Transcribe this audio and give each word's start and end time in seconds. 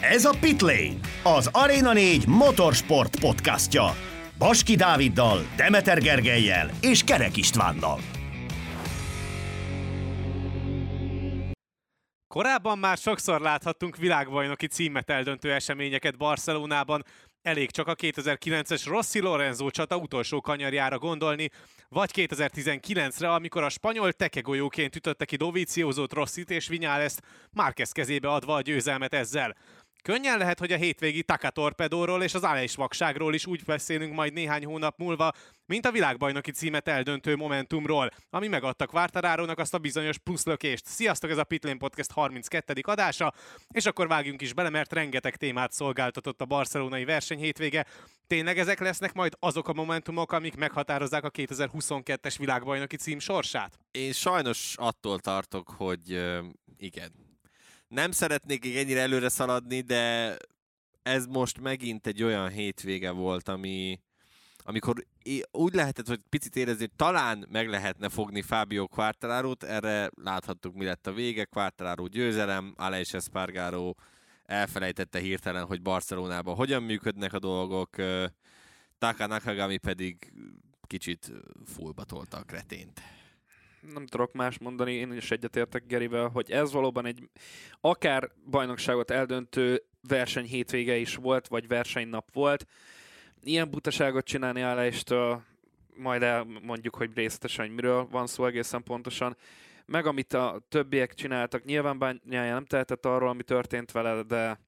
Ez 0.00 0.24
a 0.24 0.34
Pitlane, 0.40 0.94
az 1.22 1.48
Arena 1.52 1.92
4 1.92 2.26
motorsport 2.26 3.20
podcastja. 3.20 3.96
Baski 4.38 4.74
Dáviddal, 4.76 5.38
Demeter 5.56 5.98
Gergelyel 5.98 6.70
és 6.80 7.04
Kerek 7.04 7.36
Istvánnal. 7.36 8.00
Korábban 12.28 12.78
már 12.78 12.96
sokszor 12.96 13.40
láthattunk 13.40 13.96
világbajnoki 13.96 14.66
címet 14.66 15.10
eldöntő 15.10 15.52
eseményeket 15.52 16.16
Barcelonában, 16.16 17.04
elég 17.42 17.70
csak 17.70 17.86
a 17.86 17.94
2009-es 17.94 18.82
Rossi 18.86 19.20
Lorenzo 19.20 19.70
csata 19.70 19.96
utolsó 19.96 20.40
kanyarjára 20.40 20.98
gondolni, 20.98 21.50
vagy 21.88 22.10
2019-re, 22.14 23.32
amikor 23.32 23.62
a 23.62 23.68
spanyol 23.68 24.12
tekegolyóként 24.12 24.96
ütötte 24.96 25.24
ki 25.24 25.36
Doviziozót, 25.36 26.12
Rossit 26.12 26.50
és 26.50 26.68
Vinyáleszt, 26.68 27.22
Márquez 27.52 27.92
kezébe 27.92 28.28
adva 28.28 28.54
a 28.54 28.60
győzelmet 28.60 29.14
ezzel. 29.14 29.56
Könnyen 30.02 30.38
lehet, 30.38 30.58
hogy 30.58 30.72
a 30.72 30.76
hétvégi 30.76 31.22
Taka 31.22 31.50
Torpedóról 31.50 32.22
és 32.22 32.34
az 32.34 32.42
Aleix 32.42 32.74
vakságról 32.74 33.34
is 33.34 33.46
úgy 33.46 33.64
beszélünk 33.64 34.14
majd 34.14 34.32
néhány 34.32 34.64
hónap 34.64 34.98
múlva, 34.98 35.32
mint 35.66 35.86
a 35.86 35.90
világbajnoki 35.90 36.50
címet 36.50 36.88
eldöntő 36.88 37.36
Momentumról, 37.36 38.10
ami 38.30 38.48
megadta 38.48 38.86
Quartararónak 38.86 39.58
azt 39.58 39.74
a 39.74 39.78
bizonyos 39.78 40.18
pluszlökést. 40.18 40.86
Sziasztok, 40.86 41.30
ez 41.30 41.38
a 41.38 41.44
Pitlane 41.44 41.76
Podcast 41.76 42.12
32. 42.12 42.80
adása, 42.82 43.34
és 43.70 43.86
akkor 43.86 44.08
vágjunk 44.08 44.42
is 44.42 44.52
bele, 44.52 44.70
mert 44.70 44.92
rengeteg 44.92 45.36
témát 45.36 45.72
szolgáltatott 45.72 46.40
a 46.40 46.44
barcelonai 46.44 47.04
verseny 47.04 47.38
hétvége. 47.38 47.86
Tényleg 48.26 48.58
ezek 48.58 48.80
lesznek 48.80 49.12
majd 49.12 49.36
azok 49.38 49.68
a 49.68 49.72
momentumok, 49.72 50.32
amik 50.32 50.56
meghatározzák 50.56 51.24
a 51.24 51.30
2022-es 51.30 52.34
világbajnoki 52.38 52.96
cím 52.96 53.18
sorsát? 53.18 53.78
Én 53.90 54.12
sajnos 54.12 54.74
attól 54.76 55.18
tartok, 55.18 55.70
hogy 55.76 56.20
igen, 56.76 57.12
nem 57.88 58.10
szeretnék 58.10 58.76
ennyire 58.76 59.00
előre 59.00 59.28
szaladni, 59.28 59.80
de 59.80 60.36
ez 61.02 61.26
most 61.26 61.60
megint 61.60 62.06
egy 62.06 62.22
olyan 62.22 62.48
hétvége 62.48 63.10
volt, 63.10 63.48
ami, 63.48 64.00
amikor 64.58 65.04
úgy 65.50 65.74
lehetett, 65.74 66.06
hogy 66.06 66.20
picit 66.28 66.56
érezni, 66.56 66.80
hogy 66.80 66.96
talán 66.96 67.46
meg 67.50 67.68
lehetne 67.68 68.08
fogni 68.08 68.42
Fábio 68.42 68.88
quartararo 68.88 69.52
erre 69.58 70.10
láthattuk, 70.14 70.74
mi 70.74 70.84
lett 70.84 71.06
a 71.06 71.12
vége, 71.12 71.44
Quartararo 71.44 72.06
győzelem, 72.06 72.74
Aleix 72.76 73.14
Espargaro 73.14 73.94
elfelejtette 74.44 75.18
hirtelen, 75.18 75.64
hogy 75.64 75.82
Barcelonában 75.82 76.54
hogyan 76.54 76.82
működnek 76.82 77.32
a 77.32 77.38
dolgok, 77.38 77.96
Taka 78.98 79.26
Nakagami 79.26 79.76
pedig 79.76 80.32
kicsit 80.86 81.32
fullba 81.64 82.04
tolta 82.04 82.36
a 82.36 82.42
kretént 82.42 83.02
nem 83.80 84.06
tudok 84.06 84.32
más 84.32 84.58
mondani, 84.58 84.92
én 84.92 85.12
is 85.12 85.30
egyetértek 85.30 85.86
Gerivel, 85.86 86.28
hogy 86.28 86.50
ez 86.50 86.72
valóban 86.72 87.06
egy 87.06 87.28
akár 87.80 88.30
bajnokságot 88.50 89.10
eldöntő 89.10 89.82
verseny 90.08 90.44
hétvége 90.44 90.96
is 90.96 91.16
volt, 91.16 91.48
vagy 91.48 91.68
versenynap 91.68 92.32
volt. 92.32 92.66
Ilyen 93.42 93.70
butaságot 93.70 94.24
csinálni 94.24 94.60
állástől, 94.60 95.42
majd 95.96 96.22
elmondjuk, 96.22 96.94
hogy 96.94 97.10
részletesen, 97.14 97.66
hogy 97.66 97.74
miről 97.74 98.06
van 98.10 98.26
szó 98.26 98.46
egészen 98.46 98.82
pontosan. 98.82 99.36
Meg 99.86 100.06
amit 100.06 100.32
a 100.32 100.62
többiek 100.68 101.14
csináltak, 101.14 101.64
nyilván 101.64 101.98
bányája 101.98 102.52
nem 102.52 102.64
tehetett 102.64 103.06
arról, 103.06 103.28
ami 103.28 103.42
történt 103.42 103.92
vele, 103.92 104.22
de 104.22 104.60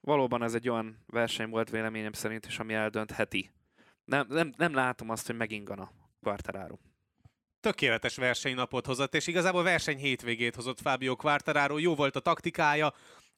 valóban 0.00 0.42
ez 0.42 0.54
egy 0.54 0.68
olyan 0.68 0.98
verseny 1.06 1.48
volt 1.48 1.70
véleményem 1.70 2.12
szerint 2.12 2.46
is, 2.46 2.58
ami 2.58 2.74
eldöntheti. 2.74 3.50
Nem, 4.04 4.26
nem, 4.28 4.52
nem 4.56 4.74
látom 4.74 5.10
azt, 5.10 5.26
hogy 5.26 5.36
megingana 5.36 5.90
Quartararo 6.22 6.76
tökéletes 7.62 8.16
versenynapot 8.16 8.86
hozott, 8.86 9.14
és 9.14 9.26
igazából 9.26 9.62
verseny 9.62 9.98
hétvégét 9.98 10.54
hozott 10.54 10.80
Fábio 10.80 11.16
Quartararo, 11.16 11.78
jó 11.78 11.94
volt 11.94 12.16
a 12.16 12.20
taktikája, 12.20 12.92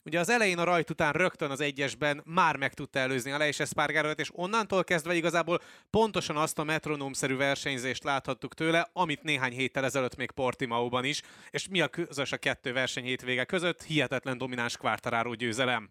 Ugye 0.06 0.19
az 0.20 0.28
elején 0.28 0.58
a 0.58 0.64
rajt 0.64 0.91
után 0.91 1.12
rögtön 1.12 1.50
az 1.50 1.61
egyesben 1.61 2.22
már 2.25 2.56
meg 2.56 2.75
tudta 2.75 2.98
előzni 2.98 3.30
a 3.30 3.39
Leis 3.39 3.61
Espargarót, 3.61 4.20
és 4.20 4.30
onnantól 4.33 4.84
kezdve 4.84 5.14
igazából 5.14 5.61
pontosan 5.91 6.36
azt 6.36 6.58
a 6.58 6.64
metronómszerű 6.64 7.36
versenyzést 7.36 8.05
láthattuk 8.05 8.55
tőle, 8.55 8.90
amit 8.92 9.23
néhány 9.23 9.52
héttel 9.52 9.84
ezelőtt 9.84 10.17
még 10.17 10.30
Portimaóban 10.30 11.05
is, 11.05 11.23
és 11.51 11.68
mi 11.68 11.80
a 11.80 11.89
közös 11.89 12.33
a 12.33 12.36
kettő 12.36 12.73
verseny 12.73 13.05
hétvége 13.05 13.45
között? 13.45 13.83
Hihetetlen 13.83 14.39
domináns 14.39 14.77
Quartararo 14.77 15.34
győzelem. 15.34 15.90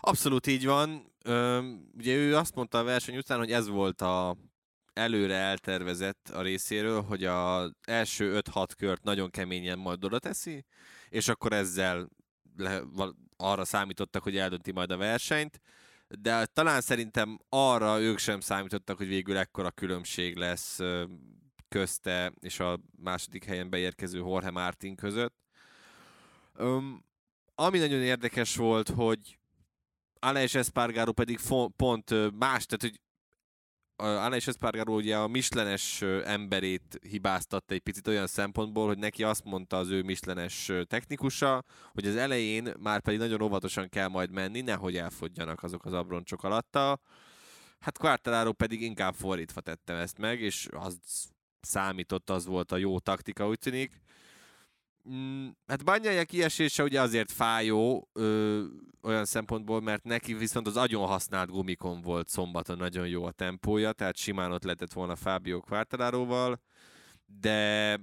Abszolút 0.00 0.46
így 0.46 0.66
van. 0.66 1.12
Ugye 1.96 2.14
ő 2.14 2.36
azt 2.36 2.54
mondta 2.54 2.78
a 2.78 2.84
verseny 2.84 3.16
után, 3.16 3.38
hogy 3.38 3.52
ez 3.52 3.68
volt 3.68 4.00
a 4.00 4.36
előre 4.96 5.34
eltervezett 5.34 6.28
a 6.28 6.42
részéről, 6.42 7.02
hogy 7.02 7.24
az 7.24 7.72
első 7.86 8.40
5-6 8.52 8.68
kört 8.76 9.02
nagyon 9.02 9.30
keményen 9.30 9.78
majd 9.78 10.04
oda 10.04 10.18
teszi, 10.18 10.64
és 11.08 11.28
akkor 11.28 11.52
ezzel 11.52 12.08
le, 12.56 12.82
arra 13.36 13.64
számítottak, 13.64 14.22
hogy 14.22 14.36
eldönti 14.36 14.72
majd 14.72 14.90
a 14.90 14.96
versenyt, 14.96 15.60
de 16.08 16.46
talán 16.46 16.80
szerintem 16.80 17.38
arra 17.48 18.00
ők 18.00 18.18
sem 18.18 18.40
számítottak, 18.40 18.96
hogy 18.96 19.08
végül 19.08 19.36
ekkora 19.36 19.70
különbség 19.70 20.36
lesz 20.36 20.78
közte 21.68 22.32
és 22.40 22.60
a 22.60 22.80
második 23.02 23.44
helyen 23.44 23.70
beérkező 23.70 24.18
Jorge 24.18 24.50
Martin 24.50 24.96
között. 24.96 25.34
Um, 26.58 27.04
ami 27.54 27.78
nagyon 27.78 28.02
érdekes 28.02 28.56
volt, 28.56 28.88
hogy 28.88 29.38
Aleix 30.18 30.54
Espargaro 30.54 31.12
pedig 31.12 31.38
pont 31.76 32.10
más, 32.38 32.66
tehát 32.66 32.80
hogy 32.80 33.00
Alex 33.96 34.46
Espargaro 34.46 34.94
ugye 34.94 35.16
a 35.16 35.28
mislenes 35.28 36.02
emberét 36.24 36.98
hibáztatta 37.08 37.74
egy 37.74 37.80
picit 37.80 38.06
olyan 38.06 38.26
szempontból, 38.26 38.86
hogy 38.86 38.98
neki 38.98 39.24
azt 39.24 39.44
mondta 39.44 39.76
az 39.76 39.90
ő 39.90 40.02
mislenes 40.02 40.72
technikusa, 40.86 41.64
hogy 41.92 42.06
az 42.06 42.16
elején 42.16 42.72
már 42.78 43.00
pedig 43.00 43.18
nagyon 43.18 43.42
óvatosan 43.42 43.88
kell 43.88 44.08
majd 44.08 44.30
menni, 44.30 44.60
nehogy 44.60 44.96
elfogjanak 44.96 45.62
azok 45.62 45.84
az 45.84 45.92
abroncsok 45.92 46.44
alatta. 46.44 47.00
Hát 47.78 47.98
Quartararo 47.98 48.52
pedig 48.52 48.82
inkább 48.82 49.14
fordítva 49.14 49.60
tettem 49.60 49.96
ezt 49.96 50.18
meg, 50.18 50.40
és 50.40 50.68
az 50.70 50.98
számított, 51.60 52.30
az 52.30 52.46
volt 52.46 52.72
a 52.72 52.76
jó 52.76 52.98
taktika, 52.98 53.48
úgy 53.48 53.58
tűnik. 53.58 54.00
Mm, 55.10 55.48
hát 55.66 55.84
Banyája 55.84 56.24
kiesése 56.24 56.82
ugye 56.82 57.00
azért 57.00 57.32
fájó 57.32 58.08
ö, 58.12 58.64
olyan 59.02 59.24
szempontból, 59.24 59.80
mert 59.80 60.04
neki 60.04 60.34
viszont 60.34 60.66
az 60.66 60.76
agyon 60.76 61.06
használt 61.06 61.50
gumikon 61.50 62.00
volt 62.00 62.28
szombaton 62.28 62.76
nagyon 62.76 63.08
jó 63.08 63.24
a 63.24 63.30
tempója, 63.30 63.92
tehát 63.92 64.16
simán 64.16 64.52
ott 64.52 64.64
lehetett 64.64 64.92
volna 64.92 65.16
Fábio 65.16 65.60
Quartararóval, 65.60 66.60
de 67.40 68.00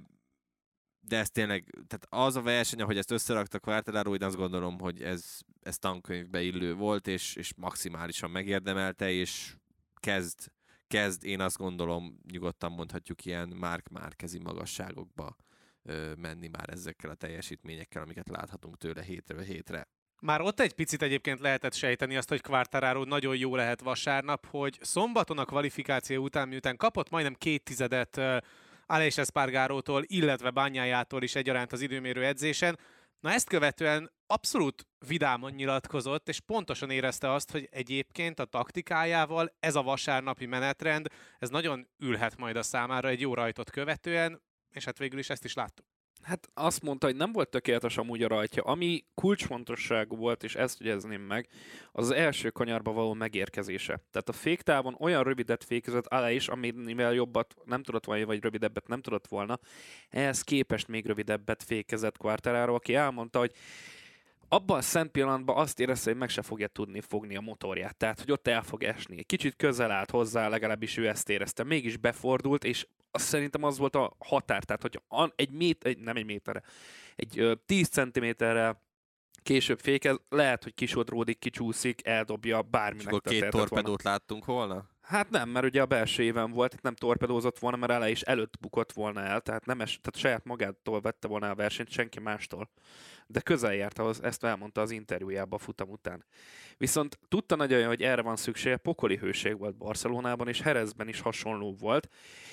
de 1.06 1.18
ez 1.18 1.30
tényleg, 1.30 1.64
tehát 1.86 2.06
az 2.08 2.36
a 2.36 2.42
verseny, 2.42 2.80
ahogy 2.80 2.98
ezt 2.98 3.10
összerakta 3.10 3.58
Quartararo, 3.58 4.14
én 4.14 4.22
azt 4.22 4.36
gondolom, 4.36 4.78
hogy 4.78 5.02
ez, 5.02 5.38
ez 5.62 5.78
tankönyvbe 5.78 6.42
illő 6.42 6.74
volt, 6.74 7.06
és, 7.06 7.34
és 7.36 7.54
maximálisan 7.56 8.30
megérdemelte, 8.30 9.10
és 9.10 9.56
kezd, 9.94 10.52
kezd, 10.86 11.24
én 11.24 11.40
azt 11.40 11.56
gondolom, 11.56 12.18
nyugodtan 12.32 12.72
mondhatjuk 12.72 13.24
ilyen 13.24 13.48
Mark 13.48 13.88
Márkezi 13.88 14.38
magasságokba 14.38 15.36
menni 16.16 16.48
már 16.48 16.70
ezekkel 16.70 17.10
a 17.10 17.14
teljesítményekkel, 17.14 18.02
amiket 18.02 18.28
láthatunk 18.28 18.76
tőle 18.76 19.02
hétre 19.02 19.42
hétre. 19.42 19.88
Már 20.20 20.40
ott 20.40 20.60
egy 20.60 20.74
picit 20.74 21.02
egyébként 21.02 21.40
lehetett 21.40 21.74
sejteni 21.74 22.16
azt, 22.16 22.28
hogy 22.28 22.40
Quartararo 22.40 23.04
nagyon 23.04 23.36
jó 23.36 23.56
lehet 23.56 23.80
vasárnap, 23.80 24.46
hogy 24.46 24.78
szombaton 24.80 25.38
a 25.38 25.44
kvalifikáció 25.44 26.22
után, 26.22 26.48
miután 26.48 26.76
kapott 26.76 27.10
majdnem 27.10 27.34
két 27.34 27.62
tizedet 27.62 28.20
Aleix 28.86 29.18
Espargarótól, 29.18 30.02
illetve 30.06 30.50
Bányájától 30.50 31.22
is 31.22 31.34
egyaránt 31.34 31.72
az 31.72 31.80
időmérő 31.80 32.24
edzésen, 32.24 32.78
Na 33.24 33.30
ezt 33.30 33.48
követően 33.48 34.12
abszolút 34.26 34.86
vidáman 35.08 35.52
nyilatkozott, 35.52 36.28
és 36.28 36.40
pontosan 36.40 36.90
érezte 36.90 37.32
azt, 37.32 37.50
hogy 37.50 37.68
egyébként 37.70 38.40
a 38.40 38.44
taktikájával 38.44 39.54
ez 39.60 39.74
a 39.74 39.82
vasárnapi 39.82 40.46
menetrend, 40.46 41.06
ez 41.38 41.48
nagyon 41.48 41.88
ülhet 41.98 42.36
majd 42.36 42.56
a 42.56 42.62
számára 42.62 43.08
egy 43.08 43.20
jó 43.20 43.34
rajtot 43.34 43.70
követően, 43.70 44.42
és 44.74 44.84
hát 44.84 44.98
végül 44.98 45.18
is 45.18 45.30
ezt 45.30 45.44
is 45.44 45.54
láttuk. 45.54 45.86
Hát 46.24 46.50
azt 46.54 46.82
mondta, 46.82 47.06
hogy 47.06 47.16
nem 47.16 47.32
volt 47.32 47.48
tökéletes 47.48 47.96
amúgy 47.96 48.22
a 48.22 48.28
rajtja. 48.28 48.62
Ami 48.62 49.04
kulcsfontosságú 49.14 50.16
volt, 50.16 50.42
és 50.42 50.54
ezt 50.54 50.80
jegyezném 50.80 51.20
meg, 51.20 51.48
az 51.92 52.10
az 52.10 52.16
első 52.16 52.50
kanyarba 52.50 52.92
való 52.92 53.12
megérkezése. 53.12 54.00
Tehát 54.10 54.28
a 54.28 54.32
féktávon 54.32 54.96
olyan 54.98 55.22
rövidet 55.22 55.64
fékezett 55.64 56.06
alá 56.06 56.30
is, 56.30 56.48
amivel 56.48 57.14
jobbat 57.14 57.54
nem 57.64 57.82
tudott 57.82 58.04
volna, 58.04 58.26
vagy 58.26 58.42
rövidebbet 58.42 58.88
nem 58.88 59.00
tudott 59.00 59.26
volna. 59.26 59.58
Ehhez 60.08 60.42
képest 60.42 60.88
még 60.88 61.06
rövidebbet 61.06 61.62
fékezett 61.62 62.16
Quartararo, 62.16 62.74
aki 62.74 62.94
elmondta, 62.94 63.38
hogy 63.38 63.52
abban 64.48 64.78
a 64.78 64.82
szent 64.82 65.10
pillanatban 65.10 65.56
azt 65.56 65.80
érezte, 65.80 66.10
hogy 66.10 66.18
meg 66.18 66.28
se 66.28 66.42
fogja 66.42 66.68
tudni 66.68 67.00
fogni 67.00 67.36
a 67.36 67.40
motorját, 67.40 67.96
tehát 67.96 68.20
hogy 68.20 68.32
ott 68.32 68.48
el 68.48 68.62
fog 68.62 68.82
esni. 68.82 69.22
Kicsit 69.22 69.56
közel 69.56 69.90
állt 69.90 70.10
hozzá, 70.10 70.48
legalábbis 70.48 70.96
ő 70.96 71.08
ezt 71.08 71.28
érezte. 71.28 71.64
Mégis 71.64 71.96
befordult, 71.96 72.64
és 72.64 72.86
azt 73.14 73.26
szerintem 73.26 73.62
az 73.62 73.78
volt 73.78 73.96
a 73.96 74.16
határ, 74.18 74.64
tehát 74.64 74.82
hogy 74.82 75.00
egy 75.36 75.50
méter, 75.50 75.90
egy, 75.90 75.98
nem 75.98 76.16
egy 76.16 76.24
méterre, 76.24 76.62
egy 77.16 77.38
ö, 77.38 77.54
10 77.66 77.88
centiméterre 77.88 78.82
később 79.42 79.80
fékez, 79.80 80.16
lehet, 80.28 80.62
hogy 80.62 80.74
kisodródik, 80.74 81.38
kicsúszik, 81.38 82.06
eldobja, 82.06 82.62
bármi 82.62 82.98
És 82.98 83.06
akkor 83.06 83.20
két 83.20 83.48
torpedót 83.48 84.02
volna. 84.02 84.10
láttunk 84.10 84.44
volna? 84.44 84.88
Hát 85.00 85.30
nem, 85.30 85.48
mert 85.48 85.66
ugye 85.66 85.82
a 85.82 85.86
belső 85.86 86.22
éven 86.22 86.50
volt, 86.50 86.74
itt 86.74 86.82
nem 86.82 86.94
torpedózott 86.94 87.58
volna, 87.58 87.76
mert 87.76 87.92
ele 87.92 88.10
is 88.10 88.20
előtt 88.20 88.58
bukott 88.60 88.92
volna 88.92 89.20
el, 89.20 89.40
tehát, 89.40 89.66
nem 89.66 89.80
es, 89.80 90.00
tehát 90.02 90.20
saját 90.20 90.44
magától 90.44 91.00
vette 91.00 91.28
volna 91.28 91.50
a 91.50 91.54
versenyt, 91.54 91.90
senki 91.90 92.20
mástól. 92.20 92.70
De 93.26 93.40
közel 93.40 93.74
járt 93.74 93.98
ahhoz, 93.98 94.22
ezt 94.22 94.44
elmondta 94.44 94.80
az 94.80 94.90
interjújában 94.90 95.58
futam 95.58 95.90
után. 95.90 96.24
Viszont 96.76 97.18
tudta 97.28 97.56
nagyon, 97.56 97.86
hogy 97.86 98.02
erre 98.02 98.22
van 98.22 98.36
szüksége, 98.36 98.76
pokoli 98.76 99.16
hőség 99.16 99.58
volt 99.58 99.76
Barcelonában, 99.76 100.48
és 100.48 100.60
Herezben 100.60 101.08
is 101.08 101.20
hasonló 101.20 101.76
volt, 101.78 102.08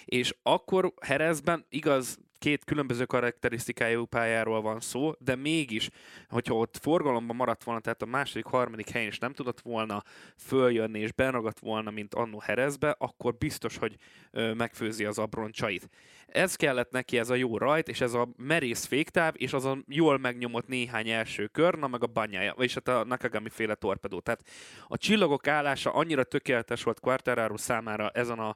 és 0.06 0.36
akkor 0.44 0.94
Herezben 1.02 1.66
igaz, 1.70 2.20
két 2.42 2.64
különböző 2.64 3.06
karakterisztikájú 3.06 4.06
pályáról 4.06 4.62
van 4.62 4.80
szó, 4.80 5.12
de 5.20 5.36
mégis, 5.36 5.90
hogyha 6.30 6.56
ott 6.56 6.78
forgalomban 6.82 7.36
maradt 7.36 7.64
volna, 7.64 7.80
tehát 7.80 8.02
a 8.02 8.06
második, 8.06 8.46
harmadik 8.46 8.90
helyen 8.90 9.08
is 9.08 9.18
nem 9.18 9.34
tudott 9.34 9.60
volna 9.62 10.04
följönni 10.38 11.00
és 11.00 11.12
benragadt 11.12 11.60
volna, 11.60 11.92
mint 11.92 12.14
annó 12.14 12.40
Herezbe, 12.40 12.96
akkor 12.98 13.36
biztos, 13.36 13.78
hogy 13.78 13.96
ö, 14.32 14.54
megfőzi 14.54 15.06
az 15.06 15.18
abroncsait. 15.18 15.90
Ez 16.28 16.56
kellett 16.56 16.92
neki, 16.92 17.18
ez 17.18 17.30
a 17.30 17.36
jó 17.36 17.58
rajt, 17.58 17.88
és 17.88 18.02
ez 18.02 18.14
a 18.14 18.28
merész 18.38 18.86
féktáv, 18.86 19.34
és 19.38 19.54
az 19.54 19.66
a 19.66 19.78
jól 19.88 20.18
megnyomott 20.18 20.68
néhány 20.68 21.10
első 21.10 21.48
kör, 21.48 21.76
na 21.76 21.88
meg 21.88 22.04
a 22.04 22.08
banyája, 22.08 22.54
vagyis 22.56 22.74
hát 22.74 22.88
a 22.88 23.04
Nakagami 23.04 23.50
féle 23.50 23.76
torpedó. 23.76 24.20
Tehát 24.20 24.44
a 24.88 24.98
csillagok 24.98 25.48
állása 25.48 25.94
annyira 25.94 26.24
tökéletes 26.24 26.84
volt 26.84 27.00
Quartararo 27.00 27.58
számára 27.58 28.10
ezen 28.10 28.40
a, 28.40 28.56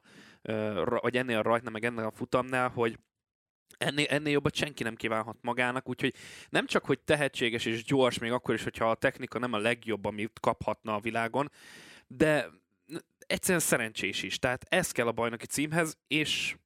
vagy 1.00 1.16
ennél 1.16 1.38
a 1.38 1.42
rajtnál, 1.42 1.72
meg 1.72 1.84
ennél 1.84 2.04
a 2.04 2.10
futamnál, 2.10 2.68
hogy 2.68 2.98
ennél, 3.78 4.06
ennél 4.08 4.32
jobbat 4.32 4.54
senki 4.54 4.82
nem 4.82 4.94
kívánhat 4.94 5.36
magának, 5.40 5.88
úgyhogy 5.88 6.14
nem 6.48 6.66
csak, 6.66 6.84
hogy 6.84 7.00
tehetséges 7.00 7.64
és 7.64 7.84
gyors, 7.84 8.18
még 8.18 8.32
akkor 8.32 8.54
is, 8.54 8.62
hogyha 8.62 8.90
a 8.90 8.94
technika 8.94 9.38
nem 9.38 9.52
a 9.52 9.58
legjobb, 9.58 10.04
amit 10.04 10.40
kaphatna 10.40 10.94
a 10.94 11.00
világon, 11.00 11.50
de 12.06 12.48
egyszerűen 13.18 13.60
szerencsés 13.60 14.22
is. 14.22 14.38
Tehát 14.38 14.64
ez 14.68 14.90
kell 14.90 15.06
a 15.06 15.12
bajnoki 15.12 15.46
címhez, 15.46 15.96
és 16.08 16.56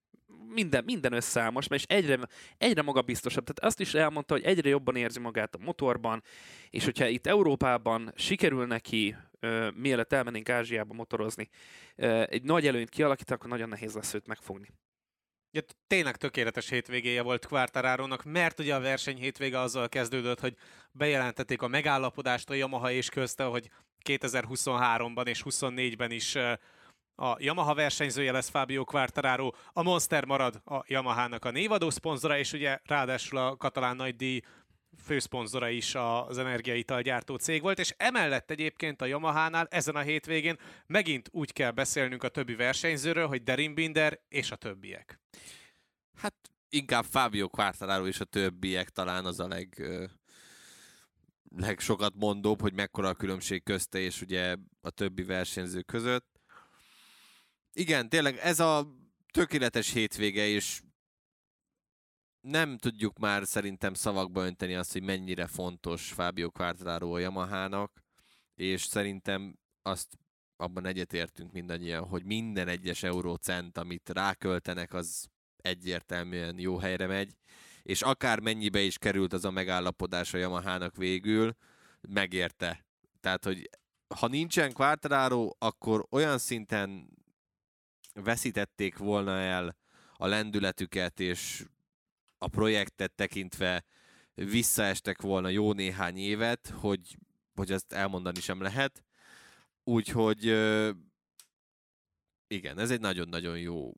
minden, 0.55 0.85
minden 0.85 1.12
összeáll 1.12 1.50
most, 1.50 1.73
és 1.73 1.85
egyre, 1.87 2.19
egyre 2.58 2.82
magabiztosabb. 2.82 3.44
Tehát 3.44 3.73
azt 3.73 3.81
is 3.81 3.94
elmondta, 3.94 4.35
hogy 4.35 4.44
egyre 4.44 4.69
jobban 4.69 4.97
érzi 4.97 5.20
magát 5.20 5.55
a 5.55 5.58
motorban, 5.58 6.23
és 6.70 6.85
hogyha 6.85 7.06
itt 7.06 7.26
Európában 7.26 8.12
sikerül 8.17 8.67
neki, 8.67 9.17
uh, 9.41 9.73
mielőtt 9.75 10.12
elmennénk 10.12 10.49
Ázsiába 10.49 10.94
motorozni, 10.94 11.49
uh, 11.97 12.25
egy 12.29 12.43
nagy 12.43 12.67
előnyt 12.67 12.88
kialakítani, 12.88 13.38
akkor 13.38 13.50
nagyon 13.50 13.69
nehéz 13.69 13.94
lesz 13.94 14.14
őt 14.14 14.26
megfogni. 14.26 14.69
Ja, 15.52 15.61
tényleg 15.87 16.17
tökéletes 16.17 16.69
hétvégéje 16.69 17.23
volt 17.23 17.47
Quartararónak, 17.47 18.25
mert 18.25 18.58
ugye 18.58 18.75
a 18.75 18.81
verseny 18.81 19.17
hétvége 19.17 19.58
azzal 19.58 19.88
kezdődött, 19.88 20.41
hogy 20.41 20.56
bejelentették 20.93 21.62
a 21.62 21.69
megállapodást 21.69 22.50
a 22.50 22.55
Yamaha 22.55 22.91
és 22.91 23.08
közte, 23.08 23.44
hogy 23.44 23.70
2023-ban 24.05 25.26
és 25.26 25.43
24-ben 25.44 26.11
is 26.11 26.37
a 27.14 27.37
Yamaha 27.38 27.75
versenyzője 27.75 28.32
lesz 28.32 28.49
Fábio 28.49 28.85
Quartararo, 28.85 29.50
a 29.73 29.82
Monster 29.82 30.25
marad 30.25 30.61
a 30.64 30.82
Yamahának 30.87 31.44
a 31.44 31.50
névadó 31.50 31.91
szponzora, 31.91 32.38
és 32.38 32.52
ugye 32.52 32.79
ráadásul 32.85 33.38
a 33.38 33.56
katalán 33.56 33.97
nagydíj 33.97 34.41
főszponzora 35.02 35.69
is 35.69 35.94
az 35.94 36.38
energiaital 36.38 37.02
gyártó 37.02 37.37
cég 37.37 37.62
volt, 37.62 37.79
és 37.79 37.94
emellett 37.97 38.50
egyébként 38.50 39.02
a 39.02 39.06
Yamahánál 39.06 39.67
ezen 39.70 39.97
a 39.97 40.00
hétvégén 40.00 40.56
megint 40.87 41.29
úgy 41.32 41.52
kell 41.52 41.70
beszélnünk 41.70 42.23
a 42.23 42.29
többi 42.29 42.55
versenyzőről, 42.55 43.26
hogy 43.26 43.43
Derin 43.43 43.75
Binder 43.75 44.20
és 44.29 44.50
a 44.50 44.56
többiek. 44.56 45.20
Hát 46.17 46.35
inkább 46.69 47.05
Fábio 47.05 47.49
Quartararo 47.49 48.06
és 48.06 48.20
a 48.20 48.25
többiek 48.25 48.88
talán 48.88 49.25
az 49.25 49.41
a 49.41 49.49
leg, 49.49 49.82
legsokat 51.56 52.14
mondóbb, 52.17 52.61
hogy 52.61 52.75
mekkora 52.75 53.08
a 53.08 53.14
különbség 53.14 53.62
közte 53.62 53.99
és 53.99 54.20
ugye 54.20 54.56
a 54.81 54.91
többi 54.91 55.23
versenyző 55.23 55.82
között. 55.82 56.41
Igen, 57.73 58.08
tényleg 58.08 58.37
ez 58.37 58.61
a 58.61 58.97
tökéletes 59.32 59.93
hétvége, 59.93 60.47
és 60.47 60.81
nem 62.41 62.79
tudjuk 62.79 63.19
már 63.19 63.47
szerintem 63.47 63.95
szavakba 63.95 64.45
önteni 64.45 64.75
azt, 64.75 64.93
hogy 64.93 65.03
mennyire 65.03 65.47
fontos 65.47 66.13
Fábio 66.13 66.51
Quartararo 66.51 67.15
a 67.15 67.19
Yamahának, 67.19 68.03
és 68.55 68.83
szerintem 68.83 69.59
azt 69.83 70.19
abban 70.57 70.87
egyetértünk 70.87 71.53
mindannyian, 71.53 72.05
hogy 72.05 72.25
minden 72.25 72.69
egyes 72.69 73.03
eurócent, 73.03 73.79
amit 73.79 74.09
ráköltenek, 74.09 74.93
az 74.93 75.29
egyértelműen 75.57 76.59
jó 76.59 76.79
helyre 76.79 77.07
megy, 77.07 77.35
és 77.83 78.03
akár 78.03 78.41
mennyibe 78.41 78.81
is 78.81 78.99
került 78.99 79.33
az 79.33 79.45
a 79.45 79.51
megállapodás 79.51 80.35
a 80.35 80.39
Yamahának 80.39 80.97
végül, 80.97 81.57
megérte. 82.01 82.85
Tehát, 83.21 83.45
hogy 83.45 83.71
ha 84.15 84.29
nincsen 84.29 84.73
Quartararo, 84.73 85.51
akkor 85.59 86.07
olyan 86.11 86.39
szinten 86.39 87.09
veszítették 88.15 88.97
volna 88.97 89.39
el 89.39 89.77
a 90.13 90.27
lendületüket, 90.27 91.21
és 91.21 91.65
a 92.43 92.49
projektet 92.49 93.13
tekintve 93.13 93.85
visszaestek 94.35 95.23
volna 95.23 95.49
jó 95.49 95.73
néhány 95.73 96.17
évet, 96.17 96.69
hogy, 96.69 97.17
hogy 97.55 97.73
ezt 97.73 97.93
elmondani 97.93 98.41
sem 98.41 98.61
lehet. 98.61 99.05
Úgyhogy 99.85 100.45
igen, 102.47 102.79
ez 102.79 102.91
egy 102.91 103.01
nagyon-nagyon 103.01 103.59
jó, 103.59 103.93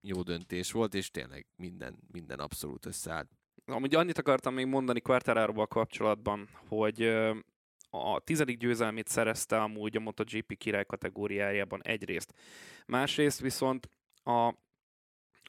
jó 0.00 0.22
döntés 0.22 0.72
volt, 0.72 0.94
és 0.94 1.10
tényleg 1.10 1.46
minden, 1.56 1.98
minden 2.12 2.38
abszolút 2.38 2.86
összeállt. 2.86 3.30
Amúgy 3.64 3.94
annyit 3.94 4.18
akartam 4.18 4.54
még 4.54 4.66
mondani 4.66 5.00
Quartararoval 5.00 5.66
kapcsolatban, 5.66 6.48
hogy 6.68 7.02
a 7.90 8.20
tizedik 8.20 8.58
győzelmét 8.58 9.08
szerezte 9.08 9.62
amúgy 9.62 9.96
a 9.96 10.00
MotoGP 10.00 10.56
király 10.56 10.84
kategóriájában 10.84 11.82
egyrészt. 11.82 12.34
Másrészt 12.86 13.40
viszont 13.40 13.90
a, 14.22 14.54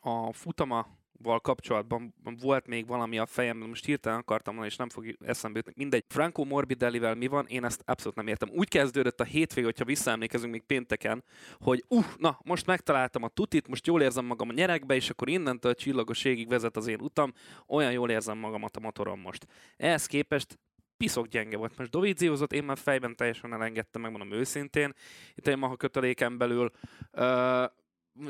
a 0.01 0.33
futama 0.33 0.98
val 1.21 1.39
kapcsolatban 1.39 2.13
volt 2.41 2.67
még 2.67 2.87
valami 2.87 3.17
a 3.17 3.25
fejemben, 3.25 3.67
most 3.67 3.85
hirtelen 3.85 4.19
akartam 4.19 4.53
mondani, 4.53 4.73
és 4.73 4.79
nem 4.79 4.89
fog 4.89 5.15
eszembe 5.25 5.57
jutni. 5.57 5.73
Mindegy. 5.75 6.03
Franco 6.07 6.43
Morbidellivel 6.43 7.15
mi 7.15 7.27
van, 7.27 7.45
én 7.47 7.65
ezt 7.65 7.81
abszolút 7.85 8.15
nem 8.15 8.27
értem. 8.27 8.49
Úgy 8.49 8.67
kezdődött 8.67 9.19
a 9.19 9.23
hétvég, 9.23 9.63
hogyha 9.63 9.85
visszaemlékezünk 9.85 10.51
még 10.51 10.63
pénteken, 10.63 11.23
hogy 11.59 11.83
uh, 11.87 12.05
na, 12.17 12.39
most 12.43 12.65
megtaláltam 12.65 13.23
a 13.23 13.27
tutit, 13.27 13.67
most 13.67 13.87
jól 13.87 14.01
érzem 14.01 14.25
magam 14.25 14.49
a 14.49 14.53
nyerekbe, 14.53 14.95
és 14.95 15.09
akkor 15.09 15.29
innentől 15.29 15.71
a 15.71 15.75
csillagos 15.75 16.23
égig 16.23 16.47
vezet 16.47 16.77
az 16.77 16.87
én 16.87 17.01
utam, 17.01 17.33
olyan 17.67 17.91
jól 17.91 18.09
érzem 18.09 18.37
magamat 18.37 18.77
a 18.77 18.79
motoron 18.79 19.19
most. 19.19 19.47
Ehhez 19.77 20.05
képest 20.05 20.59
piszok 20.97 21.27
gyenge 21.27 21.57
volt. 21.57 21.77
Most 21.77 21.89
Doviziozott, 21.89 22.53
én 22.53 22.63
már 22.63 22.77
fejben 22.77 23.15
teljesen 23.15 23.53
elengedtem, 23.53 24.01
megmondom 24.01 24.31
őszintén. 24.31 24.93
Itt 25.35 25.47
egy 25.47 25.57
maha 25.57 25.75
köteléken 25.75 26.37
belül. 26.37 26.71
Uh, 27.11 27.63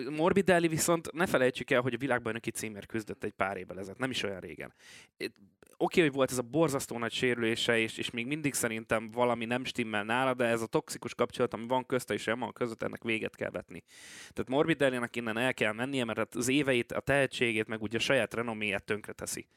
Morbidelli 0.10 0.68
viszont 0.68 1.12
ne 1.12 1.26
felejtsük 1.26 1.72
el, 1.72 1.82
hogy 1.82 1.94
a 1.94 1.98
világbajnoki 1.98 2.52
címért 2.52 2.86
küzdött 2.86 3.24
egy 3.24 3.32
pár 3.32 3.58
évvel 3.58 3.80
ezelőtt, 3.80 4.00
nem 4.00 4.10
is 4.10 4.24
olyan 4.24 4.40
régen. 4.40 4.74
Oké, 5.18 5.32
okay, 5.78 6.04
hogy 6.04 6.12
volt 6.12 6.32
ez 6.32 6.38
a 6.38 6.42
borzasztó 6.42 6.98
nagy 6.98 7.12
sérülése, 7.12 7.78
és, 7.78 7.98
és 7.98 8.10
még 8.10 8.28
mindig 8.28 8.54
szerintem 8.54 9.12
valami 9.12 9.46
nem 9.46 9.64
stimmel 9.64 10.04
nála, 10.04 10.34
de 10.34 10.46
ez 10.46 10.62
a 10.62 10.66
toxikus 10.66 11.16
kapcsolat, 11.16 11.54
ami 11.54 11.68
van 11.68 11.86
közte 11.86 12.14
és 12.14 12.28
Emma 12.28 12.52
között, 12.52 12.84
ennek 12.84 13.04
véget 13.04 13.36
kell 13.36 13.50
vetni. 13.50 13.84
Tehát 14.20 14.50
Morbidelli-nek 14.50 15.16
innen 15.16 15.38
el 15.38 15.54
kell 15.54 15.74
mennie, 15.74 16.04
mert 16.04 16.18
hát 16.18 16.36
az 16.36 16.48
éveit, 16.48 16.92
a 16.92 17.00
tehetségét, 17.00 17.68
meg 17.68 17.82
ugye 17.82 17.98
a 17.98 18.02
saját 18.02 18.34
renoméját 18.34 18.84
tönkre 18.84 19.14
teszi. 19.14 19.48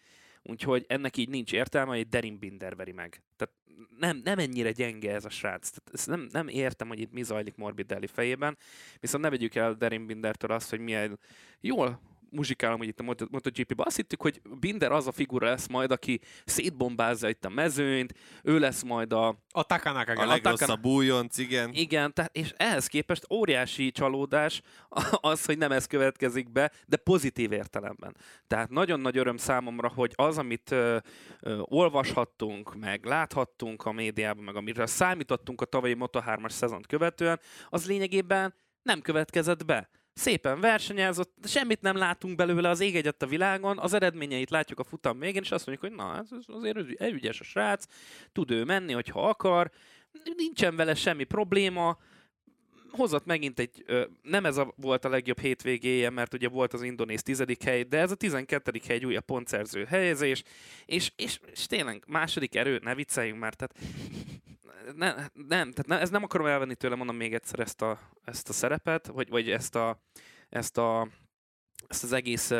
Úgyhogy 0.43 0.85
ennek 0.89 1.17
így 1.17 1.29
nincs 1.29 1.53
értelme, 1.53 1.97
hogy 1.97 2.09
Derin 2.09 2.39
Binder 2.39 2.77
veri 2.77 2.93
meg. 2.93 3.23
Tehát 3.37 3.55
nem, 3.99 4.21
nem 4.25 4.39
ennyire 4.39 4.71
gyenge 4.73 5.15
ez 5.15 5.25
a 5.25 5.31
srác. 5.31 5.69
Tehát 5.71 5.91
ezt 5.93 6.07
nem, 6.07 6.29
nem 6.33 6.49
értem, 6.49 6.89
hogy 6.89 7.01
itt 7.01 7.13
mi 7.13 7.23
zajlik 7.23 7.57
Morbidelli 7.57 8.07
fejében. 8.07 8.59
Viszont 9.01 9.23
ne 9.23 9.31
vegyük 9.31 9.55
el 9.55 9.75
Derin 9.75 10.07
Bindertől 10.07 10.51
azt, 10.51 10.71
hogy 10.71 10.81
milyen 10.81 11.19
jól 11.61 12.01
muzsikálom, 12.33 12.79
hogy 12.79 12.89
itt 12.89 13.01
a 13.01 13.03
MotoGP-ben. 13.31 13.87
Azt 13.87 13.97
hittük, 13.97 14.23
hogy 14.23 14.41
Binder 14.61 14.93
az 14.93 15.07
a 15.07 15.13
figura 15.13 15.49
lesz 15.49 15.67
majd, 15.67 15.91
aki 15.91 16.21
szétbombázza 16.45 17.29
itt 17.29 17.45
a 17.45 17.49
mezőnyt, 17.49 18.15
ő 18.43 18.59
lesz 18.59 18.83
majd 18.83 19.13
a... 19.13 19.29
A 19.51 19.63
Takanaka. 19.63 20.13
A, 20.13 20.23
a 20.23 20.27
legrosszabb 20.27 20.85
újonc, 20.85 21.39
igen. 21.39 21.71
Igen, 21.73 22.13
tehát, 22.13 22.37
és 22.37 22.53
ehhez 22.57 22.87
képest 22.87 23.27
óriási 23.33 23.91
csalódás 23.91 24.63
az, 25.21 25.45
hogy 25.45 25.59
nem 25.59 25.73
ez 25.73 25.87
következik 25.87 26.53
be, 26.53 26.73
de 26.87 26.97
pozitív 26.97 27.53
értelemben. 27.53 28.17
Tehát 28.47 28.71
nagyon 28.71 29.01
nagy 29.01 29.17
öröm 29.17 29.37
számomra, 29.37 29.89
hogy 29.89 30.13
az, 30.15 30.39
amit 30.39 30.71
ö, 30.71 30.97
ö, 31.41 31.59
olvashattunk, 31.61 32.75
meg 32.75 33.05
láthattunk 33.05 33.85
a 33.85 33.93
médiában, 33.93 34.45
meg 34.45 34.57
amire 34.57 34.87
számítottunk 34.87 35.61
a 35.61 35.65
tavalyi 35.65 35.97
Moto3-as 35.99 36.51
szezont 36.51 36.87
követően, 36.87 37.41
az 37.69 37.87
lényegében 37.87 38.55
nem 38.83 39.01
következett 39.01 39.65
be 39.65 39.89
szépen 40.15 40.61
versenyezett, 40.61 41.33
de 41.41 41.49
semmit 41.49 41.81
nem 41.81 41.97
látunk 41.97 42.37
belőle 42.37 42.69
az 42.69 42.81
ég 42.81 42.97
egyet 42.97 43.23
a 43.23 43.27
világon, 43.27 43.79
az 43.79 43.93
eredményeit 43.93 44.51
látjuk 44.51 44.79
a 44.79 44.85
futam 44.85 45.19
végén, 45.19 45.43
és 45.43 45.51
azt 45.51 45.67
mondjuk, 45.67 45.91
hogy 45.91 45.99
na, 45.99 46.19
ez 46.19 46.29
azért 46.47 46.79
ügyes 47.01 47.41
a 47.41 47.45
srác, 47.45 47.85
tud 48.33 48.51
ő 48.51 48.65
menni, 48.65 48.93
hogyha 48.93 49.29
akar, 49.29 49.71
nincsen 50.37 50.77
vele 50.77 50.95
semmi 50.95 51.25
probléma, 51.25 51.99
hozott 52.91 53.27
megint 53.27 53.59
egy, 53.59 53.85
nem 54.23 54.45
ez 54.45 54.57
a, 54.57 54.75
volt 54.77 55.05
a 55.05 55.09
legjobb 55.09 55.41
hétvégéje, 55.41 56.11
mert 56.11 56.35
ugye 56.35 56.49
volt 56.49 56.73
az 56.73 56.83
indonéz 56.83 57.23
tizedik 57.23 57.63
hely, 57.63 57.83
de 57.83 57.99
ez 57.99 58.11
a 58.11 58.15
tizenkettedik 58.15 58.85
hely 58.85 58.97
egy 58.97 59.07
újabb 59.07 59.25
pontszerző 59.25 59.85
helyezés, 59.85 60.43
és, 60.87 61.13
és, 61.17 61.41
és 61.53 61.67
tényleg 61.67 62.05
második 62.07 62.55
erő, 62.55 62.81
ne 62.83 62.95
vicceljünk 62.95 63.39
már, 63.39 63.55
tehát 63.55 63.79
ne, 64.95 65.15
nem, 65.33 65.73
tehát 65.73 65.87
ne, 65.87 66.01
ez 66.01 66.11
nem 66.11 66.23
akarom 66.23 66.47
elvenni 66.47 66.75
tőle, 66.75 66.95
mondom 66.95 67.17
még 67.17 67.35
egyszer 67.35 67.61
ezt 67.61 67.83
a, 67.83 68.01
ezt 68.25 68.49
a 68.49 68.53
szerepet, 68.53 69.07
vagy, 69.07 69.29
vagy 69.29 69.51
ezt, 69.51 69.75
a, 69.75 70.03
ezt, 70.49 70.79
a, 70.79 71.09
ezt 71.89 72.03
az 72.03 72.13
egész 72.13 72.53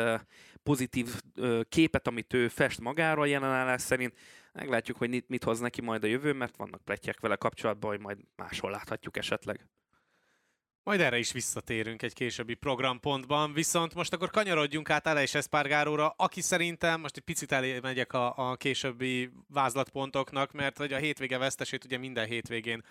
pozitív 0.63 1.21
képet, 1.69 2.07
amit 2.07 2.33
ő 2.33 2.47
fest 2.47 2.79
magáról 2.79 3.27
jelenállás 3.27 3.81
szerint. 3.81 4.17
Meglátjuk, 4.53 4.97
hogy 4.97 5.09
mit, 5.09 5.27
mit 5.29 5.43
hoz 5.43 5.59
neki 5.59 5.81
majd 5.81 6.03
a 6.03 6.07
jövő, 6.07 6.33
mert 6.33 6.57
vannak 6.57 6.83
pletyek 6.83 7.19
vele 7.19 7.35
kapcsolatban, 7.35 7.89
hogy 7.89 7.99
majd 7.99 8.17
máshol 8.35 8.71
láthatjuk 8.71 9.17
esetleg. 9.17 9.67
Majd 10.85 11.01
erre 11.01 11.17
is 11.17 11.31
visszatérünk 11.31 12.01
egy 12.01 12.13
későbbi 12.13 12.53
programpontban, 12.53 13.53
viszont 13.53 13.93
most 13.93 14.13
akkor 14.13 14.29
kanyarodjunk 14.29 14.89
át 14.89 15.07
Aleix 15.07 15.35
Espargaróra, 15.35 16.13
aki 16.17 16.41
szerintem, 16.41 17.01
most 17.01 17.17
egy 17.17 17.23
picit 17.23 17.51
elé 17.51 17.79
megyek 17.79 18.13
a, 18.13 18.33
a 18.49 18.55
későbbi 18.55 19.29
vázlatpontoknak, 19.47 20.51
mert 20.51 20.77
hogy 20.77 20.93
a 20.93 20.97
hétvége 20.97 21.37
vesztesét 21.37 21.85
ugye 21.85 21.97
minden 21.97 22.25
hétvégén 22.25 22.83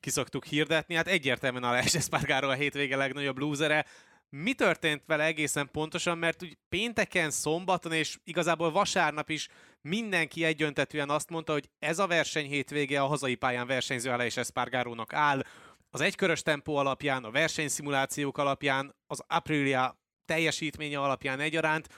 kiszoktuk 0.00 0.44
hirdetni, 0.44 0.94
hát 0.94 1.06
egyértelműen 1.06 1.64
Aleix 1.64 1.94
Espargaró 1.94 2.48
a 2.48 2.52
hétvége 2.52 2.96
legnagyobb 2.96 3.38
lúzere, 3.38 3.86
mi 4.30 4.52
történt 4.52 5.02
vele 5.06 5.24
egészen 5.24 5.68
pontosan, 5.72 6.18
mert 6.18 6.42
úgy 6.42 6.56
pénteken, 6.68 7.30
szombaton 7.30 7.92
és 7.92 8.18
igazából 8.24 8.70
vasárnap 8.70 9.30
is 9.30 9.48
mindenki 9.80 10.44
egyöntetően 10.44 11.10
azt 11.10 11.30
mondta, 11.30 11.52
hogy 11.52 11.68
ez 11.78 11.98
a 11.98 12.06
verseny 12.06 12.46
hétvége 12.46 13.02
a 13.02 13.06
hazai 13.06 13.34
pályán 13.34 13.66
versenyző 13.66 14.10
Aleix 14.10 14.36
Espargarónak 14.36 15.12
áll, 15.12 15.42
az 15.90 16.00
egykörös 16.00 16.42
tempó 16.42 16.76
alapján, 16.76 17.24
a 17.24 17.30
versenyszimulációk 17.30 18.38
alapján, 18.38 18.94
az 19.06 19.22
Aprilia 19.26 20.00
teljesítménye 20.24 21.00
alapján 21.00 21.40
egyaránt, 21.40 21.88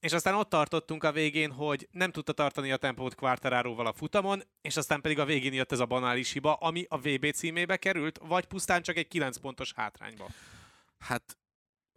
és 0.00 0.12
aztán 0.12 0.34
ott 0.34 0.48
tartottunk 0.48 1.04
a 1.04 1.12
végén, 1.12 1.52
hogy 1.52 1.88
nem 1.90 2.10
tudta 2.10 2.32
tartani 2.32 2.72
a 2.72 2.76
tempót 2.76 3.14
Quartararóval 3.14 3.86
a 3.86 3.92
futamon, 3.92 4.42
és 4.60 4.76
aztán 4.76 5.00
pedig 5.00 5.18
a 5.18 5.24
végén 5.24 5.52
jött 5.52 5.72
ez 5.72 5.78
a 5.78 5.86
banális 5.86 6.32
hiba, 6.32 6.54
ami 6.54 6.84
a 6.88 6.98
VB 6.98 7.30
címébe 7.30 7.76
került, 7.76 8.18
vagy 8.18 8.44
pusztán 8.44 8.82
csak 8.82 8.96
egy 8.96 9.08
9 9.08 9.36
pontos 9.36 9.72
hátrányba. 9.72 10.28
Hát 10.98 11.38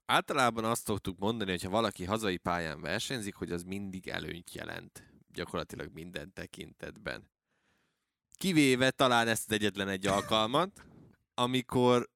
általában 0.05 0.63
azt 0.63 0.85
szoktuk 0.85 1.19
mondani, 1.19 1.49
hogy 1.49 1.63
ha 1.63 1.69
valaki 1.69 2.05
hazai 2.05 2.37
pályán 2.37 2.81
versenyzik, 2.81 3.35
hogy 3.35 3.51
az 3.51 3.63
mindig 3.63 4.07
előnyt 4.07 4.53
jelent. 4.53 5.03
Gyakorlatilag 5.27 5.93
minden 5.93 6.33
tekintetben. 6.33 7.29
Kivéve 8.37 8.91
talán 8.91 9.27
ezt 9.27 9.43
az 9.47 9.55
egyetlen 9.55 9.87
egy 9.87 10.07
alkalmat, 10.07 10.85
amikor 11.41 12.09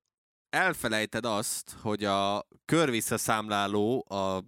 elfelejted 0.49 1.25
azt, 1.25 1.71
hogy 1.81 2.03
a 2.03 2.47
körvisszaszámláló 2.65 4.05
a 4.09 4.43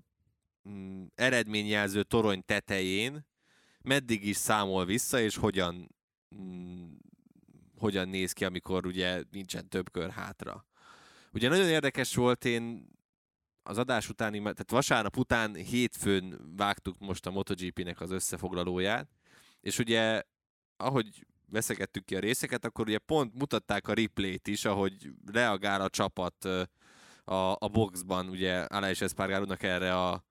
mm, 0.69 1.05
eredményjelző 1.15 2.03
torony 2.03 2.43
tetején 2.45 3.25
meddig 3.81 4.25
is 4.25 4.37
számol 4.37 4.85
vissza, 4.85 5.19
és 5.19 5.35
hogyan, 5.35 5.95
mm, 6.35 6.93
hogyan 7.77 8.09
néz 8.09 8.31
ki, 8.31 8.45
amikor 8.45 8.85
ugye 8.85 9.23
nincsen 9.31 9.69
több 9.69 9.91
kör 9.91 10.09
hátra. 10.09 10.65
Ugye 11.33 11.49
nagyon 11.49 11.67
érdekes 11.67 12.15
volt, 12.15 12.45
én 12.45 12.95
az 13.63 13.77
adás 13.77 14.09
utáni, 14.09 14.39
tehát 14.39 14.71
vasárnap 14.71 15.17
után 15.17 15.55
hétfőn 15.55 16.53
vágtuk 16.55 16.99
most 16.99 17.25
a 17.25 17.31
MotoGP-nek 17.31 18.01
az 18.01 18.11
összefoglalóját, 18.11 19.09
és 19.61 19.79
ugye 19.79 20.21
ahogy 20.77 21.25
veszegettük 21.51 22.05
ki 22.05 22.15
a 22.15 22.19
részeket, 22.19 22.65
akkor 22.65 22.87
ugye 22.87 22.97
pont 22.97 23.33
mutatták 23.33 23.87
a 23.87 23.93
replayt 23.93 24.47
is, 24.47 24.65
ahogy 24.65 25.11
reagál 25.31 25.81
a 25.81 25.89
csapat 25.89 26.45
a, 27.23 27.51
a 27.59 27.67
boxban, 27.71 28.29
ugye 28.29 28.59
Aleix 28.59 29.01
Espargarónak 29.01 29.63
erre 29.63 29.95
a 29.95 30.25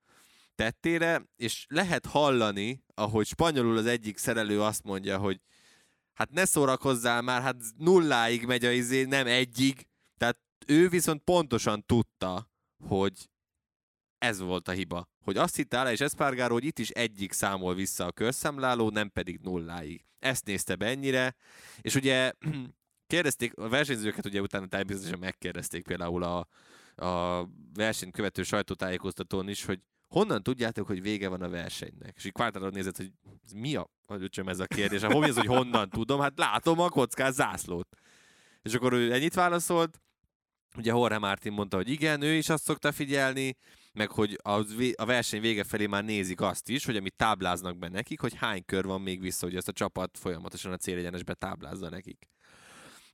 tettére, 0.55 1.25
és 1.35 1.65
lehet 1.69 2.05
hallani, 2.05 2.83
ahogy 2.93 3.27
spanyolul 3.27 3.77
az 3.77 3.85
egyik 3.85 4.17
szerelő 4.17 4.61
azt 4.61 4.83
mondja, 4.83 5.17
hogy 5.17 5.41
hát 6.13 6.31
ne 6.31 6.45
szórakozzál 6.45 7.21
már, 7.21 7.41
hát 7.41 7.55
nulláig 7.77 8.45
megy 8.45 8.65
a 8.65 8.71
izé, 8.71 9.03
nem 9.03 9.27
egyig. 9.27 9.87
Tehát 10.17 10.37
ő 10.67 10.89
viszont 10.89 11.23
pontosan 11.23 11.85
tudta, 11.85 12.51
hogy 12.87 13.29
ez 14.17 14.39
volt 14.39 14.67
a 14.67 14.71
hiba. 14.71 15.07
Hogy 15.23 15.37
azt 15.37 15.55
hitte 15.55 15.79
Aleix 15.79 16.01
Espargaró, 16.01 16.53
hogy 16.53 16.65
itt 16.65 16.79
is 16.79 16.89
egyik 16.89 17.31
számol 17.31 17.75
vissza 17.75 18.05
a 18.05 18.11
körszámláló, 18.11 18.89
nem 18.89 19.09
pedig 19.09 19.39
nulláig 19.41 20.05
ezt 20.19 20.45
nézte 20.45 20.75
be 20.75 20.85
ennyire, 20.85 21.35
és 21.81 21.95
ugye 21.95 22.31
kérdezték, 23.11 23.57
a 23.57 23.69
versenyzőket 23.69 24.25
ugye 24.25 24.41
utána 24.41 24.65
természetesen 24.65 25.19
megkérdezték 25.19 25.83
például 25.83 26.23
a, 26.23 26.47
a 27.05 27.47
versenyt 27.73 28.13
követő 28.13 28.43
sajtótájékoztatón 28.43 29.49
is, 29.49 29.65
hogy 29.65 29.79
honnan 30.07 30.43
tudjátok, 30.43 30.87
hogy 30.87 31.01
vége 31.01 31.27
van 31.27 31.41
a 31.41 31.49
versenynek? 31.49 32.13
És 32.15 32.25
így 32.25 32.31
Quartararo 32.31 32.71
nézett, 32.71 32.97
hogy 32.97 33.11
mi 33.55 33.75
a, 33.75 33.89
hogy 34.05 34.29
ez 34.45 34.59
a 34.59 34.65
kérdés, 34.65 35.01
hát 35.01 35.11
hogy 35.11 35.29
ez, 35.29 35.35
hogy 35.35 35.45
honnan 35.45 35.89
tudom? 35.89 36.19
Hát 36.19 36.37
látom 36.37 36.79
a 36.79 36.89
kockás 36.89 37.33
zászlót. 37.33 37.87
És 38.61 38.73
akkor 38.73 38.93
ő 38.93 39.13
ennyit 39.13 39.33
válaszolt, 39.33 40.01
ugye 40.77 40.91
Jorge 40.91 41.17
Martin 41.17 41.51
mondta, 41.51 41.77
hogy 41.77 41.89
igen, 41.89 42.21
ő 42.21 42.33
is 42.33 42.49
azt 42.49 42.63
szokta 42.63 42.91
figyelni, 42.91 43.55
meg 43.97 44.09
hogy 44.09 44.39
a 44.95 45.05
verseny 45.05 45.41
vége 45.41 45.63
felé 45.63 45.85
már 45.85 46.03
nézik 46.03 46.41
azt 46.41 46.69
is, 46.69 46.85
hogy 46.85 46.95
amit 46.95 47.15
tábláznak 47.15 47.77
be 47.77 47.87
nekik, 47.87 48.19
hogy 48.19 48.35
hány 48.35 48.65
kör 48.65 48.85
van 48.85 49.01
még 49.01 49.21
vissza, 49.21 49.45
hogy 49.45 49.55
ezt 49.55 49.67
a 49.67 49.71
csapat 49.71 50.17
folyamatosan 50.17 50.71
a 50.71 50.77
célegyenesbe 50.77 51.33
táblázza 51.33 51.89
nekik. 51.89 52.27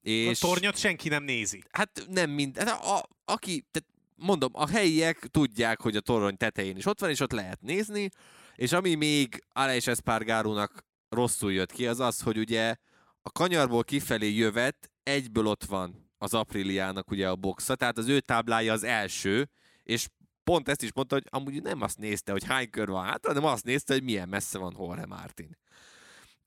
És... 0.02 0.44
A 0.44 0.48
tornyot 0.48 0.78
senki 0.78 1.10
nem 1.10 1.24
nézi. 1.24 1.64
Hát 1.72 2.06
nem 2.10 2.30
mind. 2.30 2.58
Hát 2.58 2.68
a, 2.68 2.98
a, 2.98 3.10
aki, 3.26 3.66
tehát 3.72 3.90
mondom, 4.16 4.52
a 4.54 4.68
helyiek 4.68 5.18
tudják, 5.18 5.82
hogy 5.82 5.96
a 5.96 6.02
torony 6.02 6.38
tetején 6.38 6.78
is 6.78 6.86
ott 6.86 7.00
van, 7.00 7.10
és 7.10 7.20
ott 7.20 7.32
lehet 7.32 7.62
nézni, 7.62 8.10
és 8.56 8.72
ami 8.72 8.96
még 8.96 9.44
Aleix 9.54 9.88
Espargarónak 9.88 10.86
rosszul 11.10 11.54
jött 11.54 11.72
ki, 11.72 11.88
az 11.88 12.00
az, 12.00 12.22
hogy 12.22 12.38
ugye 12.38 12.76
a 13.22 13.32
kanyarból 13.32 13.84
kifelé 13.84 14.32
jövet, 14.32 14.92
egyből 15.04 15.48
ott 15.48 15.64
van 15.64 16.12
az 16.18 16.34
Apriliának 16.34 17.12
ugye 17.12 17.30
a 17.30 17.36
boxa, 17.36 17.76
tehát 17.76 17.98
az 17.98 18.08
ő 18.08 18.20
táblája 18.20 18.74
az 18.74 18.84
első, 18.84 19.50
és 19.84 20.08
pont 20.44 20.70
ezt 20.70 20.84
is 20.84 20.94
mondta, 20.94 21.16
hogy 21.16 21.26
amúgy 21.30 21.62
nem 21.62 21.82
azt 21.82 21.98
nézte, 21.98 22.32
hogy 22.32 22.44
hány 22.44 22.70
kör 22.70 22.88
van 22.88 23.06
hátra, 23.06 23.34
hanem 23.34 23.50
azt 23.50 23.66
nézte, 23.66 23.94
hogy 23.94 24.04
milyen 24.04 24.30
messze 24.30 24.58
van 24.58 24.76
Jorge 24.78 25.06
Martin. 25.06 25.58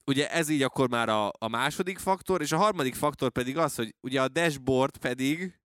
Ugye 0.07 0.31
ez 0.31 0.49
így 0.49 0.63
akkor 0.63 0.89
már 0.89 1.09
a, 1.09 1.33
a 1.39 1.49
második 1.49 1.99
faktor, 1.99 2.41
és 2.41 2.53
a 2.53 2.57
harmadik 2.57 2.95
faktor 2.95 3.31
pedig 3.31 3.59
az, 3.59 3.75
hogy 3.75 3.95
ugye 4.01 4.23
a 4.23 4.29
dashboard 4.29 4.97
pedig 4.97 5.59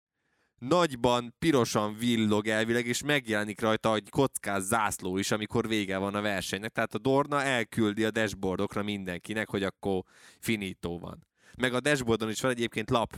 nagyban 0.58 1.34
pirosan 1.38 1.96
villog 1.96 2.46
elvileg, 2.46 2.86
és 2.86 3.02
megjelenik 3.02 3.60
rajta 3.60 3.94
egy 3.94 4.08
kockás 4.10 4.62
zászló 4.62 5.18
is, 5.18 5.30
amikor 5.30 5.68
vége 5.68 5.98
van 5.98 6.14
a 6.14 6.20
versenynek. 6.20 6.72
Tehát 6.72 6.94
a 6.94 6.98
Dorna 6.98 7.42
elküldi 7.42 8.04
a 8.04 8.10
dashboardokra 8.10 8.82
mindenkinek, 8.82 9.48
hogy 9.48 9.62
akkor 9.62 10.02
finító 10.38 10.98
van 10.98 11.29
meg 11.58 11.74
a 11.74 11.80
dashboardon 11.80 12.30
is 12.30 12.40
van 12.40 12.50
egyébként 12.50 12.90
lap, 12.90 13.16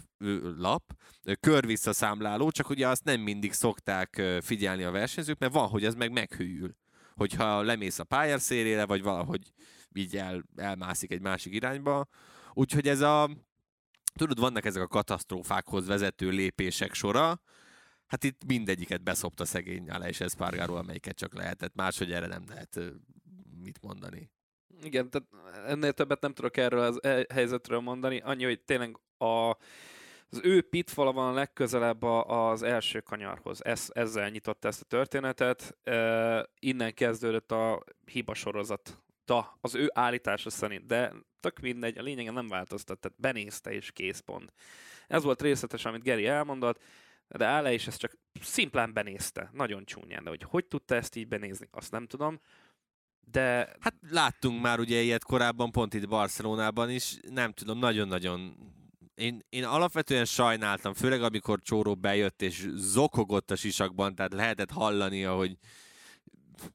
lap 0.56 0.92
körvisszaszámláló, 1.40 2.50
csak 2.50 2.68
ugye 2.68 2.88
azt 2.88 3.04
nem 3.04 3.20
mindig 3.20 3.52
szokták 3.52 4.22
figyelni 4.40 4.82
a 4.82 4.90
versenyzők, 4.90 5.38
mert 5.38 5.52
van, 5.52 5.68
hogy 5.68 5.84
ez 5.84 5.94
meg 5.94 6.12
meghűl. 6.12 6.76
Hogyha 7.14 7.62
lemész 7.62 7.98
a 7.98 8.04
pályaszérére, 8.04 8.86
vagy 8.86 9.02
valahogy 9.02 9.52
így 9.94 10.16
el, 10.16 10.44
elmászik 10.56 11.12
egy 11.12 11.20
másik 11.20 11.54
irányba. 11.54 12.06
Úgyhogy 12.52 12.88
ez 12.88 13.00
a, 13.00 13.30
tudod, 14.14 14.40
vannak 14.40 14.64
ezek 14.64 14.82
a 14.82 14.86
katasztrófákhoz 14.86 15.86
vezető 15.86 16.28
lépések 16.30 16.94
sora, 16.94 17.40
hát 18.06 18.24
itt 18.24 18.44
mindegyiket 18.46 19.02
beszopta 19.02 19.44
szegény 19.44 19.90
Aleix 19.90 20.20
Espargaró, 20.20 20.74
amelyiket 20.74 21.16
csak 21.16 21.34
lehetett. 21.34 21.74
Máshogy 21.74 22.12
erre 22.12 22.26
nem 22.26 22.44
lehet 22.48 22.80
mit 23.62 23.82
mondani. 23.82 24.30
Igen, 24.84 25.10
tehát 25.10 25.28
ennél 25.66 25.92
többet 25.92 26.20
nem 26.20 26.32
tudok 26.32 26.56
erről 26.56 26.80
az 26.80 27.04
e- 27.04 27.26
helyzetről 27.32 27.80
mondani. 27.80 28.20
Annyi, 28.20 28.44
hogy 28.44 28.60
tényleg 28.60 28.98
a, 29.16 29.56
az 30.28 30.40
ő 30.42 30.62
pitfala 30.62 31.12
van 31.12 31.28
a 31.28 31.34
legközelebb 31.34 32.02
az 32.02 32.62
első 32.62 33.00
kanyarhoz. 33.00 33.64
Ez, 33.64 33.88
ezzel 33.92 34.28
nyitott 34.28 34.64
ezt 34.64 34.80
a 34.80 34.84
történetet. 34.84 35.76
E, 35.82 36.48
innen 36.58 36.94
kezdődött 36.94 37.52
a 37.52 37.84
hiba 38.04 38.34
sorozat. 38.34 39.02
Da, 39.24 39.58
az 39.60 39.74
ő 39.74 39.90
állítása 39.94 40.50
szerint, 40.50 40.86
de 40.86 41.12
tök 41.40 41.60
mindegy, 41.60 41.98
a 41.98 42.02
lényegen 42.02 42.34
nem 42.34 42.48
változtat, 42.48 42.98
tehát 42.98 43.20
benézte 43.20 43.72
és 43.72 43.92
készpont. 43.92 44.52
Ez 45.06 45.22
volt 45.22 45.42
részletes, 45.42 45.84
amit 45.84 46.02
Geri 46.02 46.26
elmondott, 46.26 46.82
de 47.28 47.44
Ále 47.44 47.72
is 47.72 47.86
ezt 47.86 47.98
csak 47.98 48.16
szimplán 48.40 48.92
benézte, 48.92 49.50
nagyon 49.52 49.84
csúnyán, 49.84 50.24
de 50.24 50.30
hogy 50.30 50.42
hogy 50.42 50.66
tudta 50.66 50.94
ezt 50.94 51.16
így 51.16 51.28
benézni, 51.28 51.68
azt 51.70 51.90
nem 51.90 52.06
tudom. 52.06 52.40
De... 53.32 53.76
Hát 53.80 53.94
láttunk 54.10 54.62
már 54.62 54.80
ugye 54.80 55.00
ilyet 55.00 55.24
korábban, 55.24 55.70
pont 55.70 55.94
itt 55.94 56.08
Barcelonában 56.08 56.90
is, 56.90 57.16
nem 57.30 57.52
tudom, 57.52 57.78
nagyon-nagyon 57.78 58.56
én, 59.14 59.40
én 59.48 59.64
alapvetően 59.64 60.24
sajnáltam, 60.24 60.94
főleg 60.94 61.22
amikor 61.22 61.60
Csóró 61.62 61.94
bejött 61.94 62.42
és 62.42 62.66
zokogott 62.74 63.50
a 63.50 63.56
sisakban, 63.56 64.14
tehát 64.14 64.32
lehetett 64.32 64.70
hallania, 64.70 65.34
hogy 65.34 65.56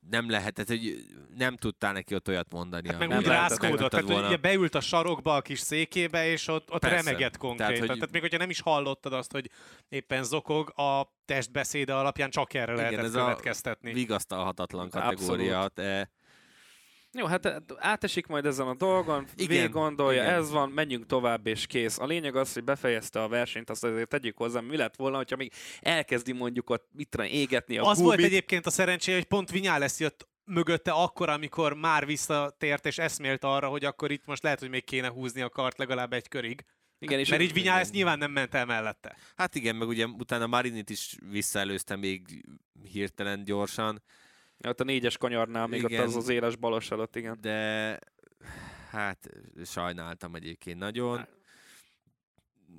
nem 0.09 0.29
lehetett, 0.29 0.67
hogy 0.67 1.05
nem 1.37 1.55
tudtál 1.55 1.93
neki 1.93 2.15
ott 2.15 2.27
olyat 2.27 2.51
mondani. 2.51 2.87
Hát 2.87 2.99
meg 2.99 3.17
úgy 3.17 3.25
rázkódott, 3.25 3.89
tehát 3.89 4.05
volna. 4.07 4.27
ugye 4.27 4.37
beült 4.37 4.75
a 4.75 4.79
sarokba 4.79 5.35
a 5.35 5.41
kis 5.41 5.59
székébe, 5.59 6.27
és 6.27 6.47
ott, 6.47 6.71
ott 6.71 6.83
remegett 6.83 7.37
konkrétan. 7.37 7.73
Tehát, 7.73 7.87
hogy... 7.87 7.97
tehát 7.97 8.11
még 8.11 8.21
hogyha 8.21 8.37
nem 8.37 8.49
is 8.49 8.61
hallottad 8.61 9.13
azt, 9.13 9.31
hogy 9.31 9.49
éppen 9.89 10.23
zokog, 10.23 10.79
a 10.79 11.13
testbeszéde 11.25 11.95
alapján 11.95 12.29
csak 12.29 12.53
erre 12.53 12.71
Igen, 12.71 12.83
lehetett 12.83 13.05
ez 13.05 13.11
következtetni. 13.11 13.91
a 13.91 13.93
vigasztalhatatlan 13.93 14.89
kategória. 14.89 15.61
Abszolút. 15.61 16.09
Jó, 17.11 17.25
hát 17.25 17.45
eh, 17.45 17.55
átesik 17.77 18.27
majd 18.27 18.45
ezen 18.45 18.67
a 18.67 18.75
dolgon, 18.75 19.27
Igen, 19.35 19.47
végig 19.47 19.69
gondolja, 19.69 20.21
igen. 20.21 20.33
ez 20.33 20.51
van, 20.51 20.69
menjünk 20.69 21.05
tovább 21.05 21.47
és 21.47 21.67
kész. 21.67 21.99
A 21.99 22.05
lényeg 22.05 22.35
az, 22.35 22.53
hogy 22.53 22.63
befejezte 22.63 23.21
a 23.21 23.27
versenyt, 23.27 23.69
azt 23.69 23.83
azért 23.83 24.09
tegyük 24.09 24.37
hozzá, 24.37 24.59
mi 24.59 24.77
lett 24.77 24.95
volna, 24.95 25.17
hogyha 25.17 25.35
még 25.35 25.53
elkezdi 25.79 26.31
mondjuk 26.31 26.69
ott 26.69 26.87
mit 26.91 27.09
tudom, 27.09 27.25
égetni 27.25 27.77
a 27.77 27.83
Az 27.83 27.99
volt 27.99 28.19
egyébként 28.19 28.65
a 28.65 28.69
szerencséje, 28.69 29.17
hogy 29.17 29.27
pont 29.27 29.51
Vinyales 29.51 29.99
jött 29.99 30.27
mögötte 30.43 30.91
akkor, 30.91 31.29
amikor 31.29 31.73
már 31.73 32.05
visszatért 32.05 32.85
és 32.85 32.97
eszmélt 32.97 33.43
arra, 33.43 33.67
hogy 33.67 33.85
akkor 33.85 34.11
itt 34.11 34.25
most 34.25 34.43
lehet, 34.43 34.59
hogy 34.59 34.69
még 34.69 34.83
kéne 34.83 35.07
húzni 35.07 35.41
a 35.41 35.49
kart 35.49 35.77
legalább 35.77 36.13
egy 36.13 36.27
körig. 36.27 36.65
Igen, 36.99 37.19
és 37.19 37.29
Mert 37.29 37.41
így 37.41 37.53
Vinyales 37.53 37.89
nyilván 37.89 38.17
nem 38.17 38.31
ment 38.31 38.53
el 38.53 38.65
mellette. 38.65 39.17
Hát 39.35 39.55
igen, 39.55 39.75
meg 39.75 39.87
ugye 39.87 40.05
utána 40.05 40.47
Marinit 40.47 40.89
is 40.89 41.17
visszaelőzte 41.29 41.95
még 41.95 42.45
hirtelen 42.91 43.43
gyorsan, 43.43 44.03
ott 44.63 44.79
a 44.79 44.83
négyes 44.83 45.17
kanyarnál 45.17 45.67
még 45.67 45.83
Igen. 45.83 46.01
ott 46.01 46.07
az 46.07 46.15
az 46.15 46.29
éles 46.29 46.55
balos 46.55 46.91
előtt, 46.91 47.15
igen. 47.15 47.37
de 47.41 47.99
hát 48.89 49.29
sajnáltam 49.65 50.35
egyébként 50.35 50.79
nagyon. 50.79 51.27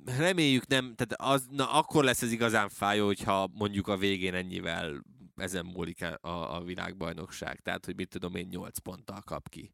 Reméljük 0.05 0.67
nem, 0.67 0.95
tehát 0.95 1.35
az, 1.35 1.47
na 1.49 1.71
akkor 1.71 2.03
lesz 2.03 2.21
ez 2.21 2.31
igazán 2.31 2.69
fájó, 2.69 3.05
hogyha 3.05 3.49
mondjuk 3.53 3.87
a 3.87 3.97
végén 3.97 4.33
ennyivel 4.33 5.03
ezen 5.35 5.65
múlik 5.65 6.03
a, 6.21 6.55
a, 6.55 6.63
világbajnokság. 6.63 7.59
Tehát, 7.59 7.85
hogy 7.85 7.95
mit 7.95 8.09
tudom 8.09 8.35
én, 8.35 8.47
8 8.51 8.77
ponttal 8.77 9.21
kap 9.21 9.49
ki. 9.49 9.73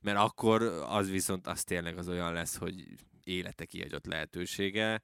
Mert 0.00 0.18
akkor 0.18 0.62
az 0.86 1.10
viszont 1.10 1.46
az 1.46 1.64
tényleg 1.64 1.98
az 1.98 2.08
olyan 2.08 2.32
lesz, 2.32 2.56
hogy 2.56 2.84
élete 3.24 3.64
kihagyott 3.64 4.06
lehetősége. 4.06 5.02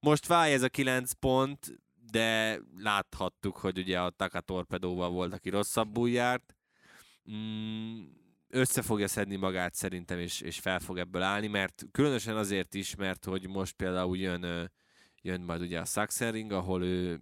Most 0.00 0.26
fáj 0.26 0.52
ez 0.52 0.62
a 0.62 0.68
9 0.68 1.12
pont, 1.12 1.78
de 2.10 2.60
láthattuk, 2.76 3.56
hogy 3.56 3.78
ugye 3.78 4.00
a 4.00 4.10
Taka 4.10 4.40
Torpedóval 4.40 5.10
volt, 5.10 5.32
aki 5.32 5.50
rosszabbul 5.50 6.10
járt. 6.10 6.56
Mm, 7.30 8.02
össze 8.48 8.82
fogja 8.82 9.08
szedni 9.08 9.36
magát 9.36 9.74
szerintem, 9.74 10.18
és, 10.18 10.40
és 10.40 10.58
fel 10.58 10.80
fog 10.80 10.98
ebből 10.98 11.22
állni, 11.22 11.46
mert 11.46 11.84
különösen 11.90 12.36
azért 12.36 12.74
is, 12.74 12.94
mert 12.94 13.24
hogy 13.24 13.48
most 13.48 13.76
például 13.76 14.16
jön, 14.16 14.72
jön 15.22 15.40
majd 15.40 15.60
ugye 15.60 15.80
a 15.80 15.84
Sachsenring, 15.84 16.52
ahol 16.52 16.82
ő, 16.84 17.20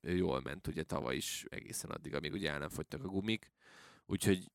ő 0.00 0.16
jól 0.16 0.40
ment 0.40 0.66
ugye 0.66 0.82
tavaly 0.82 1.16
is 1.16 1.44
egészen 1.48 1.90
addig, 1.90 2.14
amíg 2.14 2.32
ugye 2.32 2.50
el 2.50 2.58
nem 2.58 2.68
fogytak 2.68 3.04
a 3.04 3.08
gumik. 3.08 3.52
Úgyhogy 4.06 4.50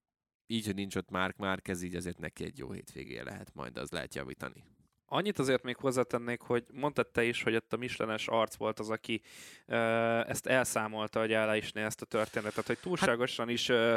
így, 0.47 0.65
hogy 0.65 0.75
nincs 0.75 0.95
ott 0.95 1.09
Mark 1.09 1.37
Márquez, 1.37 1.81
így 1.81 1.95
azért 1.95 2.19
neki 2.19 2.43
egy 2.43 2.57
jó 2.57 2.71
hétvégéje 2.71 3.23
lehet 3.23 3.53
majd, 3.53 3.77
az 3.77 3.91
lehet 3.91 4.15
javítani. 4.15 4.63
Annyit 5.09 5.39
azért 5.39 5.63
még 5.63 5.75
hozzátennék, 5.75 6.41
hogy 6.41 6.63
mondtad 6.73 7.07
te 7.07 7.23
is, 7.23 7.43
hogy 7.43 7.55
ott 7.55 7.73
a 7.73 7.77
Michelenes 7.77 8.27
arc 8.27 8.55
volt 8.55 8.79
az, 8.79 8.89
aki 8.89 9.21
ö, 9.65 9.75
ezt 10.27 10.45
elszámolta, 10.45 11.19
hogy 11.19 11.33
elleisné 11.33 11.81
ezt 11.83 12.01
a 12.01 12.05
történetet, 12.05 12.67
hogy 12.67 12.77
túlságosan 12.77 13.49
is 13.49 13.69
ö, 13.69 13.95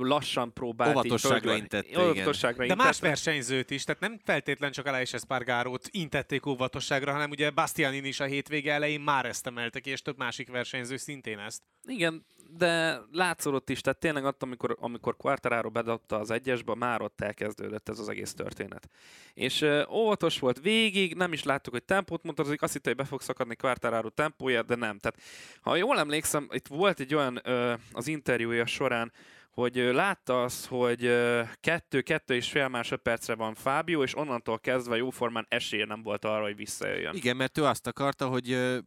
lassan 0.00 0.52
próbált 0.52 0.90
Óvatosságra 0.90 1.56
intette, 1.56 1.88
igen. 1.88 2.08
Óvatosságra 2.08 2.66
De 2.66 2.74
más 2.74 3.00
versenyzőt 3.00 3.70
is, 3.70 3.84
tehát 3.84 4.00
nem 4.00 4.20
feltétlen 4.24 4.72
csak 4.72 4.86
Aleix 4.86 5.12
Espargarót 5.12 5.88
intették 5.90 6.46
óvatosságra, 6.46 7.12
hanem 7.12 7.30
ugye 7.30 7.50
Bastianin 7.50 8.04
is 8.04 8.20
a 8.20 8.24
hétvége 8.24 8.72
elején 8.72 9.00
már 9.00 9.26
ezt 9.26 9.46
emelte 9.46 9.80
ki, 9.80 9.90
és 9.90 10.02
több 10.02 10.18
másik 10.18 10.50
versenyző 10.50 10.96
szintén 10.96 11.38
ezt. 11.38 11.62
Igen, 11.86 12.26
de 12.56 13.00
látszódott 13.12 13.68
is, 13.68 13.80
tehát 13.80 13.98
tényleg 13.98 14.24
ott, 14.24 14.42
amikor, 14.42 14.76
amikor 14.80 15.16
Quartararo 15.16 15.70
bedobta 15.70 16.18
az 16.18 16.30
egyesbe, 16.30 16.74
már 16.74 17.02
ott 17.02 17.20
elkezdődött 17.20 17.88
ez 17.88 17.98
az 17.98 18.08
egész 18.08 18.34
történet. 18.34 18.88
És 19.34 19.60
uh, 19.60 19.94
óvatos 19.94 20.38
volt 20.38 20.60
végig, 20.60 21.14
nem 21.14 21.32
is 21.32 21.42
láttuk, 21.42 21.72
hogy 21.72 21.84
tempót 21.84 22.22
mutatózik, 22.22 22.62
azt 22.62 22.72
hitte, 22.72 22.88
hogy 22.88 22.98
be 22.98 23.04
fog 23.04 23.20
szakadni 23.20 23.56
Quartararo 23.56 24.08
tempója, 24.08 24.62
de 24.62 24.74
nem. 24.74 24.98
Tehát, 24.98 25.20
ha 25.60 25.76
jól 25.76 25.98
emlékszem, 25.98 26.48
itt 26.50 26.66
volt 26.66 27.00
egy 27.00 27.14
olyan 27.14 27.40
uh, 27.46 27.72
az 27.92 28.06
interjúja 28.06 28.66
során, 28.66 29.12
hogy 29.52 29.76
látta 29.76 30.42
azt, 30.42 30.66
hogy 30.66 31.04
ö, 31.04 31.42
kettő, 31.60 32.00
kettő 32.00 32.34
és 32.34 32.50
fél 32.50 32.68
másodpercre 32.68 33.34
van 33.34 33.54
Fábio, 33.54 34.02
és 34.02 34.16
onnantól 34.16 34.58
kezdve 34.58 34.96
jóformán 34.96 35.46
esélye 35.48 35.84
nem 35.84 36.02
volt 36.02 36.24
arra, 36.24 36.42
hogy 36.42 36.56
visszajöjjön. 36.56 37.14
Igen, 37.14 37.36
mert 37.36 37.58
ő 37.58 37.64
azt 37.64 37.86
akarta, 37.86 38.28
hogy 38.28 38.50
ő, 38.50 38.84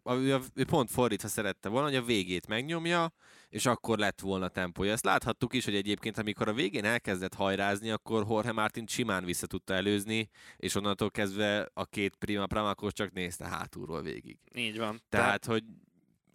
pont 0.67 0.91
fordítva 0.91 1.27
szerette 1.27 1.69
volna, 1.69 1.87
hogy 1.87 1.97
a 1.97 2.03
végét 2.03 2.47
megnyomja, 2.47 3.13
és 3.49 3.65
akkor 3.65 3.97
lett 3.97 4.19
volna 4.19 4.47
tempója. 4.47 4.91
Ezt 4.91 5.05
láthattuk 5.05 5.53
is, 5.53 5.65
hogy 5.65 5.75
egyébként 5.75 6.17
amikor 6.17 6.47
a 6.47 6.53
végén 6.53 6.85
elkezdett 6.85 7.33
hajrázni, 7.33 7.89
akkor 7.89 8.25
Jorge 8.29 8.51
Martin 8.51 8.87
simán 8.87 9.25
vissza 9.25 9.47
tudta 9.47 9.73
előzni, 9.73 10.29
és 10.57 10.75
onnantól 10.75 11.11
kezdve 11.11 11.69
a 11.73 11.85
két 11.85 12.15
prima 12.15 12.45
pramakos 12.45 12.93
csak 12.93 13.11
nézte 13.11 13.47
hátulról 13.47 14.01
végig. 14.01 14.37
Így 14.55 14.77
van. 14.77 15.01
Tehát, 15.09 15.45
hogy 15.45 15.63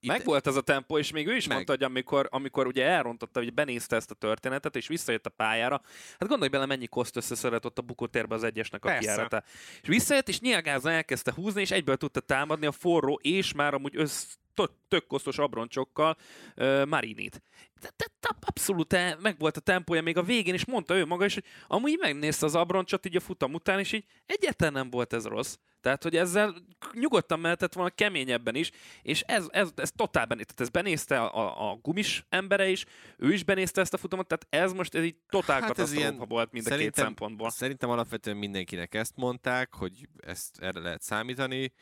itt, 0.00 0.10
Meg 0.10 0.24
volt 0.24 0.46
ez 0.46 0.56
a 0.56 0.60
tempó, 0.60 0.98
és 0.98 1.10
még 1.10 1.26
ő 1.26 1.36
is 1.36 1.46
Meg. 1.46 1.54
mondta, 1.54 1.72
hogy 1.72 1.82
amikor, 1.82 2.28
amikor 2.30 2.66
ugye 2.66 2.84
elrontotta, 2.84 3.38
hogy 3.38 3.54
benézte 3.54 3.96
ezt 3.96 4.10
a 4.10 4.14
történetet, 4.14 4.76
és 4.76 4.86
visszajött 4.86 5.26
a 5.26 5.30
pályára, 5.30 5.80
hát 6.18 6.28
gondolj 6.28 6.50
bele, 6.50 6.66
mennyi 6.66 6.86
koszt 6.86 7.16
összeszedett 7.16 7.64
ott 7.64 7.78
a 7.78 7.82
bukótérbe 7.82 8.34
az 8.34 8.44
egyesnek 8.44 8.84
a 8.84 8.88
Persze. 8.88 9.02
kiárata. 9.02 9.42
És 9.82 9.88
visszajött, 9.88 10.28
és 10.28 10.40
nyilgázva 10.40 10.90
elkezdte 10.90 11.32
húzni, 11.34 11.60
és 11.60 11.70
egyből 11.70 11.96
tudta 11.96 12.20
támadni 12.20 12.66
a 12.66 12.72
forró, 12.72 13.20
és 13.22 13.52
már 13.52 13.74
amúgy 13.74 13.96
össz, 13.96 14.24
tök, 14.54 14.70
tök 14.88 15.06
kosztos 15.06 15.38
abroncsokkal 15.38 16.16
uh, 16.56 16.86
Marinit. 16.86 17.42
De, 17.80 17.90
de, 17.96 18.06
de 18.20 18.28
abszolút 18.40 18.92
el, 18.92 19.18
meg 19.20 19.38
volt 19.38 19.56
a 19.56 19.60
tempója 19.60 20.02
még 20.02 20.16
a 20.16 20.22
végén, 20.22 20.54
és 20.54 20.64
mondta 20.64 20.94
ő 20.94 21.04
maga 21.04 21.24
is, 21.24 21.34
hogy 21.34 21.44
amúgy 21.66 21.98
megnézte 22.00 22.46
az 22.46 22.54
abroncsot 22.54 23.06
így 23.06 23.16
a 23.16 23.20
futam 23.20 23.54
után, 23.54 23.78
és 23.78 23.92
így 23.92 24.04
egyáltalán 24.26 24.72
nem 24.72 24.90
volt 24.90 25.12
ez 25.12 25.26
rossz. 25.26 25.56
Tehát, 25.80 26.02
hogy 26.02 26.16
ezzel 26.16 26.54
nyugodtan 26.92 27.40
mehetett 27.40 27.72
volna 27.72 27.90
keményebben 27.90 28.54
is, 28.54 28.70
és 29.02 29.20
ez, 29.20 29.46
ez, 29.50 29.68
ez 29.76 29.90
totál 29.96 30.26
benézte. 30.26 30.52
Tehát 30.54 30.74
ez 30.74 30.82
benézte 30.82 31.20
a, 31.22 31.36
a, 31.36 31.70
a 31.70 31.74
gumis 31.82 32.24
embere 32.28 32.68
is, 32.68 32.84
ő 33.18 33.32
is 33.32 33.44
benézte 33.44 33.80
ezt 33.80 33.94
a 33.94 33.96
futamot, 33.96 34.26
tehát 34.26 34.66
ez 34.66 34.72
most 34.72 34.94
ez 34.94 35.04
így 35.04 35.16
totál 35.28 35.60
Hát 35.60 35.68
katasztrófa 35.68 36.00
ilyen- 36.00 36.28
volt 36.28 36.52
mind 36.52 36.66
a 36.66 36.76
két 36.76 36.94
szempontból. 36.94 37.50
Szerintem 37.50 37.90
alapvetően 37.90 38.36
mindenkinek 38.36 38.94
ezt 38.94 39.16
mondták, 39.16 39.74
hogy 39.74 40.08
ezt 40.26 40.58
erre 40.58 40.80
lehet 40.80 41.02
számítani. 41.02 41.72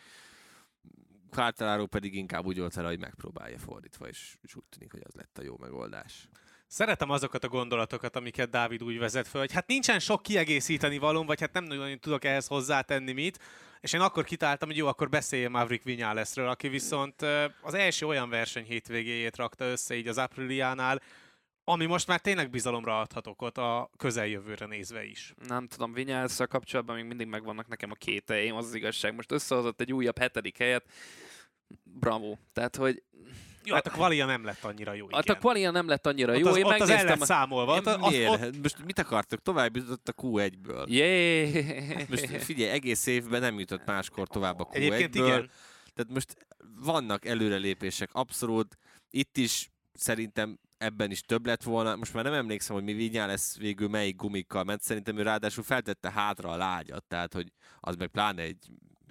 Quartararo 1.30 1.86
pedig 1.86 2.14
inkább 2.14 2.46
úgy 2.46 2.58
volt 2.58 2.74
vele, 2.74 2.88
hogy 2.88 2.98
megpróbálja 2.98 3.58
fordítva, 3.58 4.08
és, 4.08 4.36
és 4.42 4.54
úgy 4.54 4.64
tűnik, 4.70 4.92
hogy 4.92 5.02
az 5.04 5.14
lett 5.14 5.38
a 5.38 5.42
jó 5.42 5.56
megoldás. 5.60 6.28
Szeretem 6.66 7.10
azokat 7.10 7.44
a 7.44 7.48
gondolatokat, 7.48 8.16
amiket 8.16 8.50
Dávid 8.50 8.82
úgy 8.82 8.98
vezet 8.98 9.28
föl, 9.28 9.40
hogy 9.40 9.52
hát 9.52 9.66
nincsen 9.66 9.98
sok 9.98 10.22
kiegészíteni 10.22 10.98
valóm, 10.98 11.26
vagy 11.26 11.40
hát 11.40 11.52
nem 11.52 11.64
nagyon 11.64 11.98
tudok 11.98 12.24
ehhez 12.24 12.46
hozzátenni 12.46 13.12
mit, 13.12 13.38
és 13.80 13.92
én 13.92 14.00
akkor 14.00 14.24
kitáltam, 14.24 14.68
hogy 14.68 14.76
jó, 14.76 14.86
akkor 14.86 15.08
beszéljem 15.08 15.50
Maverick 15.50 15.84
Vinyalesről, 15.84 16.48
aki 16.48 16.68
viszont 16.68 17.22
az 17.62 17.74
első 17.74 18.06
olyan 18.06 18.28
verseny 18.28 18.64
hétvégéjét 18.64 19.36
rakta 19.36 19.64
össze 19.64 19.96
így 19.96 20.08
az 20.08 20.18
Apriliánál, 20.18 21.00
ami 21.70 21.86
most 21.86 22.06
már 22.06 22.20
tényleg 22.20 22.50
bizalomra 22.50 23.00
adhat 23.00 23.26
okot 23.26 23.58
a 23.58 23.90
közeljövőre 23.96 24.66
nézve 24.66 25.04
is. 25.04 25.34
Nem 25.48 25.66
tudom, 25.66 25.92
vinyálsz 25.92 26.40
kapcsolatban 26.48 26.96
még 26.96 27.04
mindig 27.04 27.26
megvannak 27.26 27.68
nekem 27.68 27.90
a 27.90 27.94
kételjeim, 27.94 28.54
az 28.54 28.66
az 28.66 28.74
igazság. 28.74 29.14
Most 29.14 29.32
összehozott 29.32 29.80
egy 29.80 29.92
újabb 29.92 30.18
hetedik 30.18 30.58
helyet, 30.58 30.84
bravo. 31.82 32.36
Tehát, 32.52 32.76
hogy 32.76 33.02
Jó, 33.64 33.74
hát 33.74 33.86
a 33.86 33.90
kvalia 33.90 34.26
nem 34.26 34.44
lett 34.44 34.64
annyira 34.64 34.92
jó, 34.92 35.04
igen. 35.04 35.22
hát 35.26 35.28
a 35.36 35.38
qualia 35.38 35.70
nem 35.70 35.88
lett 35.88 36.06
annyira 36.06 36.32
ott 36.32 36.38
jó. 36.38 36.48
az, 36.48 36.56
Én 36.56 36.64
ott 36.64 36.72
az 36.72 36.80
el 36.80 36.86
megnéztem. 36.86 37.18
lett 37.18 37.28
számolva. 37.28 37.76
Ott, 37.76 37.86
Én 37.86 37.98
miért? 37.98 38.32
ott, 38.32 38.38
Hát 38.38 38.56
Most 38.62 38.84
mit 38.84 38.98
akartok? 38.98 39.42
Tovább 39.42 39.76
jutott 39.76 40.08
a 40.08 40.12
Q1-ből. 40.12 40.86
Jé! 40.86 41.50
Most 42.08 42.26
figyelj, 42.42 42.70
egész 42.70 43.06
évben 43.06 43.40
nem 43.40 43.58
jutott 43.58 43.84
máskor 43.86 44.28
tovább 44.28 44.60
a 44.60 44.66
Q1-ből. 44.66 44.74
egyébként 44.74 45.14
igen. 45.14 45.50
Tehát 45.94 46.12
most 46.12 46.46
vannak 46.80 47.24
előrelépések, 47.24 48.10
abszolút. 48.12 48.78
Itt 49.10 49.36
is 49.36 49.70
szerintem 49.92 50.58
ebben 50.78 51.10
is 51.10 51.20
több 51.20 51.46
lett 51.46 51.62
volna. 51.62 51.96
Most 51.96 52.14
már 52.14 52.24
nem 52.24 52.32
emlékszem, 52.32 52.74
hogy 52.74 52.84
mi 52.84 52.92
Vinyá 52.92 53.26
lesz 53.26 53.56
végül 53.58 53.88
melyik 53.88 54.16
gumikkal 54.16 54.64
ment. 54.64 54.80
Szerintem 54.82 55.16
ő 55.18 55.22
ráadásul 55.22 55.64
feltette 55.64 56.10
hátra 56.10 56.50
a 56.50 56.56
lágyat, 56.56 57.04
tehát 57.04 57.32
hogy 57.34 57.52
az 57.80 57.96
meg 57.96 58.08
pláne 58.08 58.42
egy 58.42 58.66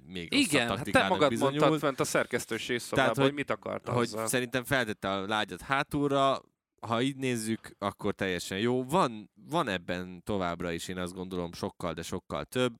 még 0.05 0.33
Igen, 0.33 0.67
hát 0.77 0.91
te 0.91 1.07
magad 1.07 1.29
bizonyult. 1.29 1.59
mondtad 1.59 1.79
fent 1.79 1.99
a 1.99 2.03
szerkesztőség 2.03 2.79
szobában, 2.79 3.13
hogy- 3.13 3.23
hogy 3.23 3.33
mit 3.33 3.49
akart 3.49 3.87
hogy 3.87 4.03
azzal. 4.03 4.27
szerintem 4.27 4.63
feltette 4.63 5.11
a 5.11 5.27
lágyat 5.27 5.61
hátulra, 5.61 6.41
ha 6.81 7.01
így 7.01 7.15
nézzük, 7.15 7.75
akkor 7.79 8.13
teljesen 8.13 8.59
jó. 8.59 8.83
Van, 8.83 9.29
van 9.49 9.67
ebben 9.67 10.21
továbbra 10.23 10.71
is, 10.71 10.87
én 10.87 10.97
azt 10.97 11.13
gondolom, 11.13 11.53
sokkal, 11.53 11.93
de 11.93 12.01
sokkal 12.01 12.45
több. 12.45 12.73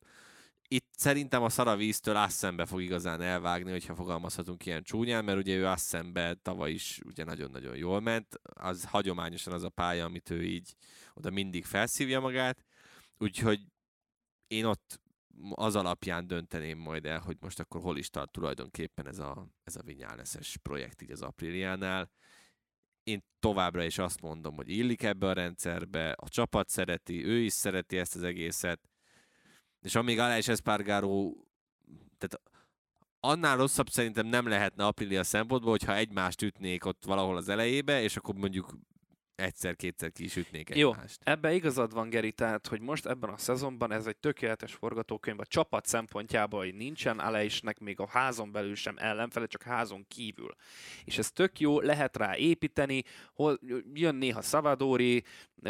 Itt 0.70 0.88
szerintem 0.98 1.44
a 1.44 1.50
szaravíztől 1.50 2.16
Assenbe 2.16 2.66
fog 2.66 2.82
igazán 2.82 3.22
elvágni, 3.22 3.72
hogyha 3.72 3.96
fogalmazhatunk 3.96 4.66
ilyen 4.66 4.84
csúnyán, 4.84 5.26
mert 5.26 5.38
ugye 5.38 5.56
ő 5.56 5.68
Assenbe 5.68 6.34
tavaly 6.34 6.72
is 6.72 7.00
ugye 7.06 7.24
nagyon-nagyon 7.24 7.76
jól 7.76 8.00
ment. 8.00 8.40
Az 8.44 8.86
hagyományosan 8.86 9.54
az 9.54 9.64
a 9.64 9.70
pálya, 9.70 10.06
amit 10.06 10.30
ő 10.30 10.44
így 10.44 10.76
oda 11.14 11.30
mindig 11.30 11.66
felszívja 11.66 12.20
magát. 12.20 12.66
Úgyhogy 13.18 13.60
én 14.48 14.66
ott 14.66 15.02
az 15.52 15.76
alapján 15.76 16.28
dönteném 16.28 16.78
majd 16.78 17.06
el, 17.06 17.20
hogy 17.20 17.38
most 17.40 17.60
akkor 17.60 17.82
hol 17.82 17.98
is 17.98 18.10
tart 18.10 18.32
tulajdonképpen 18.32 19.08
ez 19.08 19.20
a, 19.20 19.48
ez 19.64 19.76
a 19.76 19.84
Vinyáleszes 19.84 20.58
projekt 20.58 21.02
így 21.02 21.12
az 21.12 21.22
Apriliánál. 21.22 22.12
Én 23.04 23.24
továbbra 23.40 23.84
is 23.84 23.98
azt 23.98 24.22
mondom, 24.22 24.56
hogy 24.56 24.70
illik 24.70 25.04
ebbe 25.04 25.28
a 25.28 25.34
rendszerbe, 25.34 26.12
a 26.12 26.30
csapat 26.30 26.70
szereti, 26.70 27.26
ő 27.26 27.40
is 27.40 27.54
szereti 27.54 27.98
ezt 27.98 28.16
az 28.16 28.24
egészet, 28.24 28.90
és 29.82 29.96
amíg 29.96 30.20
Aleix 30.20 30.48
Espargaró, 30.48 31.48
tehát 32.18 32.42
annál 33.20 33.58
rosszabb 33.58 33.90
szerintem 33.90 34.26
nem 34.26 34.48
lehetne 34.48 34.86
Aprilia 34.86 35.24
szempontból, 35.24 35.72
hogyha 35.72 35.96
egymást 35.96 36.42
ütnék 36.42 36.86
ott 36.86 37.04
valahol 37.06 37.38
az 37.38 37.50
elejébe, 37.50 38.02
és 38.02 38.18
akkor 38.18 38.36
mondjuk 38.36 38.78
egyszer-kétszer 39.38 40.12
ki 40.12 40.24
is 40.24 40.36
ütnék 40.36 40.76
Jó, 40.76 40.92
egymást. 40.94 41.20
ebbe 41.24 41.54
igazad 41.54 41.94
van, 41.94 42.10
Geri, 42.10 42.32
tehát, 42.32 42.68
hogy 42.68 42.82
most 42.82 43.06
ebben 43.06 43.30
a 43.30 43.38
szezonban 43.38 43.92
ez 43.92 44.06
egy 44.06 44.18
tökéletes 44.18 44.74
forgatókönyv 44.74 45.40
a 45.40 45.46
csapat 45.46 45.86
szempontjából, 45.86 46.60
hogy 46.60 46.76
nincsen 46.76 47.20
Aleisnek 47.20 47.80
még 47.80 48.00
a 48.00 48.08
házon 48.08 48.52
belül 48.52 48.76
sem 48.76 48.96
ellenfele, 48.98 49.46
csak 49.46 49.62
házon 49.64 50.06
kívül. 50.08 50.56
És 51.06 51.18
ez 51.18 51.32
tök 51.32 51.60
jó, 51.60 51.80
lehet 51.80 52.18
rá 52.18 52.38
építeni, 52.38 53.04
hol, 53.34 53.60
jön 53.94 54.16
néha 54.16 54.42
Szavadóri, 54.42 55.24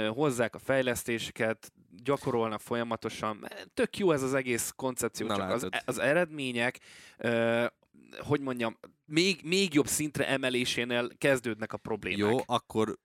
hozzák 0.09 0.55
a 0.55 0.59
fejlesztéseket, 0.59 1.71
gyakorolnak 2.03 2.61
folyamatosan. 2.61 3.47
Tök 3.73 3.97
jó 3.97 4.11
ez 4.11 4.21
az 4.21 4.33
egész 4.33 4.73
koncepció, 4.75 5.27
Na 5.27 5.35
csak 5.35 5.51
az, 5.51 5.61
látod. 5.63 5.81
az 5.85 5.97
eredmények, 5.99 6.79
hogy 8.17 8.41
mondjam, 8.41 8.77
még, 9.05 9.39
még 9.43 9.73
jobb 9.73 9.87
szintre 9.87 10.27
emelésénél 10.27 11.09
kezdődnek 11.17 11.73
a 11.73 11.77
problémák. 11.77 12.31
Jó, 12.31 12.37
akkor 12.45 12.97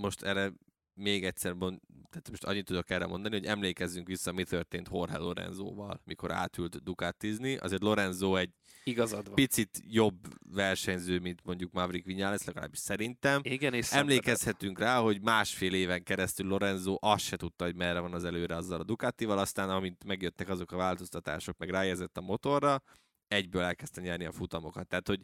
most 0.00 0.22
erre 0.22 0.52
még 0.94 1.24
egyszer 1.24 1.52
mond, 1.52 1.80
tehát 2.10 2.30
most 2.30 2.44
annyit 2.44 2.64
tudok 2.64 2.90
erre 2.90 3.06
mondani, 3.06 3.34
hogy 3.34 3.46
emlékezzünk 3.46 4.06
vissza, 4.06 4.32
mi 4.32 4.44
történt 4.44 4.88
Jorge 4.92 5.18
Lorenzóval, 5.18 6.00
mikor 6.04 6.32
átült 6.32 6.82
Ducatizni. 6.82 7.56
Azért 7.56 7.82
Lorenzo 7.82 8.36
egy 8.36 8.50
Igazad 8.84 9.24
van. 9.24 9.34
picit 9.34 9.82
jobb 9.86 10.16
versenyző, 10.50 11.18
mint 11.18 11.44
mondjuk 11.44 11.72
Maverick 11.72 12.06
Viñales, 12.06 12.44
legalábbis 12.44 12.78
szerintem. 12.78 13.40
Igen, 13.44 13.74
és 13.74 13.92
Emlékezhetünk 13.92 14.78
rá, 14.78 15.00
hogy 15.00 15.20
másfél 15.22 15.74
éven 15.74 16.02
keresztül 16.02 16.46
Lorenzo 16.46 16.96
azt 17.00 17.24
se 17.24 17.36
tudta, 17.36 17.64
hogy 17.64 17.74
merre 17.74 18.00
van 18.00 18.14
az 18.14 18.24
előre 18.24 18.56
azzal 18.56 18.80
a 18.80 18.84
Ducatival, 18.84 19.38
aztán 19.38 19.70
amint 19.70 20.04
megjöttek 20.04 20.48
azok 20.48 20.72
a 20.72 20.76
változtatások, 20.76 21.58
meg 21.58 21.70
rájezett 21.70 22.16
a 22.16 22.20
motorra, 22.20 22.82
egyből 23.28 23.62
elkezdte 23.62 24.00
nyerni 24.00 24.24
a 24.24 24.32
futamokat. 24.32 24.86
Tehát, 24.86 25.08
hogy 25.08 25.20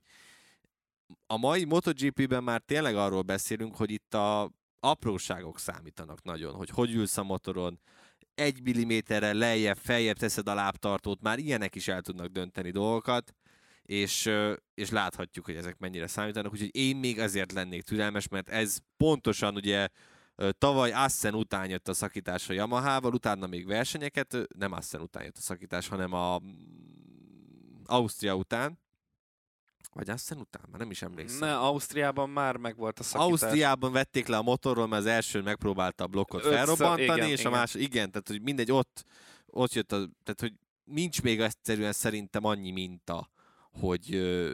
a 1.27 1.37
mai 1.37 1.65
MotoGP-ben 1.65 2.43
már 2.43 2.61
tényleg 2.61 2.97
arról 2.97 3.23
beszélünk, 3.23 3.77
hogy 3.77 3.91
itt 3.91 4.15
a 4.15 4.53
apróságok 4.81 5.59
számítanak 5.59 6.23
nagyon, 6.23 6.55
hogy 6.55 6.71
hogy 6.71 6.95
ülsz 6.95 7.17
a 7.17 7.23
motoron, 7.23 7.81
egy 8.35 8.63
milliméterrel 8.63 9.35
lejjebb, 9.35 9.77
feljebb 9.77 10.17
teszed 10.17 10.49
a 10.49 10.55
lábtartót, 10.55 11.23
már 11.23 11.39
ilyenek 11.39 11.75
is 11.75 11.89
el 11.89 12.03
tudnak 12.03 12.27
dönteni 12.27 12.71
dolgokat, 12.71 13.35
és, 13.83 14.31
és 14.75 14.91
láthatjuk, 14.91 15.45
hogy 15.45 15.57
ezek 15.57 15.79
mennyire 15.79 16.07
számítanak, 16.07 16.53
úgyhogy 16.53 16.77
én 16.77 16.97
még 16.97 17.19
ezért 17.19 17.53
lennék 17.53 17.83
türelmes, 17.83 18.29
mert 18.29 18.49
ez 18.49 18.79
pontosan 18.97 19.55
ugye 19.55 19.89
tavaly 20.59 20.93
Assen 20.93 21.35
után 21.35 21.69
jött 21.69 21.89
a 21.89 21.95
szakítás 21.95 22.49
a 22.49 22.53
Yamahával, 22.53 23.15
utána 23.15 23.47
még 23.47 23.67
versenyeket, 23.67 24.37
nem 24.59 24.73
Assen 24.73 25.01
után 25.01 25.25
jött 25.25 25.37
a 25.37 25.41
szakítás, 25.41 25.89
hanem 25.89 26.13
a 26.13 26.39
mm, 26.39 27.83
Ausztria 27.85 28.35
után, 28.35 28.79
vagy 29.93 30.11
Assen 30.11 30.39
után? 30.39 30.63
Már 30.71 30.81
nem 30.81 30.91
is 30.91 31.03
emlékszem. 31.03 31.49
Ne, 31.49 31.57
Ausztriában 31.57 32.31
már 32.31 32.57
megvolt 32.57 32.99
a 32.99 33.03
szakítás. 33.03 33.29
Ausztriában 33.29 33.93
vették 33.93 34.27
le 34.27 34.37
a 34.37 34.43
motorról, 34.43 34.87
mert 34.87 35.03
az 35.03 35.09
első 35.09 35.43
megpróbálta 35.43 36.05
a 36.05 36.07
blokkot 36.07 36.41
Ötször- 36.41 36.55
felrobbantani, 36.55 37.03
igen, 37.03 37.29
és 37.29 37.41
igen. 37.41 37.53
a 37.53 37.55
másik, 37.55 37.83
igen, 37.83 38.11
tehát 38.11 38.29
hogy 38.29 38.43
mindegy, 38.43 38.73
ott, 38.73 39.05
ott 39.47 39.73
jött, 39.73 39.93
a, 39.93 39.97
tehát 39.97 40.41
hogy 40.41 40.53
nincs 40.85 41.23
még 41.23 41.41
egyszerűen 41.41 41.93
szerintem 41.93 42.45
annyi 42.45 42.71
minta, 42.71 43.31
hogy 43.81 44.15
ö, 44.15 44.53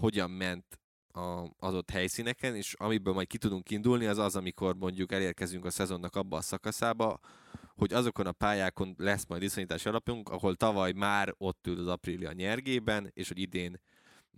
hogyan 0.00 0.30
ment 0.30 0.78
a 1.12 1.50
adott 1.58 1.90
helyszíneken, 1.90 2.56
és 2.56 2.74
amiből 2.74 3.14
majd 3.14 3.26
ki 3.26 3.38
tudunk 3.38 3.70
indulni, 3.70 4.06
az 4.06 4.18
az, 4.18 4.36
amikor 4.36 4.76
mondjuk 4.76 5.12
elérkezünk 5.12 5.64
a 5.64 5.70
szezonnak 5.70 6.16
abba 6.16 6.36
a 6.36 6.40
szakaszába, 6.40 7.18
hogy 7.76 7.92
azokon 7.92 8.26
a 8.26 8.32
pályákon 8.32 8.94
lesz 8.98 9.26
majd 9.26 9.42
iszonyítási 9.42 9.88
alapunk, 9.88 10.28
ahol 10.28 10.54
tavaly 10.54 10.92
már 10.92 11.34
ott 11.38 11.66
ült 11.66 11.78
az 11.78 11.86
Aprilia 11.86 12.32
nyergében, 12.32 13.10
és 13.12 13.28
hogy 13.28 13.38
idén 13.38 13.80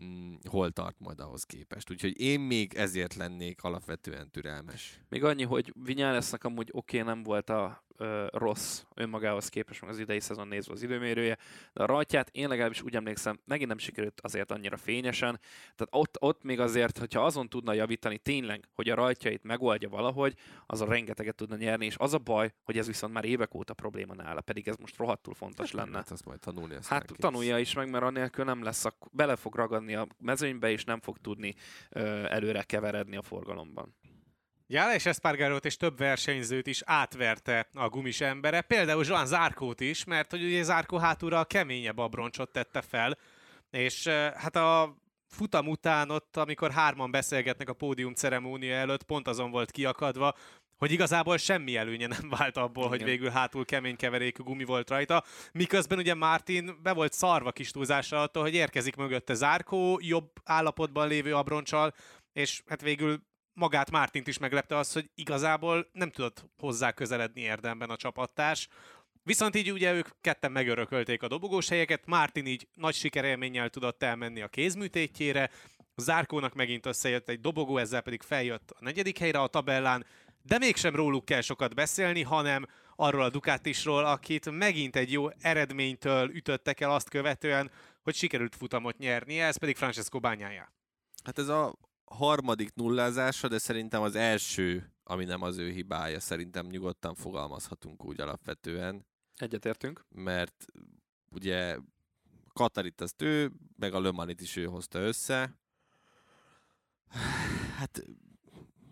mm, 0.04 0.34
hol 0.48 0.70
tart 0.70 0.96
majd 0.98 1.20
ahhoz 1.20 1.44
képest. 1.44 1.90
Úgyhogy 1.90 2.20
én 2.20 2.40
még 2.40 2.74
ezért 2.74 3.14
lennék 3.14 3.62
alapvetően 3.62 4.30
türelmes. 4.30 5.00
Még 5.08 5.24
annyi, 5.24 5.44
hogy 5.44 5.72
Vinyálesznek 5.82 6.44
amúgy 6.44 6.68
oké, 6.72 7.00
okay, 7.00 7.14
nem 7.14 7.22
volt 7.22 7.50
a 7.50 7.84
ö, 7.96 8.26
rossz 8.32 8.82
önmagához 8.94 9.48
képest, 9.48 9.80
meg 9.80 9.90
az 9.90 9.98
idei 9.98 10.20
szezon 10.20 10.48
nézve 10.48 10.72
az 10.72 10.82
időmérője, 10.82 11.38
de 11.72 11.82
a 11.82 11.86
rajtját 11.86 12.30
én 12.32 12.48
legalábbis 12.48 12.82
úgy 12.82 12.94
emlékszem, 12.94 13.38
megint 13.44 13.68
nem 13.68 13.78
sikerült 13.78 14.20
azért 14.20 14.50
annyira 14.50 14.76
fényesen, 14.76 15.40
tehát 15.60 15.88
ott, 15.90 16.16
ott 16.20 16.42
még 16.42 16.60
azért, 16.60 16.98
hogyha 16.98 17.24
azon 17.24 17.48
tudna 17.48 17.72
javítani 17.72 18.18
tényleg, 18.18 18.68
hogy 18.74 18.88
a 18.88 18.94
rajtjait 18.94 19.42
megoldja 19.42 19.88
valahogy, 19.88 20.34
az 20.66 20.80
a 20.80 20.86
rengeteget 20.86 21.34
tudna 21.34 21.56
nyerni, 21.56 21.84
és 21.84 21.96
az 21.98 22.14
a 22.14 22.18
baj, 22.18 22.52
hogy 22.64 22.78
ez 22.78 22.86
viszont 22.86 23.12
már 23.12 23.24
évek 23.24 23.54
óta 23.54 23.74
probléma 23.74 24.14
nála, 24.14 24.40
pedig 24.40 24.68
ez 24.68 24.76
most 24.76 24.96
rohadtul 24.96 25.34
fontos 25.34 25.72
lenne. 25.72 25.96
Hát 25.96 26.10
azt 26.10 26.24
majd 26.24 26.40
tanulni. 26.40 26.74
Azt 26.74 26.88
Hát 26.88 27.12
tanulja 27.16 27.58
is 27.58 27.74
meg, 27.74 27.90
mert 27.90 28.04
annélkül 28.04 28.44
nem 28.44 28.62
lesz, 28.62 28.84
bele 29.12 29.36
fog 29.36 29.54
ragadni 29.54 29.94
a 29.94 30.06
mezőnybe, 30.18 30.70
és 30.70 30.84
nem 30.84 31.00
fog 31.00 31.18
tudni 31.18 31.54
ö, 31.90 32.24
előre 32.24 32.62
keveredni 32.62 33.16
a 33.16 33.22
forgalomban. 33.22 33.94
Jála 34.68 34.94
és 34.94 35.06
Espargarót 35.06 35.64
és 35.64 35.76
több 35.76 35.98
versenyzőt 35.98 36.66
is 36.66 36.82
átverte 36.84 37.68
a 37.74 37.88
gumis 37.88 38.20
embere, 38.20 38.60
például 38.60 39.04
Joan 39.06 39.26
Zárkót 39.26 39.80
is, 39.80 40.04
mert 40.04 40.30
hogy 40.30 40.44
ugye 40.44 40.62
Zárkó 40.62 40.96
hátulra 40.96 41.38
a 41.38 41.44
keményebb 41.44 41.98
abroncsot 41.98 42.52
tette 42.52 42.80
fel, 42.80 43.18
és 43.70 44.06
hát 44.34 44.56
a 44.56 44.96
futam 45.28 45.68
után 45.68 46.10
ott, 46.10 46.36
amikor 46.36 46.70
hárman 46.70 47.10
beszélgetnek 47.10 47.68
a 47.68 47.72
pódium 47.72 48.14
ceremónia 48.14 48.74
előtt, 48.74 49.02
pont 49.02 49.28
azon 49.28 49.50
volt 49.50 49.70
kiakadva, 49.70 50.34
hogy 50.76 50.92
igazából 50.92 51.36
semmi 51.36 51.76
előnye 51.76 52.06
nem 52.06 52.28
vált 52.28 52.56
abból, 52.56 52.88
hogy 52.88 53.00
Igen. 53.00 53.08
végül 53.08 53.30
hátul 53.30 53.64
kemény 53.64 53.96
keverékű 53.96 54.42
gumi 54.42 54.64
volt 54.64 54.90
rajta, 54.90 55.24
miközben 55.52 55.98
ugye 55.98 56.14
Martin 56.14 56.78
be 56.82 56.92
volt 56.92 57.12
szarva 57.12 57.52
kis 57.52 57.70
túlzásra 57.70 58.22
attól, 58.22 58.42
hogy 58.42 58.54
érkezik 58.54 58.96
mögötte 58.96 59.34
Zárkó, 59.34 59.98
jobb 60.02 60.30
állapotban 60.44 61.08
lévő 61.08 61.34
abroncsal, 61.34 61.94
és 62.32 62.62
hát 62.66 62.80
végül 62.80 63.22
magát 63.56 63.90
Mártint 63.90 64.26
is 64.26 64.38
meglepte 64.38 64.76
az, 64.76 64.92
hogy 64.92 65.10
igazából 65.14 65.88
nem 65.92 66.10
tudott 66.10 66.44
hozzá 66.58 66.92
közeledni 66.92 67.40
érdemben 67.40 67.90
a 67.90 67.96
csapattárs. 67.96 68.68
Viszont 69.22 69.56
így 69.56 69.72
ugye 69.72 69.92
ők 69.92 70.08
ketten 70.20 70.52
megörökölték 70.52 71.22
a 71.22 71.28
dobogós 71.28 71.68
helyeket, 71.68 72.06
Mártin 72.06 72.46
így 72.46 72.68
nagy 72.74 72.94
sikerélménnyel 72.94 73.68
tudott 73.68 74.02
elmenni 74.02 74.40
a 74.40 74.48
kézműtétjére, 74.48 75.50
Zárkónak 75.96 76.54
megint 76.54 76.86
összejött 76.86 77.28
egy 77.28 77.40
dobogó, 77.40 77.78
ezzel 77.78 78.00
pedig 78.00 78.22
feljött 78.22 78.70
a 78.70 78.84
negyedik 78.84 79.18
helyre 79.18 79.40
a 79.40 79.46
tabellán, 79.46 80.06
de 80.42 80.58
mégsem 80.58 80.94
róluk 80.94 81.24
kell 81.24 81.40
sokat 81.40 81.74
beszélni, 81.74 82.22
hanem 82.22 82.66
arról 82.96 83.22
a 83.22 83.30
Ducatisról, 83.30 84.04
akit 84.04 84.50
megint 84.50 84.96
egy 84.96 85.12
jó 85.12 85.28
eredménytől 85.40 86.30
ütöttek 86.30 86.80
el 86.80 86.90
azt 86.90 87.08
követően, 87.08 87.70
hogy 88.02 88.14
sikerült 88.14 88.56
futamot 88.56 88.98
nyernie, 88.98 89.44
ez 89.44 89.56
pedig 89.56 89.76
Francesco 89.76 90.20
Bányája. 90.20 90.72
Hát 91.24 91.38
ez 91.38 91.48
a 91.48 91.74
harmadik 92.10 92.74
nullázása, 92.74 93.48
de 93.48 93.58
szerintem 93.58 94.02
az 94.02 94.14
első, 94.14 94.92
ami 95.02 95.24
nem 95.24 95.42
az 95.42 95.56
ő 95.58 95.70
hibája, 95.70 96.20
szerintem 96.20 96.66
nyugodtan 96.66 97.14
fogalmazhatunk 97.14 98.04
úgy 98.04 98.20
alapvetően, 98.20 99.06
Egyetértünk. 99.36 100.04
mert 100.08 100.66
ugye 101.30 101.78
Katarit 102.52 103.00
azt 103.00 103.22
ő, 103.22 103.52
meg 103.76 103.94
a 103.94 104.00
Lömanit 104.00 104.40
is 104.40 104.56
ő 104.56 104.64
hozta 104.64 104.98
össze. 104.98 105.58
Hát 107.76 108.04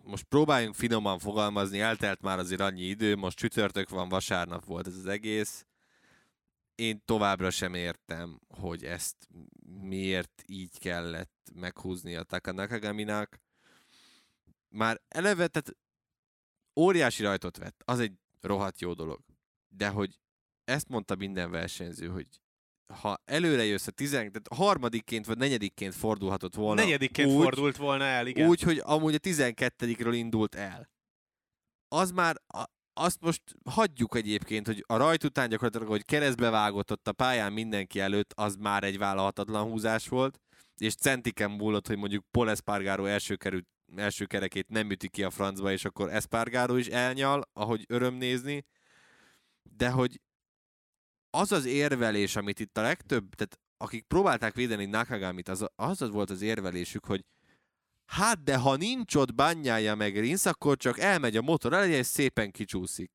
most 0.03 0.23
próbáljunk 0.23 0.75
finoman 0.75 1.19
fogalmazni, 1.19 1.79
eltelt 1.79 2.21
már 2.21 2.39
azért 2.39 2.61
annyi 2.61 2.81
idő, 2.81 3.15
most 3.15 3.37
csütörtök 3.37 3.89
van, 3.89 4.09
vasárnap 4.09 4.65
volt 4.65 4.87
ez 4.87 4.95
az 4.95 5.05
egész. 5.05 5.65
Én 6.75 7.01
továbbra 7.05 7.49
sem 7.49 7.73
értem, 7.73 8.39
hogy 8.47 8.83
ezt 8.83 9.27
miért 9.81 10.43
így 10.45 10.79
kellett 10.79 11.51
meghúzni 11.53 12.15
a 12.15 12.23
Taka 12.23 12.51
Nakagaminak. 12.51 13.41
Már 14.69 15.01
eleve, 15.07 15.47
tehát 15.47 15.77
óriási 16.79 17.23
rajtot 17.23 17.57
vett, 17.57 17.81
az 17.85 17.99
egy 17.99 18.13
rohadt 18.41 18.79
jó 18.79 18.93
dolog. 18.93 19.19
De 19.67 19.87
hogy 19.87 20.19
ezt 20.63 20.87
mondta 20.87 21.15
minden 21.15 21.51
versenyző, 21.51 22.07
hogy 22.07 22.27
ha 22.93 23.21
előre 23.25 23.63
jössz 23.63 23.87
a 23.87 23.91
tizen, 23.91 24.31
tehát 24.31 24.47
harmadikként 24.53 25.25
vagy 25.25 25.37
negyedikként 25.37 25.93
fordulhatott 25.93 26.55
volna. 26.55 26.81
Negyedikként 26.81 27.29
úgy, 27.29 27.43
fordult 27.43 27.77
volna 27.77 28.03
el, 28.03 28.27
igen. 28.27 28.47
úgy, 28.47 28.61
hogy 28.61 28.81
amúgy 28.83 29.15
a 29.15 29.19
12-ről 29.19 30.13
indult 30.13 30.55
el. 30.55 30.89
Az 31.87 32.11
már, 32.11 32.41
azt 32.97 33.21
most 33.21 33.41
hagyjuk 33.69 34.15
egyébként, 34.15 34.65
hogy 34.65 34.83
a 34.87 34.97
rajt 34.97 35.23
után 35.23 35.49
gyakorlatilag, 35.49 35.87
hogy 35.87 36.05
keresztbe 36.05 36.49
vágott 36.49 36.91
ott 36.91 37.07
a 37.07 37.11
pályán 37.11 37.53
mindenki 37.53 37.99
előtt, 37.99 38.33
az 38.33 38.55
már 38.55 38.83
egy 38.83 38.97
vállalhatatlan 38.97 39.69
húzás 39.69 40.07
volt, 40.07 40.39
és 40.77 40.95
centiken 40.95 41.51
múlott, 41.51 41.87
hogy 41.87 41.97
mondjuk 41.97 42.25
Paul 42.31 42.49
Espargaro 42.49 43.05
első, 43.05 43.35
került, 43.35 43.67
első 43.95 44.25
kerekét 44.25 44.67
nem 44.69 44.91
üti 44.91 45.09
ki 45.09 45.23
a 45.23 45.29
francba, 45.29 45.71
és 45.71 45.85
akkor 45.85 46.09
Espargaro 46.09 46.75
is 46.75 46.87
elnyal, 46.87 47.49
ahogy 47.53 47.85
öröm 47.87 48.13
nézni, 48.13 48.65
de 49.77 49.89
hogy 49.89 50.21
az 51.29 51.51
az 51.51 51.65
érvelés, 51.65 52.35
amit 52.35 52.59
itt 52.59 52.77
a 52.77 52.81
legtöbb, 52.81 53.35
tehát 53.35 53.59
akik 53.77 54.03
próbálták 54.03 54.53
védeni 54.53 54.85
Nakagamit, 54.85 55.49
az, 55.49 55.65
az 55.75 56.01
az 56.01 56.09
volt 56.09 56.29
az 56.29 56.41
érvelésük, 56.41 57.05
hogy 57.05 57.25
hát 58.05 58.43
de 58.43 58.57
ha 58.57 58.75
nincs 58.75 59.15
ott 59.15 59.35
bányája 59.35 59.95
meg 59.95 60.19
Rinsz, 60.19 60.45
akkor 60.45 60.77
csak 60.77 60.99
elmegy 60.99 61.37
a 61.37 61.41
motor 61.41 61.73
elé, 61.73 61.91
és 61.91 62.05
szépen 62.05 62.51
kicsúszik. 62.51 63.11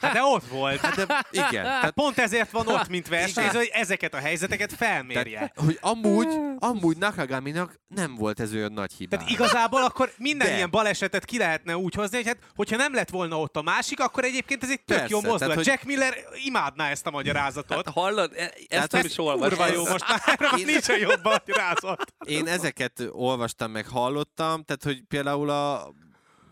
Hát 0.00 0.12
de 0.12 0.22
ott 0.22 0.46
volt. 0.46 0.80
Hát 0.80 0.94
de 0.94 1.24
igen, 1.30 1.64
Hát 1.64 1.78
tehát, 1.80 1.90
pont 1.90 2.18
ezért 2.18 2.50
van 2.50 2.66
ott, 2.68 2.88
mint 2.88 3.08
versenyző, 3.08 3.56
hogy 3.58 3.70
ezeket 3.72 4.14
a 4.14 4.18
helyzeteket 4.18 4.72
felmérje. 4.72 5.34
tehát, 5.34 5.52
hogy 5.58 5.78
amúgy, 5.80 6.28
amúgy 6.58 6.96
Nakagaminak 6.96 7.80
nem 7.88 8.14
volt 8.14 8.40
ez 8.40 8.52
olyan 8.54 8.72
nagy 8.72 8.92
hibá. 8.92 9.16
Tehát 9.16 9.32
igazából 9.32 9.82
akkor 9.84 10.12
minden 10.16 10.48
De. 10.48 10.54
ilyen 10.54 10.70
balesetet 10.70 11.24
ki 11.24 11.38
lehetne 11.38 11.76
úgy 11.76 11.94
hozni, 11.94 12.16
hogy 12.16 12.26
hát, 12.26 12.38
hogyha 12.56 12.76
nem 12.76 12.94
lett 12.94 13.10
volna 13.10 13.40
ott 13.40 13.56
a 13.56 13.62
másik, 13.62 14.00
akkor 14.00 14.24
egyébként 14.24 14.62
ez 14.62 14.70
egy 14.70 14.80
tök 14.84 14.96
Persze, 14.96 15.06
jó 15.14 15.16
mozdulat. 15.16 15.38
tehát, 15.38 15.54
hogy- 15.54 15.66
Jack 15.66 15.82
Miller 15.84 16.14
imádná 16.44 16.88
ezt 16.88 17.06
a 17.06 17.10
magyarázatot. 17.10 17.84
Hát 17.84 17.94
hallod? 17.94 18.32
E- 18.36 18.52
Ezt 18.68 18.80
hogy 18.80 18.88
nem 18.90 19.04
is 19.04 19.18
olvastam. 19.18 19.48
Kurva 19.58 19.72
jó, 19.72 19.86
most 19.86 20.08
már 20.08 20.20
erre 20.26 20.56
Én- 20.58 20.64
nincs 20.66 20.88
a 20.88 20.96
jobb 20.96 21.20
magyarázat. 21.22 22.14
Én 22.26 22.46
ezeket 22.46 23.02
olvastam, 23.10 23.70
meg 23.70 23.86
hallottam, 23.86 24.62
tehát 24.62 24.82
hogy 24.82 25.02
például 25.08 25.50
a... 25.50 25.92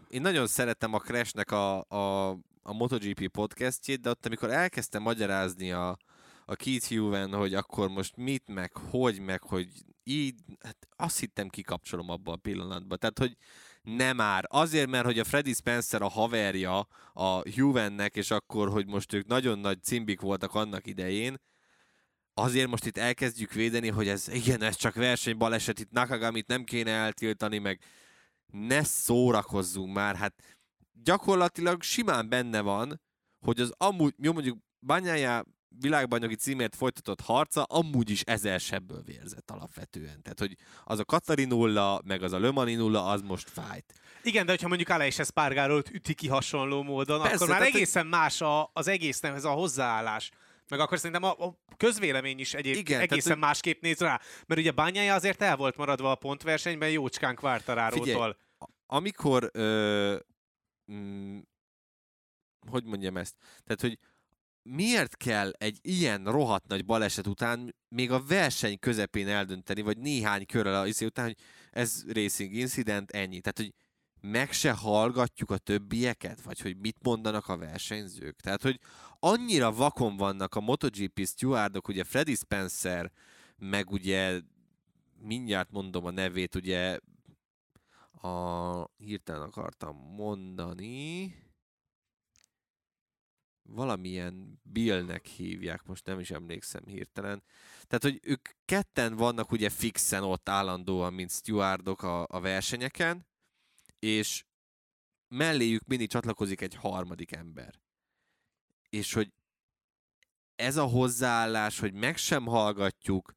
Én 0.09 0.21
nagyon 0.21 0.47
szeretem 0.47 0.95
a 0.95 0.99
Crashnek 0.99 1.51
a, 1.51 1.79
a, 1.89 2.37
a 2.63 2.73
MotoGP 2.73 3.29
podcastjét, 3.29 4.01
de 4.01 4.11
ott 4.11 4.27
amikor 4.27 4.51
elkezdtem 4.51 5.03
magyarázni 5.03 5.73
a, 5.73 5.97
a 6.45 6.57
Keith 6.57 6.89
Huven, 6.89 7.33
hogy 7.33 7.55
akkor 7.55 7.89
most 7.89 8.17
mit, 8.17 8.45
meg 8.47 8.77
hogy, 8.77 9.21
meg 9.21 9.43
hogy 9.43 9.69
így, 10.03 10.41
hát 10.61 10.89
azt 10.97 11.19
hittem 11.19 11.49
kikapcsolom 11.49 12.11
abba 12.11 12.33
a 12.33 12.37
pillanatba. 12.37 12.97
Tehát, 12.97 13.19
hogy 13.19 13.37
nem 13.83 14.17
már. 14.17 14.45
Azért, 14.49 14.91
mert 14.91 15.05
hogy 15.05 15.19
a 15.19 15.25
Freddy 15.25 15.53
Spencer 15.53 16.03
a 16.03 16.09
haverja 16.09 16.79
a 17.13 17.41
Juvennek, 17.45 18.17
és 18.17 18.31
akkor, 18.31 18.69
hogy 18.69 18.87
most 18.87 19.13
ők 19.13 19.27
nagyon 19.27 19.59
nagy 19.59 19.83
cimbik 19.83 20.21
voltak 20.21 20.55
annak 20.55 20.87
idején, 20.87 21.37
azért 22.35 22.69
most 22.69 22.87
itt 22.87 22.97
elkezdjük 22.97 23.53
védeni, 23.53 23.89
hogy 23.89 24.09
ez 24.09 24.29
igen, 24.29 24.63
ez 24.63 24.77
csak 24.77 24.95
versenybaleset, 24.95 25.81
itt 25.81 25.91
Nakagamit 25.91 26.47
nem 26.47 26.65
kéne 26.65 26.91
eltiltani, 26.91 27.59
meg 27.59 27.81
ne 28.47 28.83
szórakozzunk 28.83 29.95
már, 29.95 30.17
hát 30.17 30.58
gyakorlatilag 31.05 31.83
simán 31.83 32.29
benne 32.29 32.61
van, 32.61 33.01
hogy 33.45 33.61
az 33.61 33.73
amúgy, 33.77 34.15
jó 34.19 34.33
mondjuk 34.33 34.59
Banyája 34.81 35.45
világbajnoki 35.69 36.35
címért 36.35 36.77
folytatott 36.77 37.21
harca 37.21 37.63
amúgy 37.63 38.11
is 38.11 38.21
ezer 38.21 38.61
sebből 38.61 39.03
vérzett 39.03 39.51
alapvetően. 39.51 40.23
Tehát, 40.23 40.39
hogy 40.39 40.57
az 40.85 40.99
a 40.99 41.05
Katari 41.05 41.45
nulla, 41.45 42.01
meg 42.05 42.23
az 42.23 42.33
a 42.33 42.39
Lömani 42.39 42.75
nulla, 42.75 43.07
az 43.07 43.23
most 43.23 43.49
fájt. 43.51 43.95
Igen, 44.23 44.45
de 44.47 44.51
hogyha 44.51 44.69
mondjuk 44.69 44.89
Aleix 44.89 45.19
Espargaró 45.19 45.83
üti 45.93 46.15
ki 46.15 46.29
hasonló 46.29 46.83
módon, 46.83 47.21
Persze, 47.21 47.35
akkor 47.35 47.49
már 47.49 47.59
tehát, 47.59 47.75
egészen 47.75 48.07
más 48.07 48.41
a, 48.41 48.71
az 48.73 48.89
egésznek 48.89 49.35
ez 49.35 49.45
a 49.45 49.51
hozzáállás. 49.51 50.31
Meg 50.69 50.81
akkor 50.81 50.99
szerintem 50.99 51.23
a, 51.23 51.47
a 51.47 51.59
közvélemény 51.77 52.39
is 52.39 52.55
egyéb 52.55 52.75
Igen, 52.75 52.85
tehát, 52.85 53.13
egészen 53.13 53.33
hogy- 53.33 53.41
másképp 53.41 53.83
néz 53.83 53.99
rá. 53.99 54.21
Mert 54.47 54.61
ugye 54.61 54.71
Bányája 54.71 55.15
azért 55.15 55.43
el 55.43 55.57
volt 55.57 55.77
maradva 55.77 56.11
a 56.11 56.15
pontversenyben 56.15 56.91
jócskán. 56.91 57.39
Figyelj, 57.91 58.33
amikor 58.87 59.51
ö, 59.53 60.17
mm, 60.93 61.39
hogy 62.71 62.85
mondjam 62.85 63.17
ezt? 63.17 63.35
Tehát, 63.65 63.81
hogy 63.81 63.99
miért 64.63 65.17
kell 65.17 65.51
egy 65.51 65.79
ilyen 65.83 66.25
rohadt 66.25 66.67
nagy 66.67 66.85
baleset 66.85 67.27
után 67.27 67.75
még 67.89 68.11
a 68.11 68.23
verseny 68.23 68.79
közepén 68.79 69.29
eldönteni, 69.29 69.81
vagy 69.81 69.99
néhány 69.99 70.47
körrel 70.47 70.81
a 70.81 70.87
izé 70.87 71.05
után, 71.05 71.25
hogy 71.25 71.37
ez 71.71 72.05
racing 72.09 72.53
incident, 72.53 73.11
ennyi. 73.11 73.41
Tehát, 73.41 73.59
hogy 73.59 73.75
meg 74.21 74.53
se 74.53 74.73
hallgatjuk 74.73 75.51
a 75.51 75.59
többieket, 75.59 76.43
vagy 76.43 76.61
hogy 76.61 76.77
mit 76.77 76.97
mondanak 77.03 77.49
a 77.49 77.57
versenyzők. 77.57 78.41
Tehát, 78.41 78.63
hogy 78.63 78.81
annyira 79.19 79.73
vakon 79.73 80.17
vannak 80.17 80.55
a 80.55 80.61
MotoGP 80.61 81.27
stewardok, 81.27 81.89
ugye 81.89 82.05
Freddy 82.05 82.35
Spencer, 82.35 83.13
meg 83.59 83.91
ugye 83.91 84.41
mindjárt 85.21 85.71
mondom 85.71 86.05
a 86.05 86.11
nevét, 86.11 86.55
ugye 86.55 86.99
a 88.23 88.91
hirtelen 88.97 89.43
akartam 89.43 89.97
mondani, 89.97 91.35
valamilyen 93.63 94.61
Billnek 94.63 95.27
hívják, 95.27 95.85
most 95.85 96.07
nem 96.07 96.19
is 96.21 96.31
emlékszem 96.31 96.83
hirtelen. 96.87 97.43
Tehát, 97.87 98.03
hogy 98.03 98.21
ők 98.23 98.49
ketten 98.65 99.17
vannak 99.17 99.51
ugye 99.51 99.71
fixen 99.71 100.23
ott 100.23 100.49
állandóan, 100.49 101.13
mint 101.13 101.31
stewardok 101.31 102.03
a, 102.03 102.27
a 102.29 102.41
versenyeken, 102.41 103.27
és 103.99 104.45
melléjük 105.29 105.85
mindig 105.87 106.09
csatlakozik 106.09 106.61
egy 106.61 106.75
harmadik 106.75 107.33
ember. 107.33 107.81
És 108.89 109.13
hogy 109.13 109.33
ez 110.55 110.77
a 110.77 110.85
hozzáállás, 110.85 111.79
hogy 111.79 111.93
meg 111.93 112.17
sem 112.17 112.47
hallgatjuk, 112.47 113.37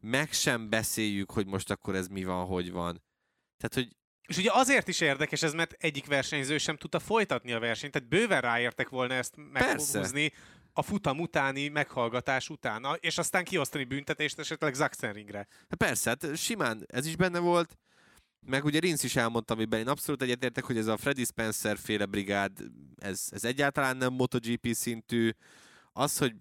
meg 0.00 0.32
sem 0.32 0.68
beszéljük, 0.68 1.30
hogy 1.30 1.46
most 1.46 1.70
akkor 1.70 1.94
ez 1.94 2.08
mi 2.08 2.24
van, 2.24 2.46
hogy 2.46 2.70
van. 2.70 3.02
Tehát, 3.56 3.74
hogy 3.74 3.96
És 4.28 4.36
ugye 4.36 4.50
azért 4.52 4.88
is 4.88 5.00
érdekes 5.00 5.42
ez, 5.42 5.52
mert 5.52 5.72
egyik 5.78 6.06
versenyző 6.06 6.58
sem 6.58 6.76
tudta 6.76 6.98
folytatni 6.98 7.52
a 7.52 7.58
versenyt, 7.58 7.92
tehát 7.92 8.08
bőven 8.08 8.40
ráértek 8.40 8.88
volna 8.88 9.14
ezt 9.14 9.34
meghúzni 9.52 10.32
a 10.72 10.82
futam 10.82 11.20
utáni 11.20 11.68
meghallgatás 11.68 12.48
után, 12.48 12.86
és 13.00 13.18
aztán 13.18 13.44
kiosztani 13.44 13.84
büntetést 13.84 14.38
esetleg 14.38 14.74
Sachsenringre. 14.74 15.38
Hát 15.38 15.74
persze, 15.76 16.10
hát 16.10 16.36
simán 16.36 16.84
ez 16.86 17.06
is 17.06 17.16
benne 17.16 17.38
volt, 17.38 17.78
meg 18.46 18.64
ugye 18.64 18.78
Rinsz 18.78 19.02
is 19.02 19.16
elmondta, 19.16 19.54
amiben 19.54 19.80
én 19.80 19.88
abszolút 19.88 20.22
egyetértek, 20.22 20.64
hogy 20.64 20.76
ez 20.76 20.86
a 20.86 20.96
Freddy 20.96 21.24
Spencer 21.24 21.78
féle 21.78 22.06
brigád, 22.06 22.52
ez, 22.96 23.26
ez 23.30 23.44
egyáltalán 23.44 23.96
nem 23.96 24.12
MotoGP 24.12 24.68
szintű. 24.72 25.30
Az, 25.92 26.18
hogy 26.18 26.34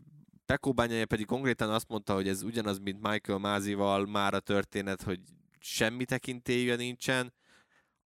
Peko 0.45 0.73
Bagnaia 0.73 1.05
pedig 1.05 1.25
konkrétan 1.25 1.69
azt 1.69 1.87
mondta, 1.87 2.13
hogy 2.13 2.27
ez 2.27 2.43
ugyanaz, 2.43 2.79
mint 2.79 3.09
Michael 3.09 3.39
Mázival 3.39 4.05
már 4.05 4.33
a 4.33 4.39
történet, 4.39 5.01
hogy 5.01 5.19
semmi 5.59 6.05
tekintélye 6.05 6.75
nincsen. 6.75 7.33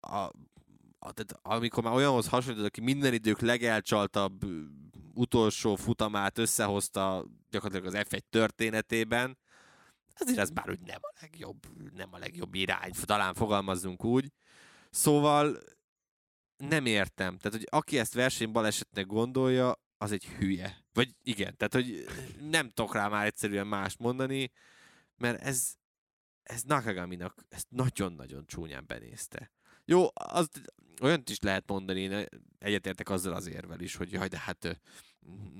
A, 0.07 0.33
a, 0.99 1.12
tehát 1.12 1.38
amikor 1.42 1.83
már 1.83 1.92
olyanhoz 1.92 2.29
hasonlított, 2.29 2.66
aki 2.69 2.81
minden 2.81 3.12
idők 3.12 3.40
legelcsaltabb 3.40 4.45
utolsó 5.14 5.75
futamát 5.75 6.38
összehozta 6.38 7.27
gyakorlatilag 7.51 7.95
az 7.95 8.07
F1 8.09 8.21
történetében, 8.31 9.38
azért 10.14 10.38
ez 10.38 10.51
már 10.51 10.71
úgy 10.71 10.81
nem 10.81 11.01
a 11.01 11.12
legjobb, 11.21 11.66
nem 11.95 12.09
a 12.12 12.19
legjobb 12.19 12.55
irány, 12.55 12.90
talán 13.03 13.35
fogalmazzunk 13.35 14.05
úgy. 14.05 14.33
Szóval 14.90 15.59
nem 16.57 16.87
értem. 16.87 17.38
Tehát, 17.38 17.59
hogy 17.59 17.66
aki 17.71 17.99
ezt 17.99 18.14
versenybalesetnek 18.14 19.07
gondolja, 19.07 19.85
az 19.99 20.12
egy 20.12 20.27
hülye. 20.27 20.85
Vagy 20.92 21.16
igen, 21.23 21.57
tehát, 21.57 21.75
hogy 21.75 22.07
nem 22.40 22.71
tudok 22.71 22.95
rá 22.95 23.09
már 23.09 23.27
egyszerűen 23.27 23.66
más 23.66 23.97
mondani, 23.97 24.53
mert 25.16 25.42
ez, 25.42 25.75
ez 26.42 26.62
Nakagaminak 26.62 27.45
ezt 27.49 27.66
nagyon-nagyon 27.71 28.47
csúnyán 28.47 28.85
benézte. 28.87 29.53
Jó, 29.87 30.07
az, 30.14 30.49
olyant 31.01 31.31
is 31.31 31.38
lehet 31.40 31.64
mondani, 31.66 32.01
én 32.01 32.27
egyetértek 32.59 33.09
azzal 33.09 33.33
az 33.35 33.49
érvel 33.49 33.81
is, 33.81 33.96
hogy 33.96 34.12
jaj, 34.12 34.29
de 34.29 34.38
hát 34.38 34.81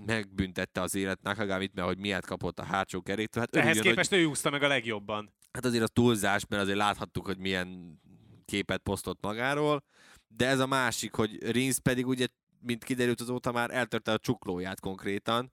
megbüntette 0.07 0.81
az 0.81 0.95
élet 0.95 1.23
Nakagamit, 1.23 1.75
mert 1.75 1.87
hogy 1.87 1.99
miért 1.99 2.27
kapott 2.27 2.59
a 2.59 2.65
hátsó 2.65 3.03
keréktől. 3.03 3.43
Hát 3.43 3.57
Ehhez 3.57 3.77
örüljön, 3.77 3.95
képest 3.95 4.13
ő 4.13 4.25
úszta 4.25 4.51
meg 4.51 4.63
a 4.63 4.69
legjobban. 4.69 5.35
Hát 5.53 5.65
azért 5.65 5.83
az 5.83 5.91
túlzás, 5.93 6.47
mert 6.47 6.63
azért 6.63 6.77
láthattuk, 6.77 7.27
hogy 7.27 7.39
milyen 7.39 8.01
képet 8.45 8.81
posztott 8.81 9.23
magáról, 9.23 9.85
de 10.29 10.47
ez 10.47 10.59
a 10.59 10.67
másik, 10.67 11.15
hogy 11.15 11.51
Rins 11.51 11.79
pedig 11.79 12.07
ugye, 12.07 12.27
mint 12.61 12.85
kiderült 12.85 13.21
azóta 13.21 13.53
már 13.53 13.71
eltörte 13.71 14.13
a 14.13 14.19
csuklóját 14.19 14.81
konkrétan. 14.81 15.53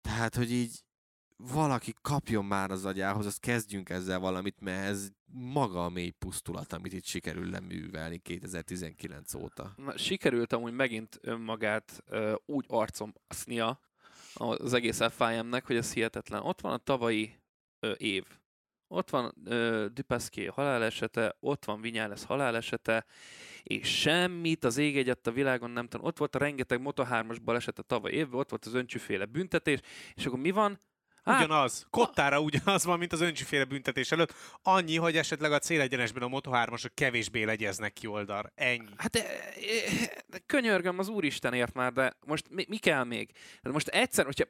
Tehát, 0.00 0.34
hogy 0.34 0.52
így 0.52 0.84
valaki 1.38 1.94
kapjon 2.02 2.44
már 2.44 2.70
az 2.70 2.84
agyához, 2.84 3.26
azt 3.26 3.40
kezdjünk 3.40 3.90
ezzel 3.90 4.18
valamit, 4.18 4.60
mert 4.60 4.86
ez 4.86 5.08
maga 5.32 5.84
a 5.84 5.88
mély 5.88 6.10
pusztulat, 6.10 6.72
amit 6.72 6.92
itt 6.92 7.04
sikerül 7.04 7.50
leművelni 7.50 8.18
2019 8.18 9.34
óta. 9.34 9.72
Na, 9.76 9.96
sikerült 9.96 10.52
amúgy 10.52 10.72
megint 10.72 11.18
önmagát 11.22 12.02
ö, 12.06 12.34
úgy 12.46 12.64
arcomasznia 12.68 13.80
az 14.34 14.72
egész 14.72 15.00
FIM-nek, 15.10 15.66
hogy 15.66 15.76
ez 15.76 15.92
hihetetlen. 15.92 16.42
Ott 16.42 16.60
van 16.60 16.72
a 16.72 16.76
tavalyi 16.76 17.38
ö, 17.80 17.92
év. 17.92 18.24
Ott 18.90 19.10
van 19.10 19.34
ö, 19.44 19.86
Dupasquier 19.92 20.52
halálesete, 20.52 21.36
ott 21.40 21.64
van 21.64 21.80
Vinyales 21.80 22.24
halálesete, 22.24 23.04
és 23.62 24.00
semmit 24.00 24.64
az 24.64 24.76
ég 24.76 24.96
egyet 24.96 25.26
a 25.26 25.32
világon 25.32 25.70
nem 25.70 25.88
tudom. 25.88 26.06
Ott 26.06 26.18
volt 26.18 26.34
a 26.34 26.38
rengeteg 26.38 26.80
Moto3-as 26.84 27.38
baleset 27.44 27.78
a 27.78 27.82
tavaly 27.82 28.12
évben, 28.12 28.40
ott 28.40 28.50
volt 28.50 28.64
az 28.64 28.74
öncsűféle 28.74 29.24
büntetés, 29.24 29.80
és 30.14 30.26
akkor 30.26 30.38
mi 30.38 30.50
van? 30.50 30.80
Hát, 31.28 31.44
Ugyanaz. 31.44 31.86
Kottára 31.90 32.40
ugyanaz 32.40 32.84
van, 32.84 32.98
mint 32.98 33.12
az 33.12 33.20
öncsiféle 33.20 33.64
büntetés 33.64 34.12
előtt. 34.12 34.34
Annyi, 34.62 34.96
hogy 34.96 35.16
esetleg 35.16 35.52
a 35.52 35.58
célegyenesben 35.58 36.22
a 36.22 36.40
Moto3-asok 36.40 36.90
kevésbé 36.94 37.42
legyeznek 37.42 37.92
ki 37.92 38.06
oldal. 38.06 38.52
Ennyi. 38.54 38.88
Hát 38.96 39.10
de, 39.10 39.24
de 40.26 40.38
könyörgöm 40.46 40.98
az 40.98 41.08
Úristenért 41.08 41.74
már, 41.74 41.92
de 41.92 42.12
most 42.26 42.44
mi, 42.50 42.64
mi 42.68 42.76
kell 42.76 43.04
még? 43.04 43.30
Hát 43.62 43.72
most 43.72 43.88
egyszer, 43.88 44.24
hogyha 44.24 44.44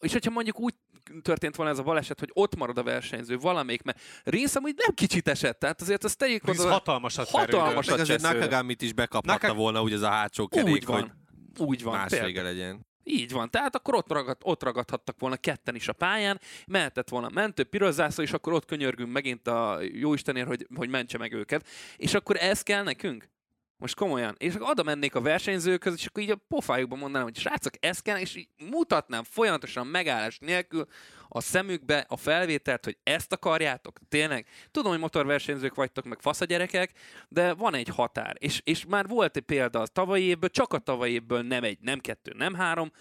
és 0.00 0.12
hogyha 0.12 0.30
mondjuk 0.30 0.60
úgy 0.60 0.74
történt 1.22 1.56
volna 1.56 1.72
ez 1.72 1.78
a 1.78 1.82
baleset, 1.82 2.18
hogy 2.18 2.30
ott 2.32 2.56
marad 2.56 2.78
a 2.78 2.82
versenyző 2.82 3.38
valamelyik, 3.38 3.82
mert 3.82 3.98
Rinsz 4.24 4.54
amúgy 4.54 4.74
nem 4.76 4.94
kicsit 4.94 5.28
esett, 5.28 5.58
tehát 5.58 5.80
azért 5.80 6.04
azt 6.04 6.18
tegyük 6.18 6.48
Ez 6.48 6.60
oda. 6.60 6.70
hatalmasat 6.72 7.28
Hatalmas 7.28 7.86
verődött. 7.86 8.08
Meg 8.08 8.20
azért. 8.20 8.22
Nakagamit 8.40 8.82
is 8.82 8.92
bekaphatta 8.92 9.46
Naka- 9.46 9.60
volna 9.60 9.82
úgy 9.82 9.92
ez 9.92 10.02
a 10.02 10.08
hátsó 10.08 10.48
kerék, 10.48 10.72
Úgy 10.74 10.84
van. 10.84 11.00
hogy 11.00 11.66
Úgy 11.66 11.82
van. 11.82 11.94
más 11.96 12.10
vége 12.20 12.42
legyen. 12.42 12.86
Így 13.10 13.32
van. 13.32 13.50
Tehát 13.50 13.74
akkor 13.74 13.94
ott, 13.94 14.12
ragad, 14.12 14.36
ott 14.42 14.62
ragadhattak 14.62 15.16
volna 15.18 15.36
ketten 15.36 15.74
is 15.74 15.88
a 15.88 15.92
pályán, 15.92 16.40
mehetett 16.66 17.08
volna 17.08 17.28
mentő, 17.28 17.64
piros 17.64 17.94
zászló, 17.94 18.22
és 18.22 18.32
akkor 18.32 18.52
ott 18.52 18.64
könyörgünk 18.64 19.12
megint 19.12 19.46
a 19.46 19.78
jóistenért, 19.92 20.46
hogy, 20.46 20.66
hogy 20.74 20.88
mentse 20.88 21.18
meg 21.18 21.32
őket. 21.32 21.66
És 21.96 22.14
akkor 22.14 22.36
ez 22.36 22.62
kell 22.62 22.82
nekünk? 22.82 23.28
Most 23.76 23.94
komolyan. 23.94 24.34
És 24.38 24.54
akkor 24.54 24.70
oda 24.70 24.82
mennék 24.82 25.14
a 25.14 25.20
versenyzőkhöz, 25.20 25.94
és 25.94 26.06
akkor 26.06 26.22
így 26.22 26.30
a 26.30 26.40
pofájukba 26.48 26.96
mondanám, 26.96 27.26
hogy 27.26 27.38
srácok, 27.38 27.74
ezt 27.80 28.02
kell, 28.02 28.18
és 28.18 28.34
így 28.34 28.48
mutatnám 28.70 29.24
folyamatosan 29.24 29.86
megállás 29.86 30.38
nélkül 30.38 30.86
a 31.28 31.40
szemükbe 31.40 32.04
a 32.08 32.16
felvételt, 32.16 32.84
hogy 32.84 32.98
ezt 33.02 33.32
akarjátok. 33.32 33.98
Tényleg, 34.08 34.46
tudom, 34.70 34.90
hogy 34.90 35.00
motorversenyzők 35.00 35.74
vagytok, 35.74 36.04
meg 36.04 36.20
fasz 36.20 36.40
a 36.40 36.44
gyerekek, 36.44 36.92
de 37.28 37.54
van 37.54 37.74
egy 37.74 37.88
határ. 37.88 38.36
És, 38.38 38.60
és 38.64 38.84
már 38.86 39.06
volt 39.06 39.36
egy 39.36 39.42
példa 39.42 39.80
a 39.80 39.86
tavalyi 39.86 40.24
évből, 40.24 40.50
csak 40.50 40.72
a 40.72 40.78
tavalyi 40.78 41.12
évből 41.12 41.42
nem 41.42 41.64
egy, 41.64 41.78
nem 41.80 41.98
kettő, 41.98 42.32
nem 42.36 42.54
három, 42.54 42.92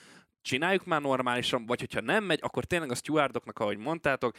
csináljuk 0.41 0.85
már 0.85 1.01
normálisan, 1.01 1.65
vagy 1.65 1.79
hogyha 1.79 2.01
nem 2.01 2.23
megy, 2.23 2.39
akkor 2.41 2.65
tényleg 2.65 2.91
a 2.91 2.95
stewardoknak, 2.95 3.59
ahogy 3.59 3.77
mondtátok, 3.77 4.35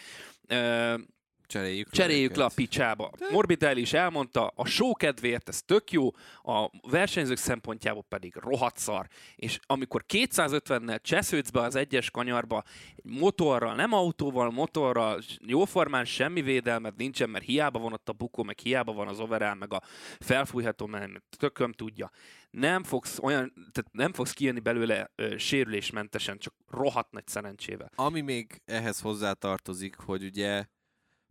Cseréljük, 1.48 1.90
Cseréljük 1.90 2.36
le 2.36 2.44
a 2.44 2.50
picsába. 2.54 3.10
Morbidelli 3.30 3.80
is 3.80 3.92
elmondta, 3.92 4.52
a 4.54 4.66
show 4.66 4.92
kedvéért 4.92 5.48
ez 5.48 5.62
tök 5.62 5.90
jó, 5.90 6.10
a 6.42 6.70
versenyzők 6.90 7.36
szempontjából 7.36 8.04
pedig 8.08 8.34
rohadt 8.34 8.76
szar. 8.76 9.06
És 9.36 9.58
amikor 9.66 10.04
250-nel 10.08 11.00
csesződsz 11.00 11.50
be 11.50 11.60
az 11.60 11.74
egyes 11.74 12.10
kanyarba, 12.10 12.62
egy 12.96 13.10
motorral, 13.10 13.74
nem 13.74 13.92
autóval, 13.92 14.50
motorral, 14.50 15.20
jóformán 15.46 16.04
semmi 16.04 16.42
védelmed 16.42 16.96
nincsen, 16.96 17.30
mert 17.30 17.44
hiába 17.44 17.78
van 17.78 17.92
ott 17.92 18.08
a 18.08 18.12
bukó, 18.12 18.42
meg 18.42 18.58
hiába 18.58 18.92
van 18.92 19.08
az 19.08 19.20
overall, 19.20 19.54
meg 19.54 19.72
a 19.72 19.82
felfújható, 20.18 20.86
mert 20.86 21.10
tököm 21.36 21.72
tudja. 21.72 22.10
Nem 22.50 22.82
fogsz 22.82 23.18
olyan, 23.22 23.52
tehát 23.54 23.92
nem 23.92 24.12
fogsz 24.12 24.32
kijönni 24.32 24.60
belőle 24.60 25.10
ö, 25.14 25.38
sérülésmentesen, 25.38 26.38
csak 26.38 26.54
rohadt 26.70 27.12
nagy 27.12 27.26
szerencsével. 27.26 27.90
Ami 27.94 28.20
még 28.20 28.62
ehhez 28.64 29.00
hozzátartozik, 29.00 29.96
hogy 29.96 30.24
ugye 30.24 30.64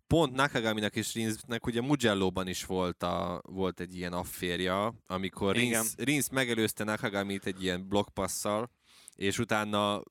pont 0.08 0.34
Nakagaminak 0.36 0.96
és 0.96 1.14
Rinsnek 1.14 1.66
ugye 1.66 1.82
Mugello-ban 1.82 2.48
is 2.48 2.66
volt, 2.66 3.04
a, 3.04 3.42
volt 3.46 3.80
egy 3.80 3.96
ilyen 3.96 4.14
afférja, 4.14 4.94
amikor. 5.06 5.56
Rins, 5.56 5.94
Rins 5.98 6.30
megelőzte 6.30 6.84
Nakagamit 6.84 7.46
egy 7.46 7.64
ilyen 7.64 7.88
blokkpasszal, 7.88 8.72
és 9.16 9.40
utána 9.40 10.02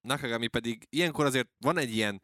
Nakagami 0.00 0.46
pedig 0.46 0.86
ilyenkor 0.90 1.24
azért 1.24 1.48
van 1.58 1.78
egy 1.78 1.94
ilyen 1.94 2.22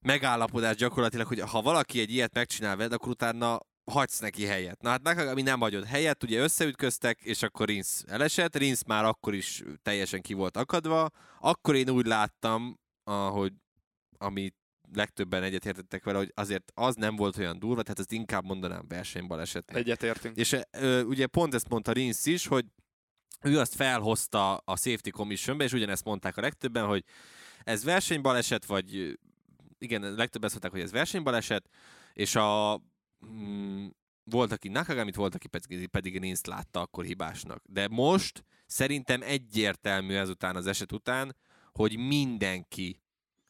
megállapodás 0.00 0.76
gyakorlatilag, 0.76 1.26
hogy 1.26 1.40
ha 1.40 1.62
valaki 1.62 2.00
egy 2.00 2.10
ilyet 2.10 2.34
megcsinál 2.34 2.76
veled, 2.76 2.92
akkor 2.92 3.08
utána 3.08 3.60
hagysz 3.84 4.18
neki 4.18 4.44
helyet. 4.44 4.82
Na 4.82 4.88
hát 4.88 5.02
Nakagami 5.02 5.42
nem 5.42 5.60
hagyott 5.60 5.84
helyet, 5.84 6.22
ugye 6.22 6.40
összeütköztek, 6.40 7.20
és 7.20 7.42
akkor 7.42 7.66
Rins 7.66 8.02
elesett, 8.06 8.56
Rins 8.56 8.84
már 8.86 9.04
akkor 9.04 9.34
is 9.34 9.62
teljesen 9.82 10.20
ki 10.20 10.34
volt 10.34 10.56
akadva, 10.56 11.10
akkor 11.40 11.74
én 11.74 11.90
úgy 11.90 12.06
láttam, 12.06 12.78
ahogy 13.04 13.52
ami 14.18 14.52
legtöbben 14.94 15.42
egyetértettek 15.42 16.04
vele, 16.04 16.18
hogy 16.18 16.32
azért 16.34 16.72
az 16.74 16.94
nem 16.94 17.16
volt 17.16 17.38
olyan 17.38 17.58
durva, 17.58 17.82
tehát 17.82 17.98
ezt 17.98 18.12
inkább 18.12 18.44
mondanám 18.44 18.84
versenybalesetnek. 18.88 19.76
Egyetértünk. 19.76 20.36
És 20.36 20.56
ö, 20.70 21.02
ugye 21.02 21.26
pont 21.26 21.54
ezt 21.54 21.68
mondta 21.68 21.92
Rins 21.92 22.26
is, 22.26 22.46
hogy 22.46 22.64
ő 23.42 23.58
azt 23.58 23.74
felhozta 23.74 24.56
a 24.56 24.76
Safety 24.76 25.10
Commissionbe, 25.10 25.64
és 25.64 25.72
ugyanezt 25.72 26.04
mondták 26.04 26.36
a 26.36 26.40
legtöbben, 26.40 26.86
hogy 26.86 27.04
ez 27.64 27.84
versenybaleset, 27.84 28.64
vagy 28.64 29.18
igen, 29.78 30.00
legtöbben 30.00 30.50
azt 30.50 30.52
mondták, 30.52 30.70
hogy 30.70 30.80
ez 30.80 30.90
versenybaleset, 30.90 31.68
és 32.12 32.34
a 32.34 32.80
mm, 33.26 33.86
volt, 34.24 34.52
aki 34.52 34.68
Nakagamit, 34.68 35.14
volt, 35.14 35.34
aki 35.34 35.48
pedig, 35.48 35.86
pedig 35.86 36.20
rins 36.20 36.40
látta 36.44 36.80
akkor 36.80 37.04
hibásnak. 37.04 37.62
De 37.64 37.88
most 37.88 38.44
szerintem 38.66 39.22
egyértelmű 39.22 40.14
ezután 40.14 40.56
az 40.56 40.66
eset 40.66 40.92
után, 40.92 41.36
hogy 41.72 41.96
mindenki 41.98 43.00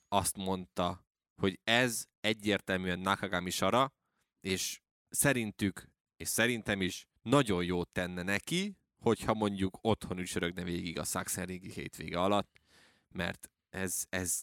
azt 0.09 0.37
mondta, 0.37 1.06
hogy 1.37 1.61
ez 1.65 2.05
egyértelműen 2.21 2.99
Nakagami 2.99 3.51
sara, 3.51 3.93
és 4.41 4.81
szerintük, 5.09 5.89
és 6.17 6.29
szerintem 6.29 6.81
is 6.81 7.07
nagyon 7.23 7.65
jót 7.65 7.89
tenne 7.89 8.23
neki, 8.23 8.77
hogyha 8.99 9.35
mondjuk 9.35 9.79
otthon 9.81 10.19
ücsörögne 10.19 10.63
végig 10.63 10.99
a 10.99 11.05
Sachsenrégi 11.05 11.71
hétvége 11.71 12.21
alatt, 12.21 12.61
mert 13.09 13.51
ez, 13.71 14.05
ez, 14.09 14.43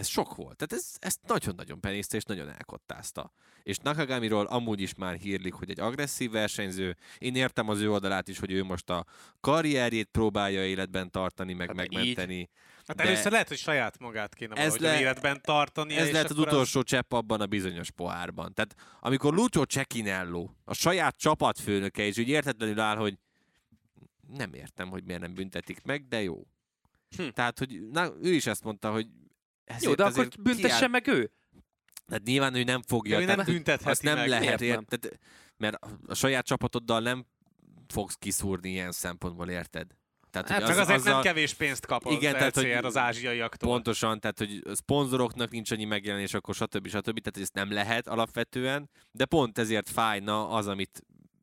ez 0.00 0.08
sok 0.08 0.34
volt. 0.34 0.56
Tehát 0.56 0.84
ez, 0.84 0.94
ezt 0.98 1.18
nagyon-nagyon 1.26 1.80
penészte, 1.80 2.16
és 2.16 2.22
nagyon 2.22 2.48
elkottázta. 2.48 3.32
És 3.62 3.76
Nakagamiról 3.78 4.46
amúgy 4.46 4.80
is 4.80 4.94
már 4.94 5.14
hírlik, 5.14 5.52
hogy 5.52 5.70
egy 5.70 5.80
agresszív 5.80 6.30
versenyző. 6.30 6.96
Én 7.18 7.34
értem 7.34 7.68
az 7.68 7.80
ő 7.80 7.90
oldalát 7.90 8.28
is, 8.28 8.38
hogy 8.38 8.50
ő 8.52 8.64
most 8.64 8.90
a 8.90 9.04
karrierjét 9.40 10.08
próbálja 10.12 10.66
életben 10.66 11.10
tartani, 11.10 11.52
meg 11.52 11.66
Hát 11.66 11.76
megmenteni. 11.76 12.48
Hát 12.86 12.96
De- 12.96 13.02
először 13.02 13.32
lehet, 13.32 13.48
hogy 13.48 13.56
saját 13.56 13.98
magát 13.98 14.34
kéne 14.34 14.54
Ez 14.54 14.76
le- 14.76 15.00
életben 15.00 15.40
tartani. 15.42 15.94
Ez 15.94 16.10
lehet 16.10 16.30
az 16.30 16.38
utolsó 16.38 16.82
csepp 16.82 17.12
abban 17.12 17.40
a 17.40 17.46
bizonyos 17.46 17.90
pohárban. 17.90 18.54
Tehát 18.54 18.74
amikor 19.00 19.34
Lucio 19.34 19.62
Cecchinello, 19.62 20.48
a 20.64 20.74
saját 20.74 21.16
csapatfőnöke, 21.16 22.02
és 22.02 22.18
úgy 22.18 22.28
értetlenül 22.28 22.80
áll, 22.80 22.96
hogy 22.96 23.18
nem 24.26 24.54
értem, 24.54 24.88
hogy 24.88 25.04
miért 25.04 25.20
nem 25.20 25.34
büntetik 25.34 25.82
meg, 25.82 26.08
de 26.08 26.22
jó. 26.22 26.46
Hm. 27.16 27.28
Tehát, 27.28 27.58
hogy 27.58 27.88
na, 27.90 28.12
ő 28.22 28.32
is 28.32 28.46
ezt 28.46 28.64
mondta, 28.64 28.90
hogy 28.90 29.06
ezért 29.64 29.82
Jó, 29.84 29.94
de 29.94 30.02
akkor 30.04 30.18
azért 30.18 30.42
büntesse 30.42 30.76
kiáll- 30.76 30.90
meg 30.90 31.06
ő. 31.06 31.30
Tehát 32.06 32.24
nyilván 32.24 32.54
ő 32.54 32.62
nem 32.62 32.82
fogja. 32.82 33.14
Ja, 33.16 33.22
ő 33.22 33.24
nem 33.24 33.34
tehát 33.34 33.50
büntetheti 33.50 33.90
azt 33.90 34.02
nem 34.02 34.16
meg. 34.16 34.28
lehet, 34.28 34.60
nem? 34.60 34.84
tehát, 34.84 35.18
mert 35.56 35.76
a 36.06 36.14
saját 36.14 36.46
csapatoddal 36.46 37.00
nem 37.00 37.26
fogsz 37.88 38.14
kiszúrni 38.14 38.70
ilyen 38.70 38.92
szempontból, 38.92 39.48
érted? 39.48 39.86
Tehát, 40.30 40.48
Hát 40.48 40.58
hogy 40.62 40.68
Csak 40.70 40.78
azért 40.78 41.04
nem 41.04 41.08
azzal- 41.08 41.22
kevés 41.24 41.54
pénzt 41.54 41.86
kap 41.86 42.06
az 42.06 42.12
Igen, 42.12 42.32
tehát, 42.32 42.54
hogy 42.54 42.70
az 42.70 42.96
ázsiaiaktól. 42.96 43.70
Pontosan, 43.70 44.20
tehát 44.20 44.38
hogy 44.38 44.62
a 44.70 44.74
szponzoroknak 44.74 45.50
nincs 45.50 45.70
annyi 45.70 45.84
megjelenés, 45.84 46.34
akkor 46.34 46.54
stb. 46.54 46.86
stb. 46.86 46.92
Tehát 47.04 47.30
hogy 47.32 47.42
ezt 47.42 47.54
nem 47.54 47.72
lehet 47.72 48.08
alapvetően, 48.08 48.90
de 49.12 49.24
pont 49.24 49.58
ezért 49.58 49.88
fájna 49.90 50.48
az, 50.48 50.66
amit 50.66 51.02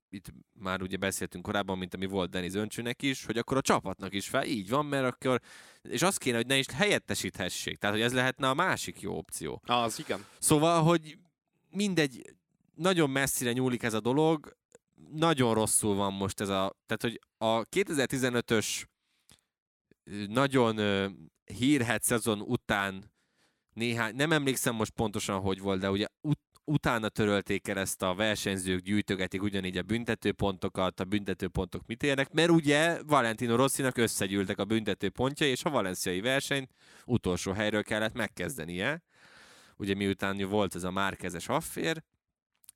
itt 0.09 0.33
már 0.53 0.81
ugye 0.81 0.97
beszéltünk 0.97 1.43
korábban, 1.43 1.77
mint 1.77 1.93
ami 1.93 2.05
volt 2.05 2.29
Denis 2.29 2.53
Öncsőnek 2.53 3.01
is, 3.01 3.25
hogy 3.25 3.37
akkor 3.37 3.57
a 3.57 3.61
csapatnak 3.61 4.13
is 4.13 4.27
fel, 4.27 4.45
így 4.45 4.69
van, 4.69 4.85
mert 4.85 5.05
akkor, 5.05 5.41
és 5.81 6.01
azt 6.01 6.17
kéne, 6.17 6.35
hogy 6.35 6.47
ne 6.47 6.57
is 6.57 6.65
helyettesíthessék. 6.73 7.77
Tehát, 7.77 7.95
hogy 7.95 8.05
ez 8.05 8.13
lehetne 8.13 8.49
a 8.49 8.53
másik 8.53 9.01
jó 9.01 9.17
opció. 9.17 9.61
Az, 9.65 9.99
igen. 9.99 10.25
Szóval, 10.39 10.83
hogy 10.83 11.17
mindegy, 11.69 12.35
nagyon 12.75 13.09
messzire 13.09 13.51
nyúlik 13.51 13.83
ez 13.83 13.93
a 13.93 13.99
dolog, 13.99 14.57
nagyon 15.11 15.53
rosszul 15.53 15.95
van 15.95 16.13
most 16.13 16.39
ez 16.39 16.49
a... 16.49 16.75
Tehát, 16.85 17.01
hogy 17.01 17.19
a 17.37 17.65
2015-ös 17.65 18.83
ö, 20.03 20.25
nagyon 20.27 20.77
hírhet 21.45 22.03
szezon 22.03 22.41
után 22.41 23.11
néhány, 23.73 24.15
nem 24.15 24.31
emlékszem 24.31 24.75
most 24.75 24.91
pontosan, 24.91 25.39
hogy 25.39 25.59
volt, 25.59 25.79
de 25.79 25.91
ugye 25.91 26.07
ut- 26.21 26.46
utána 26.67 27.09
törölték 27.09 27.67
el 27.67 27.79
ezt 27.79 28.01
a 28.01 28.15
versenyzők, 28.15 28.81
gyűjtögetik 28.81 29.41
ugyanígy 29.41 29.77
a 29.77 29.81
büntetőpontokat, 29.81 30.99
a 30.99 31.05
büntetőpontok 31.05 31.85
mit 31.85 32.03
érnek, 32.03 32.31
mert 32.31 32.49
ugye 32.49 33.03
Valentino 33.03 33.55
Rossinak 33.55 33.97
összegyűltek 33.97 34.57
a 34.57 34.65
büntetőpontjai, 34.65 35.49
és 35.49 35.63
a 35.63 35.69
valenciai 35.69 36.21
versenyt 36.21 36.71
utolsó 37.05 37.51
helyről 37.51 37.83
kellett 37.83 38.13
megkezdenie 38.13 39.01
ugye 39.77 39.95
miután 39.95 40.49
volt 40.49 40.75
ez 40.75 40.83
a 40.83 40.91
márkezes 40.91 41.47
affér, 41.47 42.03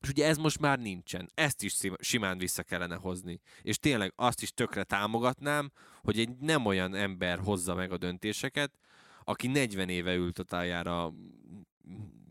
és 0.01 0.09
ugye 0.09 0.27
ez 0.27 0.37
most 0.37 0.59
már 0.59 0.79
nincsen. 0.79 1.31
Ezt 1.33 1.63
is 1.63 1.77
simán 1.99 2.37
vissza 2.37 2.63
kellene 2.63 2.95
hozni. 2.95 3.39
És 3.61 3.77
tényleg 3.79 4.13
azt 4.15 4.41
is 4.41 4.53
tökre 4.53 4.83
támogatnám, 4.83 5.71
hogy 6.01 6.19
egy 6.19 6.29
nem 6.39 6.65
olyan 6.65 6.95
ember 6.95 7.39
hozza 7.39 7.75
meg 7.75 7.91
a 7.91 7.97
döntéseket, 7.97 8.71
aki 9.23 9.47
40 9.47 9.89
éve 9.89 10.13
ült 10.13 10.39
a 10.39 10.43
tájára 10.43 11.13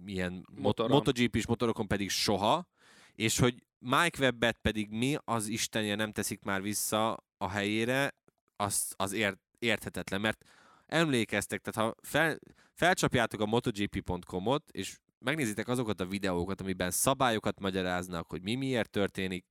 ilyen 0.06 0.32
mot- 0.32 0.58
Motoron. 0.58 0.90
MotoGP-s 0.90 1.46
motorokon 1.46 1.86
pedig 1.86 2.10
soha, 2.10 2.68
és 3.14 3.38
hogy 3.38 3.64
Mike 3.78 4.18
Webbet 4.20 4.58
pedig 4.62 4.90
mi 4.90 5.16
az 5.24 5.46
Istenje 5.46 5.94
nem 5.94 6.12
teszik 6.12 6.42
már 6.42 6.62
vissza 6.62 7.24
a 7.36 7.48
helyére, 7.48 8.14
az, 8.56 8.92
az 8.96 9.12
ért, 9.12 9.38
érthetetlen, 9.58 10.20
mert 10.20 10.44
emlékeztek, 10.86 11.60
tehát 11.60 11.88
ha 11.90 12.08
fel, 12.08 12.38
felcsapjátok 12.72 13.40
a 13.40 13.46
MotoGP.com-ot, 13.46 14.70
és 14.70 14.98
megnézitek 15.18 15.68
azokat 15.68 16.00
a 16.00 16.06
videókat, 16.06 16.60
amiben 16.60 16.90
szabályokat 16.90 17.60
magyaráznak, 17.60 18.30
hogy 18.30 18.42
mi 18.42 18.54
miért 18.54 18.90
történik, 18.90 19.46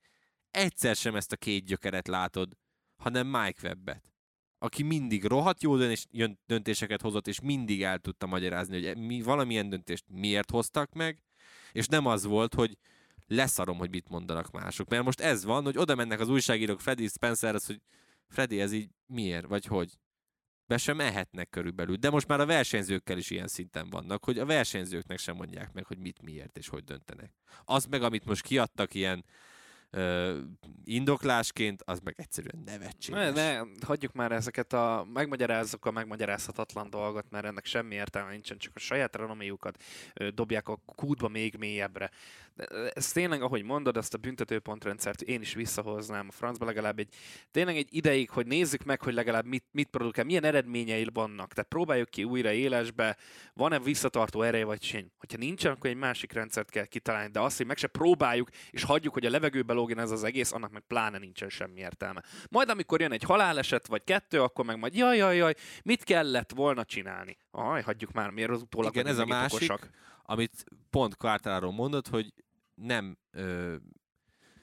egyszer 0.51 0.95
sem 0.95 1.15
ezt 1.15 1.31
a 1.31 1.35
két 1.35 1.65
gyökeret 1.65 2.07
látod, 2.07 2.53
hanem 2.97 3.27
Mike 3.27 3.67
Webbet, 3.67 4.13
aki 4.59 4.83
mindig 4.83 5.23
rohadt 5.23 5.63
jó 5.63 5.75
döntéseket 6.45 7.01
hozott, 7.01 7.27
és 7.27 7.39
mindig 7.39 7.83
el 7.83 7.99
tudta 7.99 8.25
magyarázni, 8.25 8.85
hogy 8.85 8.97
mi 8.97 9.21
valamilyen 9.21 9.69
döntést 9.69 10.05
miért 10.07 10.51
hoztak 10.51 10.93
meg, 10.93 11.23
és 11.71 11.87
nem 11.87 12.05
az 12.05 12.23
volt, 12.23 12.53
hogy 12.53 12.77
leszarom, 13.27 13.77
hogy 13.77 13.89
mit 13.89 14.09
mondanak 14.09 14.51
mások. 14.51 14.89
Mert 14.89 15.03
most 15.03 15.19
ez 15.19 15.43
van, 15.43 15.63
hogy 15.63 15.77
oda 15.77 15.95
mennek 15.95 16.19
az 16.19 16.29
újságírók 16.29 16.81
Freddy 16.81 17.07
Spencerhez, 17.07 17.65
hogy 17.65 17.81
Freddy, 18.27 18.61
ez 18.61 18.71
így 18.71 18.89
miért, 19.05 19.45
vagy 19.45 19.65
hogy? 19.65 19.99
Be 20.67 20.77
sem 20.77 20.99
ehetnek 20.99 21.49
körülbelül. 21.49 21.95
De 21.95 22.09
most 22.09 22.27
már 22.27 22.39
a 22.39 22.45
versenyzőkkel 22.45 23.17
is 23.17 23.29
ilyen 23.29 23.47
szinten 23.47 23.89
vannak, 23.89 24.23
hogy 24.23 24.39
a 24.39 24.45
versenyzőknek 24.45 25.17
sem 25.17 25.35
mondják 25.35 25.73
meg, 25.73 25.85
hogy 25.85 25.97
mit, 25.97 26.21
miért 26.21 26.57
és 26.57 26.67
hogy 26.67 26.83
döntenek. 26.83 27.33
Az 27.63 27.85
meg, 27.85 28.03
amit 28.03 28.25
most 28.25 28.41
kiadtak 28.41 28.93
ilyen 28.93 29.25
indoklásként, 30.83 31.81
az 31.85 31.99
meg 32.03 32.13
egyszerűen 32.17 32.63
nevetséges. 32.65 33.19
Ne, 33.19 33.31
ne, 33.31 33.61
hagyjuk 33.85 34.13
már 34.13 34.31
ezeket 34.31 34.73
a, 34.73 35.07
megmagyarázzuk 35.13 35.85
a 35.85 35.91
megmagyarázhatatlan 35.91 36.89
dolgot, 36.89 37.25
mert 37.29 37.45
ennek 37.45 37.65
semmi 37.65 37.95
értelme 37.95 38.31
nincsen, 38.31 38.57
csak 38.57 38.71
a 38.75 38.79
saját 38.79 39.15
renoméjukat 39.15 39.83
dobják 40.33 40.67
a 40.67 40.75
kútba 40.95 41.27
még 41.27 41.55
mélyebbre. 41.55 42.11
Ez 42.93 43.11
tényleg, 43.11 43.41
ahogy 43.41 43.63
mondod, 43.63 43.97
ezt 43.97 44.13
a 44.13 44.17
büntetőpontrendszert 44.17 45.21
én 45.21 45.41
is 45.41 45.53
visszahoznám 45.53 46.25
a 46.29 46.31
francba 46.31 46.65
legalább 46.65 46.99
egy, 46.99 47.13
tényleg 47.51 47.77
egy 47.77 47.87
ideig, 47.91 48.29
hogy 48.29 48.47
nézzük 48.47 48.83
meg, 48.83 49.01
hogy 49.01 49.13
legalább 49.13 49.45
mit, 49.45 49.65
mit 49.71 49.89
produkál, 49.89 50.25
milyen 50.25 50.43
eredményei 50.43 51.07
vannak. 51.13 51.53
Tehát 51.53 51.69
próbáljuk 51.69 52.09
ki 52.09 52.23
újra 52.23 52.51
élesbe, 52.51 53.17
van-e 53.53 53.79
visszatartó 53.79 54.41
ereje 54.41 54.65
vagy 54.65 54.83
sem. 54.83 55.11
Hogyha 55.17 55.37
nincsen, 55.37 55.71
akkor 55.71 55.89
egy 55.89 55.95
másik 55.95 56.31
rendszert 56.31 56.69
kell 56.69 56.85
kitalálni, 56.85 57.31
de 57.31 57.39
azt, 57.39 57.57
hogy 57.57 57.65
meg 57.65 57.77
se 57.77 57.87
próbáljuk, 57.87 58.49
és 58.71 58.83
hagyjuk, 58.83 59.13
hogy 59.13 59.25
a 59.25 59.29
levegőbe 59.29 59.73
lógjon 59.73 59.99
ez 59.99 60.11
az 60.11 60.23
egész, 60.23 60.51
annak 60.51 60.71
meg 60.71 60.83
pláne 60.87 61.17
nincsen 61.17 61.49
semmi 61.49 61.79
értelme. 61.79 62.23
Majd 62.49 62.69
amikor 62.69 63.01
jön 63.01 63.11
egy 63.11 63.23
haláleset 63.23 63.87
vagy 63.87 64.03
kettő, 64.03 64.41
akkor 64.41 64.65
meg 64.65 64.79
majd 64.79 64.95
jaj, 64.95 65.17
jaj, 65.17 65.35
jaj, 65.35 65.53
mit 65.83 66.03
kellett 66.03 66.51
volna 66.51 66.85
csinálni? 66.85 67.37
Aj, 67.51 67.81
hagyjuk 67.81 68.11
már, 68.11 68.29
miért 68.29 68.49
az 68.49 68.61
utólag 68.61 68.95
Igen, 68.95 69.07
ez 69.07 69.17
a 69.17 69.25
másik, 69.25 69.55
okosak. 69.55 69.89
amit 70.23 70.63
pont 70.89 71.15
Quartararo 71.15 71.71
mondott, 71.71 72.07
hogy 72.07 72.33
nem 72.81 73.17
ö, 73.31 73.75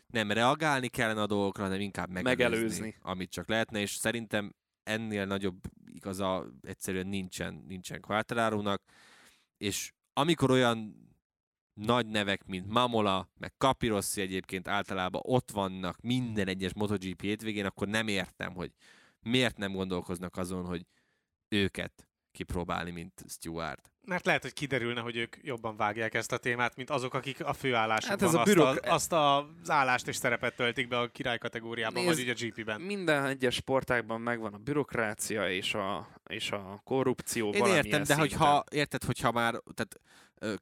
nem 0.06 0.30
reagálni 0.30 0.88
kellene 0.88 1.22
a 1.22 1.26
dolgokra, 1.26 1.62
hanem 1.62 1.80
inkább 1.80 2.10
megelőzni, 2.10 2.44
Megelőzni. 2.44 2.96
amit 3.00 3.30
csak 3.30 3.48
lehetne, 3.48 3.80
és 3.80 3.90
szerintem 3.94 4.54
ennél 4.82 5.24
nagyobb 5.24 5.60
igaza 5.86 6.46
egyszerűen 6.62 7.06
nincsen, 7.06 7.64
nincsen 7.68 8.00
Quartararónak, 8.00 8.82
és 9.56 9.92
amikor 10.12 10.50
olyan 10.50 11.04
nagy 11.74 12.06
nevek, 12.06 12.44
mint 12.44 12.66
Mamola, 12.68 13.30
meg 13.38 13.52
Capirossi 13.58 14.20
egyébként 14.20 14.68
általában 14.68 15.20
ott 15.24 15.50
vannak 15.50 16.00
minden 16.00 16.48
egyes 16.48 16.74
MotoGP 16.74 17.20
hétvégén, 17.20 17.64
akkor 17.64 17.88
nem 17.88 18.08
értem, 18.08 18.54
hogy 18.54 18.72
miért 19.20 19.56
nem 19.56 19.72
gondolkoznak 19.72 20.36
azon, 20.36 20.64
hogy 20.64 20.86
őket 21.48 22.08
kipróbálni, 22.30 22.90
mint 22.90 23.24
Stewart. 23.28 23.92
Mert 24.06 24.26
lehet, 24.26 24.42
hogy 24.42 24.52
kiderülne, 24.52 25.00
hogy 25.00 25.16
ők 25.16 25.36
jobban 25.42 25.76
vágják 25.76 26.14
ezt 26.14 26.32
a 26.32 26.36
témát, 26.36 26.76
mint 26.76 26.90
azok, 26.90 27.14
akik 27.14 27.44
a 27.44 27.52
főállásokban 27.52 28.18
Hát 28.18 28.28
ez 28.28 28.34
a 28.34 28.40
azt, 28.40 28.48
bürok- 28.52 28.86
a, 28.86 28.92
azt 28.92 29.12
az 29.12 29.70
állást 29.70 30.08
és 30.08 30.16
szerepet 30.16 30.56
töltik 30.56 30.88
be 30.88 30.98
a 30.98 31.08
király 31.08 31.38
kategóriában, 31.38 32.04
Nézd, 32.04 32.16
vagy 32.16 32.28
ugye 32.28 32.32
a 32.32 32.48
GP-ben. 32.48 32.80
Minden 32.80 33.24
egyes 33.24 33.54
sportágban 33.54 34.20
megvan 34.20 34.54
a 34.54 34.58
bürokrácia 34.58 35.50
és 35.50 35.74
a, 35.74 36.08
és 36.26 36.50
a 36.50 36.80
korrupció 36.84 37.50
Én 37.50 37.64
értem, 37.64 38.02
de 38.02 38.14
hogyha, 38.14 38.64
érted, 38.70 39.04
hogyha 39.04 39.32
már, 39.32 39.54
tehát 39.74 40.00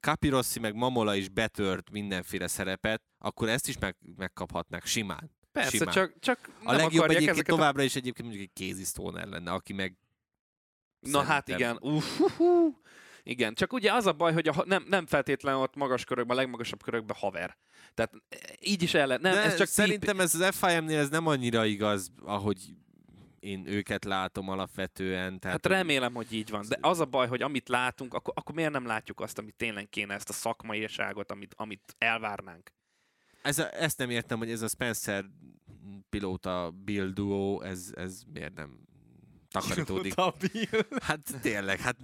Capirossi 0.01 0.61
meg 0.61 0.75
Mamola 0.75 1.15
is 1.15 1.29
betört 1.29 1.91
mindenféle 1.91 2.47
szerepet, 2.47 3.03
akkor 3.19 3.49
ezt 3.49 3.69
is 3.69 3.79
meg, 3.79 3.97
megkaphatnák 4.17 4.87
simán. 4.87 5.31
Persze, 5.53 5.71
simán. 5.71 5.95
csak, 5.95 6.15
csak 6.21 6.51
A 6.63 6.73
nem 6.73 6.81
legjobb 6.81 7.05
egyébként 7.05 7.31
ezeket 7.31 7.53
a... 7.53 7.57
továbbra 7.57 7.83
is 7.83 7.97
egyébként 7.97 8.29
mondjuk 8.29 8.51
egy 8.55 8.85
Stoner 8.85 9.27
lenne, 9.27 9.51
aki 9.51 9.73
meg 9.73 9.97
Na 11.01 11.23
hát 11.23 11.49
igen, 11.49 11.79
uff, 11.81 12.17
hú, 12.17 12.29
hú. 12.29 12.83
Igen, 13.27 13.55
csak 13.55 13.73
ugye 13.73 13.93
az 13.93 14.07
a 14.07 14.13
baj, 14.13 14.33
hogy 14.33 14.49
a, 14.49 14.65
nem, 14.67 14.85
nem 14.89 15.07
feltétlenül 15.07 15.61
ott 15.61 15.75
magas 15.75 16.05
körökben, 16.05 16.37
a 16.37 16.41
legmagasabb 16.41 16.83
körökben 16.83 17.17
haver. 17.21 17.57
Tehát 17.95 18.13
e, 18.29 18.37
így 18.61 18.83
is 18.83 18.95
el 18.95 19.07
lehet. 19.07 19.23
Nem, 19.23 19.33
de 19.33 19.43
ez 19.43 19.57
csak 19.57 19.67
szerintem 19.67 20.21
ez 20.21 20.35
az 20.35 20.57
FIM-nél 20.57 20.99
ez 20.99 21.09
nem 21.09 21.27
annyira 21.27 21.65
igaz, 21.65 22.13
ahogy 22.25 22.75
én 23.41 23.67
őket 23.67 24.05
látom 24.05 24.49
alapvetően. 24.49 25.39
Tehát 25.39 25.67
Hát 25.67 25.77
remélem, 25.79 26.15
hogy 26.15 26.33
így 26.33 26.51
van. 26.51 26.65
De 26.69 26.79
az 26.81 27.01
a 27.01 27.05
baj, 27.05 27.29
hogy 27.29 27.43
amit 27.43 27.69
látunk, 27.69 28.15
akkor, 28.15 28.35
akkor 28.37 28.55
miért 28.55 28.73
nem 28.73 28.87
látjuk 28.87 29.21
azt, 29.21 29.39
amit 29.39 29.55
tényleg 29.55 29.89
kéne, 29.89 30.15
ezt 30.15 30.29
a 30.29 30.33
szakmaiságot, 30.33 31.31
amit, 31.31 31.55
amit 31.57 31.95
elvárnánk. 31.99 32.73
ez 33.43 33.59
a, 33.59 33.83
ezt 33.83 33.99
nem 33.99 34.11
értem, 34.11 34.39
hogy 34.39 34.51
ez 34.51 34.63
a 34.63 34.69
Spencer 34.69 35.25
pilóta 36.11 36.75
Bill 36.85 37.07
duo, 37.07 37.61
ez, 37.61 37.93
ez 37.95 38.23
miért 38.33 38.55
nem 38.55 38.79
takarítódik. 39.51 40.15
Hát 41.01 41.41
tényleg, 41.41 41.81
hát 41.81 41.97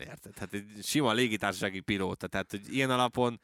érted, 0.00 0.38
hát 0.38 0.52
egy 0.52 0.66
sima 0.82 1.12
légitársasági 1.12 1.80
pilóta, 1.80 2.26
tehát 2.26 2.50
hogy 2.50 2.74
ilyen 2.74 2.90
alapon 2.90 3.40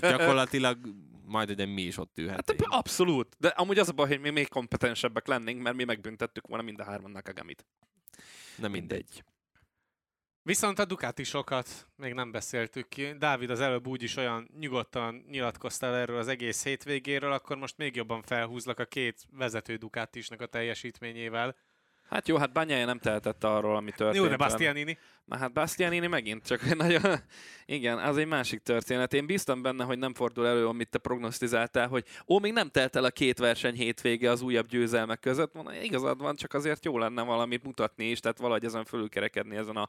gyakorlatilag 0.00 0.78
majd 1.24 1.52
de 1.52 1.66
mi 1.66 1.82
is 1.82 1.96
ott 1.98 2.08
Hát 2.08 2.18
ülhetnénk. 2.18 2.60
abszolút. 2.68 3.36
De 3.38 3.48
amúgy 3.48 3.78
az 3.78 3.88
a 3.88 3.92
baj, 3.92 4.08
hogy 4.08 4.20
mi 4.20 4.30
még 4.30 4.48
kompetensebbek 4.48 5.26
lennénk, 5.26 5.62
mert 5.62 5.76
mi 5.76 5.84
megbüntettük 5.84 6.46
volna 6.46 6.64
mind 6.64 6.80
a 6.80 6.84
hárman 6.84 7.10
Nakagamit. 7.10 7.66
Na 8.56 8.68
mindegy. 8.68 9.24
Viszont 10.42 10.78
a 10.78 10.84
Ducatisokat 10.84 11.88
még 11.96 12.12
nem 12.12 12.30
beszéltük 12.30 12.88
ki. 12.88 13.12
Dávid 13.18 13.50
az 13.50 13.60
előbb 13.60 13.86
úgy 13.86 14.02
is 14.02 14.16
olyan 14.16 14.50
nyugodtan 14.58 15.24
nyilatkoztál 15.30 15.94
erről 15.94 16.18
az 16.18 16.28
egész 16.28 16.64
hétvégéről, 16.64 17.32
akkor 17.32 17.56
most 17.56 17.76
még 17.76 17.96
jobban 17.96 18.22
felhúzlak 18.22 18.78
a 18.78 18.84
két 18.84 19.26
vezető 19.32 19.76
Ducatisnak 19.76 20.40
a 20.40 20.46
teljesítményével. 20.46 21.56
Hát 22.10 22.28
jó, 22.28 22.36
hát 22.36 22.52
Banyája 22.52 22.84
nem 22.84 22.98
tehetett 22.98 23.44
arról, 23.44 23.76
ami 23.76 23.90
történt. 23.90 24.24
Jó, 24.24 24.30
de. 24.30 24.36
Bastianini. 24.36 24.98
Na 25.24 25.36
hát 25.36 25.52
Bastianini 25.52 26.06
megint 26.06 26.46
csak 26.46 26.62
egy 26.62 26.76
nagyon... 26.76 27.02
Igen, 27.66 27.98
az 27.98 28.16
egy 28.16 28.26
másik 28.26 28.62
történet. 28.62 29.14
Én 29.14 29.26
bíztam 29.26 29.62
benne, 29.62 29.84
hogy 29.84 29.98
nem 29.98 30.14
fordul 30.14 30.46
elő, 30.46 30.66
amit 30.66 30.88
te 30.88 30.98
prognosztizáltál, 30.98 31.88
hogy 31.88 32.04
ó, 32.28 32.38
még 32.38 32.52
nem 32.52 32.68
telt 32.68 32.96
el 32.96 33.04
a 33.04 33.10
két 33.10 33.38
verseny 33.38 33.74
hétvége 33.74 34.30
az 34.30 34.42
újabb 34.42 34.66
győzelmek 34.66 35.20
között. 35.20 35.54
Mondom, 35.54 35.74
igazad 35.82 36.20
van, 36.20 36.36
csak 36.36 36.54
azért 36.54 36.84
jó 36.84 36.98
lenne 36.98 37.22
valamit 37.22 37.64
mutatni 37.64 38.04
is, 38.10 38.20
tehát 38.20 38.38
valahogy 38.38 38.64
ezen 38.64 38.84
fölülkerekedni 38.84 39.56
ezen 39.56 39.76
a 39.76 39.88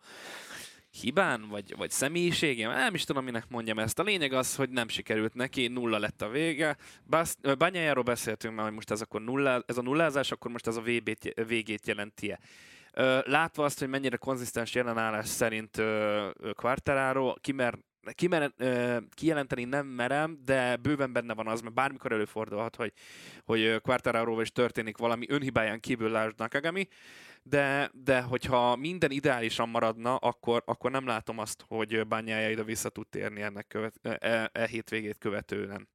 hibán, 0.92 1.48
vagy, 1.50 1.76
vagy 1.78 1.92
személyiségén, 1.92 2.68
nem 2.68 2.94
is 2.94 3.04
tudom, 3.04 3.24
minek 3.24 3.50
mondjam 3.50 3.80
ezt. 3.80 4.00
A 4.00 4.04
lényeg 4.04 4.34
az, 4.34 4.56
hogy 4.56 4.70
nem 4.70 4.88
sikerült 4.88 5.34
neki, 5.34 5.68
nulla 5.68 6.00
lett 6.00 6.22
a 6.22 6.30
vége. 6.30 6.78
Banyájáról 7.58 8.04
beszéltünk 8.04 8.56
már, 8.56 8.66
hogy 8.66 8.74
most 8.74 8.92
ez, 8.92 9.02
akkor 9.02 9.22
nulla, 9.22 9.64
ez 9.66 9.78
a 9.78 9.82
nullázás, 9.82 10.32
akkor 10.32 10.52
most 10.52 10.68
ez 10.68 10.76
a 10.76 10.82
VB-t, 10.82 11.46
végét 11.48 11.88
jelenti-e. 11.88 12.39
Ö, 12.94 13.20
látva 13.24 13.64
azt, 13.64 13.80
hogy 13.80 13.88
mennyire 13.88 14.18
konzisztens 14.18 14.76
jelenállás 14.76 15.28
szerint 15.28 15.82
Quartararo, 16.56 17.34
kimer, 17.42 17.78
kimer, 18.12 18.52
ö, 18.58 18.97
kijelenteni 19.10 19.64
nem 19.64 19.88
merem, 19.88 20.41
de 20.45 20.76
bőven 20.76 21.14
benne 21.14 21.34
van 21.34 21.47
az, 21.47 21.62
mert 21.62 21.74
bármikor 21.74 22.12
előfordulhat, 22.12 22.76
hogy, 22.76 22.93
hogy 23.45 23.82
Quartararo 23.82 24.41
is 24.41 24.52
történik 24.52 24.97
valami 24.97 25.26
önhibáján 25.30 25.80
kívül 25.80 26.12
lásd 26.12 26.38
Nakagami, 26.38 26.88
de, 27.43 27.91
de 27.93 28.22
hogyha 28.22 28.76
minden 28.76 29.12
ideálisan 29.12 29.70
maradna, 29.70 30.16
akkor, 30.16 30.64
akkor 30.66 30.91
nem 30.91 31.06
látom 31.06 31.38
azt, 31.38 31.64
hogy 31.68 32.08
Bányája 32.08 32.49
ide 32.49 32.64
vissza 32.64 32.89
tud 32.89 33.08
térni 33.08 33.41
ennek 33.41 33.68
követ, 33.68 33.95
e, 34.02 34.49
e 34.54 34.68
hétvégét 34.68 35.18
követően. 35.18 35.89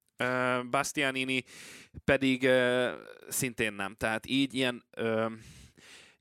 Bastianini 0.70 1.44
pedig 2.04 2.48
szintén 3.28 3.72
nem. 3.72 3.94
Tehát 3.94 4.26
így 4.26 4.54
ilyen, 4.54 4.84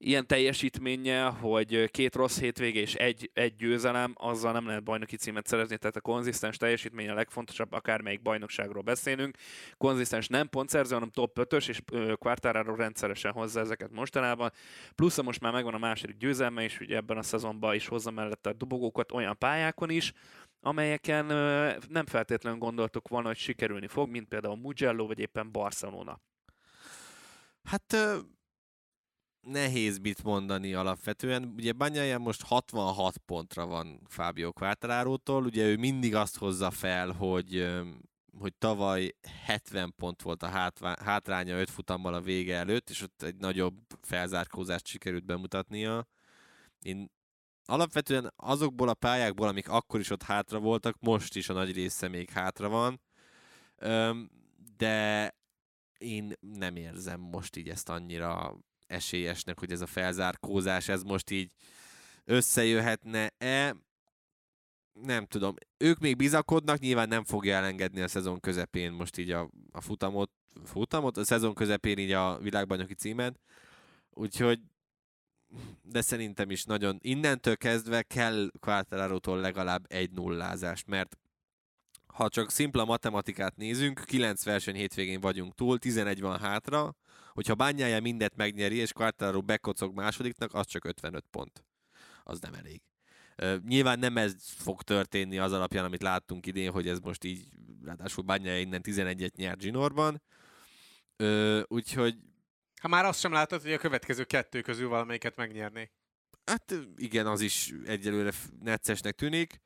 ilyen 0.06 0.28
teljesítménnyel, 0.28 1.32
hogy 1.32 1.92
két 1.92 2.16
rossz 2.16 2.40
hétvége 2.40 2.80
és 2.80 2.96
egy, 2.96 3.32
egy 3.34 3.56
győzelem, 3.56 4.14
azzal 4.18 4.52
nem 4.52 4.68
lehet 4.68 4.84
bajnoki 4.84 5.16
címet 5.16 5.48
szerezni, 5.48 5.78
tehát 5.78 5.96
a 5.96 6.02
konzisztens 6.02 6.58
teljesítmény 6.58 7.10
a 7.10 7.14
legfontosabb, 7.14 7.72
akármelyik 7.72 8.22
bajnokságról 8.22 8.82
beszélünk. 8.82 9.38
Konzisztens 9.78 10.28
nem 10.28 10.50
pontszerző, 10.50 10.94
hanem 10.94 11.10
top 11.10 11.40
5-ös, 11.40 11.70
és 11.70 11.82
Quartararo 12.18 12.76
rendszeresen 12.76 13.32
hozza 13.32 13.60
ezeket 13.60 13.92
mostanában. 13.92 14.52
Plusz 14.96 15.22
most 15.22 15.42
már 15.42 15.52
megvan 15.52 15.74
a 15.74 15.78
második 15.78 16.18
győzelme, 16.18 16.64
és 16.64 16.80
ugye 16.80 16.96
ebben 16.96 17.18
a 17.18 17.24
szezonban 17.24 17.76
is 17.76 17.88
hozza 17.88 18.12
mellette 18.12 18.50
a 18.50 18.54
dobogókat 18.54 19.12
olyan 19.12 19.38
pályákon 19.38 19.90
is, 19.90 20.14
amelyeken 20.62 21.26
nem 21.90 22.06
feltétlenül 22.06 22.60
gondoltuk 22.60 23.08
volna, 23.08 23.28
hogy 23.28 23.38
sikerülni 23.38 23.88
fog, 23.88 24.10
mint 24.10 24.28
például 24.28 24.56
Mugello, 24.56 25.08
vagy 25.08 25.20
éppen 25.20 25.52
Barcelona. 25.52 26.20
Hát 27.64 27.98
nehéz 29.46 29.98
mit 29.98 30.24
mondani 30.24 30.74
alapvetően. 30.74 31.54
Ugye 31.56 31.74
Banyája 31.74 32.18
most 32.18 32.44
66 32.44 33.18
pontra 33.18 33.66
van 33.66 34.02
Fábio 34.08 34.52
Quartararótól, 34.52 35.44
ugye 35.44 35.66
ő 35.66 35.78
mindig 35.78 36.16
azt 36.16 36.38
hozza 36.38 36.72
fel, 36.72 37.12
hogy 37.12 37.68
hogy 38.40 38.54
tavaly 38.58 39.16
70 39.46 39.94
pont 39.98 40.22
volt 40.22 40.44
a 40.44 40.48
hátvá- 40.48 41.00
hátránya 41.00 41.60
5 41.60 41.70
futammal 41.70 42.14
a 42.14 42.22
vége 42.22 42.56
előtt, 42.56 42.90
és 42.90 43.02
ott 43.02 43.22
egy 43.22 43.36
nagyobb 43.36 43.76
felzárkózást 44.02 44.88
sikerült 44.88 45.26
bemutatnia. 45.26 46.08
Én 46.82 47.12
alapvetően 47.66 48.34
azokból 48.36 48.90
a 48.90 48.94
pályákból, 48.94 49.48
amik 49.48 49.70
akkor 49.70 50.00
is 50.00 50.10
ott 50.10 50.24
hátra 50.24 50.60
voltak, 50.60 50.96
most 51.00 51.36
is 51.36 51.50
a 51.50 51.54
nagy 51.54 51.74
része 51.74 52.08
még 52.08 52.30
hátra 52.30 52.70
van, 52.70 53.02
de 54.78 55.36
én 55.98 56.34
nem 56.40 56.76
érzem 56.76 57.20
most 57.20 57.56
így 57.56 57.70
ezt 57.70 57.90
annyira 57.90 58.58
esélyesnek, 58.88 59.60
hogy 59.60 59.72
ez 59.72 59.82
a 59.82 59.86
felzárkózás, 59.86 60.88
ez 60.88 61.04
most 61.04 61.30
így 61.30 61.52
összejöhetne-e. 62.24 63.76
Nem 64.94 65.26
tudom. 65.26 65.56
Ők 65.78 66.00
még 66.00 66.16
bizakodnak, 66.16 66.80
nyilván 66.80 67.08
nem 67.08 67.24
fogja 67.24 67.56
elengedni 67.56 68.02
a 68.02 68.08
szezon 68.08 68.40
közepén 68.40 68.92
most 68.92 69.18
így 69.18 69.32
a, 69.32 69.50
a 69.72 69.82
futamot, 69.82 70.32
futamot, 70.64 71.18
a 71.18 71.26
szezon 71.26 71.54
közepén 71.54 71.98
így 71.98 72.12
a 72.12 72.38
világbajnoki 72.38 72.94
címet. 72.94 73.40
Úgyhogy 74.10 74.60
de 75.82 76.02
szerintem 76.02 76.52
is 76.52 76.64
nagyon 76.64 76.98
innentől 77.02 77.58
kezdve 77.58 78.04
kell 78.04 78.50
Quartararo-tól 78.60 79.40
legalább 79.40 79.86
egy 79.88 80.12
nullázás, 80.12 80.84
mert 80.88 81.18
ha 82.08 82.30
csak 82.30 82.52
szimpla 82.52 82.86
matematikát 82.86 83.56
nézünk, 83.56 84.02
9 84.06 84.44
verseny 84.44 84.76
hétvégén 84.76 85.20
vagyunk 85.20 85.54
túl, 85.54 85.80
11 85.80 86.22
van 86.22 86.40
hátra, 86.40 86.96
hogyha 87.36 87.56
bányája 87.56 88.02
mindet 88.02 88.36
megnyeri, 88.36 88.76
és 88.76 88.94
Quartararo 88.94 89.42
bekocog 89.42 89.96
másodiknak, 89.96 90.54
az 90.54 90.68
csak 90.68 90.86
55 90.86 91.26
pont. 91.32 91.64
Az 92.24 92.40
nem 92.40 92.54
elég. 92.54 92.82
Uh, 93.42 93.56
nyilván 93.68 94.00
nem 94.00 94.18
ez 94.18 94.36
fog 94.44 94.82
történni 94.82 95.38
az 95.38 95.52
alapján, 95.52 95.86
amit 95.86 96.02
láttunk 96.02 96.46
idén, 96.46 96.72
hogy 96.72 96.88
ez 96.88 97.00
most 97.00 97.24
így, 97.24 97.48
ráadásul 97.84 98.24
bányája 98.24 98.60
innen 98.60 98.82
11-et 98.84 99.36
nyert 99.36 99.62
Zsinorban. 99.62 100.22
Uh, 101.20 101.62
úgyhogy... 101.68 102.16
Ha 102.82 102.88
már 102.88 103.06
azt 103.06 103.20
sem 103.20 103.32
látod, 103.32 103.62
hogy 103.62 103.74
a 103.74 103.78
következő 103.78 104.24
kettő 104.24 104.62
közül 104.62 104.88
valamelyiket 104.88 105.36
megnyerné. 105.36 105.92
Hát 106.46 106.74
igen, 106.98 107.28
az 107.28 107.42
is 107.42 107.74
egyelőre 107.86 108.32
neccesnek 108.60 109.16
tűnik. 109.16 109.62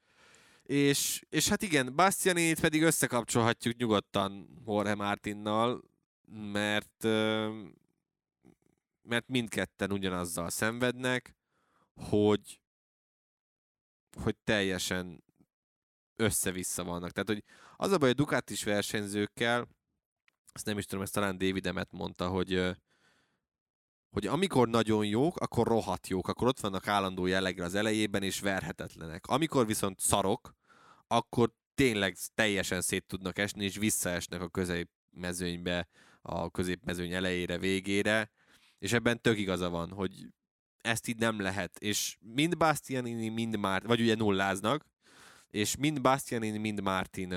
És, 0.64 1.22
és 1.30 1.48
hát 1.50 1.62
igen, 1.62 1.96
Bastianinit 1.96 2.60
pedig 2.60 2.84
összekapcsolhatjuk 2.84 3.76
nyugodtan 3.76 4.62
Jorge 4.66 4.96
Martinnal, 4.96 5.89
mert, 6.32 7.04
mert 9.02 9.28
mindketten 9.28 9.92
ugyanazzal 9.92 10.50
szenvednek, 10.50 11.36
hogy, 12.10 12.62
hogy 14.22 14.38
teljesen 14.44 15.24
össze-vissza 16.16 16.84
vannak. 16.84 17.12
Tehát, 17.12 17.28
hogy 17.28 17.44
az 17.78 17.92
a 17.92 17.98
baj, 17.98 18.10
a 18.10 18.14
Ducatis 18.14 18.64
versenyzőkkel, 18.64 19.68
ezt 20.54 20.66
nem 20.66 20.78
is 20.78 20.86
tudom, 20.86 21.04
ezt 21.04 21.14
talán 21.14 21.38
David 21.38 21.88
mondta, 21.92 22.28
hogy, 22.28 22.78
hogy 24.10 24.28
amikor 24.28 24.68
nagyon 24.70 25.06
jók, 25.06 25.38
akkor 25.38 25.68
rohadt 25.68 26.08
jók, 26.08 26.28
akkor 26.28 26.48
ott 26.48 26.60
vannak 26.60 26.88
állandó 26.88 27.26
jelleggel 27.26 27.66
az 27.66 27.76
elejében, 27.76 28.24
és 28.24 28.40
verhetetlenek. 28.40 29.26
Amikor 29.26 29.66
viszont 29.66 30.00
szarok, 30.00 30.56
akkor 31.08 31.52
tényleg 31.74 32.16
teljesen 32.36 32.82
szét 32.82 33.06
tudnak 33.06 33.38
esni, 33.38 33.64
és 33.64 33.78
visszaesnek 33.78 34.42
a 34.42 34.50
középmezőnybe, 34.50 35.88
a 36.22 36.50
középmezőny 36.50 37.14
elejére, 37.14 37.58
végére, 37.58 38.32
és 38.80 38.94
ebben 38.94 39.22
tök 39.22 39.38
igaza 39.38 39.70
van, 39.70 39.92
hogy 39.92 40.28
ezt 40.82 41.08
így 41.08 41.18
nem 41.18 41.40
lehet, 41.40 41.78
és 41.78 42.18
mind 42.20 42.58
Bastianini, 42.58 43.30
mind 43.30 43.58
Martin, 43.58 43.88
vagy 43.88 44.02
ugye 44.02 44.16
nulláznak, 44.16 44.86
és 45.50 45.76
mind 45.76 46.02
Bastianini, 46.02 46.58
mind 46.58 46.82
Martin 46.82 47.34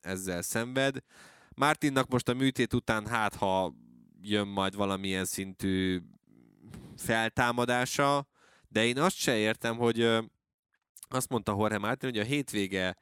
ezzel 0.00 0.42
szenved. 0.42 0.96
Martinnak 1.54 2.08
most 2.08 2.28
a 2.28 2.34
műtét 2.34 2.74
után 2.74 3.06
hát, 3.06 3.34
ha 3.34 3.74
jön 4.20 4.48
majd 4.48 4.74
valamilyen 4.74 5.24
szintű 5.24 6.00
feltámadása, 6.96 8.28
de 8.68 8.86
én 8.86 8.98
azt 8.98 9.16
se 9.16 9.36
értem, 9.36 9.76
hogy 9.76 10.00
azt 11.08 11.28
mondta 11.28 11.56
Jorge 11.58 11.78
Martin, 11.78 12.08
hogy 12.08 12.18
a 12.18 12.24
hétvége 12.24 12.96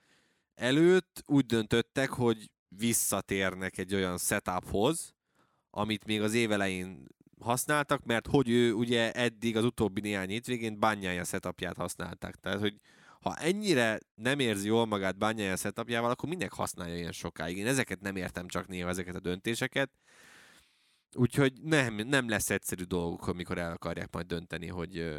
előtt 0.54 1.22
úgy 1.26 1.46
döntöttek, 1.46 2.10
hogy 2.10 2.50
visszatérnek 2.68 3.78
egy 3.78 3.94
olyan 3.94 4.18
setuphoz, 4.18 5.14
amit 5.70 6.04
még 6.04 6.22
az 6.22 6.34
évelején 6.34 7.06
használtak, 7.40 8.04
mert 8.04 8.26
hogy 8.26 8.48
ő 8.50 8.72
ugye 8.72 9.12
eddig 9.12 9.56
az 9.56 9.64
utóbbi 9.64 10.00
néhány 10.00 10.28
hétvégén 10.28 10.78
bányája 10.78 11.24
setupját 11.24 11.76
használták. 11.76 12.34
Tehát, 12.34 12.58
hogy 12.58 12.80
ha 13.20 13.36
ennyire 13.36 13.98
nem 14.14 14.38
érzi 14.38 14.66
jól 14.66 14.86
magát 14.86 15.18
bányája 15.18 15.56
setupjával, 15.56 16.10
akkor 16.10 16.28
minek 16.28 16.52
használja 16.52 16.96
ilyen 16.96 17.12
sokáig? 17.12 17.56
Én 17.56 17.66
ezeket 17.66 18.00
nem 18.00 18.16
értem 18.16 18.48
csak 18.48 18.66
néha, 18.66 18.88
ezeket 18.88 19.14
a 19.14 19.20
döntéseket. 19.20 19.90
Úgyhogy 21.14 21.52
nem, 21.62 21.94
nem 21.94 22.28
lesz 22.28 22.50
egyszerű 22.50 22.82
dolguk, 22.82 23.26
amikor 23.26 23.58
el 23.58 23.72
akarják 23.72 24.12
majd 24.12 24.26
dönteni, 24.26 24.66
hogy 24.66 25.14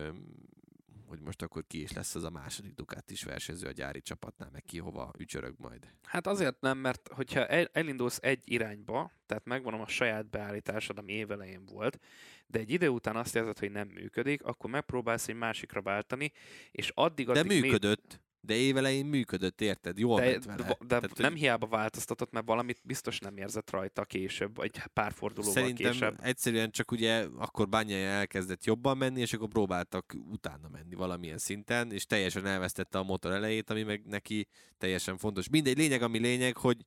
hogy 1.07 1.19
most 1.19 1.41
akkor 1.41 1.63
ki 1.67 1.81
is 1.81 1.91
lesz 1.91 2.15
az 2.15 2.23
a 2.23 2.29
második 2.29 2.73
is 3.07 3.23
versenyző 3.23 3.67
a 3.67 3.71
gyári 3.71 4.01
csapatnál, 4.01 4.49
meg 4.51 4.63
ki 4.63 4.77
hova 4.77 5.11
ücsörög 5.17 5.55
majd. 5.57 5.93
Hát 6.03 6.27
azért 6.27 6.61
nem, 6.61 6.77
mert 6.77 7.09
hogyha 7.13 7.45
el, 7.45 7.69
elindulsz 7.71 8.19
egy 8.21 8.41
irányba, 8.45 9.11
tehát 9.25 9.45
megvonom 9.45 9.81
a 9.81 9.87
saját 9.87 10.29
beállításod, 10.29 10.97
ami 10.97 11.13
évelején 11.13 11.65
volt, 11.65 11.99
de 12.47 12.59
egy 12.59 12.71
idő 12.71 12.87
után 12.87 13.15
azt 13.15 13.35
érzed, 13.35 13.59
hogy 13.59 13.71
nem 13.71 13.87
működik, 13.87 14.43
akkor 14.43 14.69
megpróbálsz 14.69 15.27
egy 15.27 15.35
másikra 15.35 15.81
váltani, 15.81 16.31
és 16.71 16.91
addig... 16.93 17.29
addig 17.29 17.47
de 17.47 17.59
működött. 17.61 18.07
Még 18.07 18.25
de 18.41 18.53
évelején 18.53 19.05
működött, 19.05 19.61
érted? 19.61 19.97
Jól 19.99 20.19
de, 20.19 20.29
ment 20.29 20.45
vele. 20.45 20.63
De, 20.63 20.77
de 20.79 20.99
Tehát, 20.99 21.17
nem 21.17 21.31
hogy... 21.31 21.39
hiába 21.39 21.67
változtatott, 21.67 22.31
mert 22.31 22.45
valamit 22.45 22.81
biztos 22.83 23.19
nem 23.19 23.37
érzett 23.37 23.69
rajta 23.69 24.05
később, 24.05 24.55
vagy 24.55 24.81
pár 24.93 25.11
fordulóval 25.11 25.53
Szerintem 25.53 25.91
később. 25.91 26.17
egyszerűen 26.21 26.71
csak 26.71 26.91
ugye 26.91 27.25
akkor 27.37 27.69
bányája 27.69 28.07
elkezdett 28.09 28.65
jobban 28.65 28.97
menni, 28.97 29.21
és 29.21 29.33
akkor 29.33 29.47
próbáltak 29.47 30.15
utána 30.31 30.67
menni 30.69 30.95
valamilyen 30.95 31.37
szinten, 31.37 31.91
és 31.91 32.05
teljesen 32.05 32.45
elvesztette 32.45 32.97
a 32.97 33.03
motor 33.03 33.31
elejét, 33.31 33.69
ami 33.69 33.83
meg 33.83 34.05
neki 34.05 34.47
teljesen 34.77 35.17
fontos. 35.17 35.49
Mindegy, 35.49 35.77
lényeg, 35.77 36.01
ami 36.01 36.19
lényeg, 36.19 36.57
hogy 36.57 36.77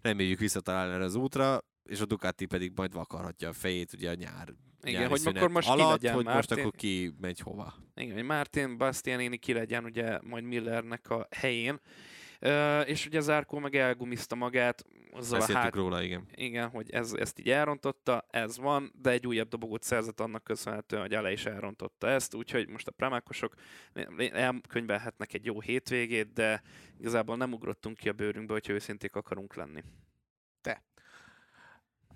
reméljük 0.00 0.38
visszatalál 0.38 0.92
erre 0.92 1.04
az 1.04 1.14
útra, 1.14 1.64
és 1.88 2.00
a 2.00 2.06
Ducati 2.06 2.46
pedig 2.46 2.72
majd 2.74 2.92
vakarhatja 2.92 3.48
a 3.48 3.52
fejét 3.52 3.92
ugye 3.92 4.10
a 4.10 4.14
nyár 4.14 4.54
igen, 4.86 5.08
hogy 5.08 5.20
akkor 5.24 5.50
most 5.50 5.68
alatt, 5.68 5.86
ki 5.86 5.90
legyen 5.92 6.14
hogy 6.14 6.24
Martin. 6.24 6.36
most 6.36 6.60
akkor 6.60 6.78
ki 6.78 7.14
megy 7.20 7.40
hova. 7.40 7.74
Igen, 7.94 8.14
hogy 8.14 8.24
Martin 8.24 8.76
Bastianini 8.76 9.36
ki 9.36 9.52
legyen 9.52 9.84
ugye 9.84 10.18
majd 10.22 10.44
Millernek 10.44 11.10
a 11.10 11.28
helyén. 11.30 11.80
Uh, 12.40 12.88
és 12.88 13.06
ugye 13.06 13.20
Zárkó 13.20 13.58
meg 13.58 13.74
elgumizta 13.74 14.34
magát. 14.34 14.84
Azzal 15.12 15.40
a 15.40 15.52
hát... 15.52 15.74
róla, 15.74 16.02
igen. 16.02 16.26
Igen, 16.34 16.68
hogy 16.68 16.90
ez, 16.90 17.12
ezt 17.12 17.38
így 17.38 17.50
elrontotta, 17.50 18.26
ez 18.30 18.58
van, 18.58 18.92
de 19.02 19.10
egy 19.10 19.26
újabb 19.26 19.48
dobogót 19.48 19.82
szerzett 19.82 20.20
annak 20.20 20.44
köszönhetően, 20.44 21.02
hogy 21.02 21.14
ele 21.14 21.32
is 21.32 21.46
elrontotta 21.46 22.08
ezt, 22.08 22.34
úgyhogy 22.34 22.68
most 22.68 22.86
a 22.86 22.90
premákosok 22.90 23.54
elkönyvelhetnek 24.32 25.34
egy 25.34 25.44
jó 25.44 25.60
hétvégét, 25.60 26.32
de 26.32 26.62
igazából 26.98 27.36
nem 27.36 27.52
ugrottunk 27.52 27.96
ki 27.96 28.08
a 28.08 28.12
bőrünkbe, 28.12 28.52
hogyha 28.52 28.72
őszinték 28.72 29.14
akarunk 29.16 29.54
lenni. 29.54 29.82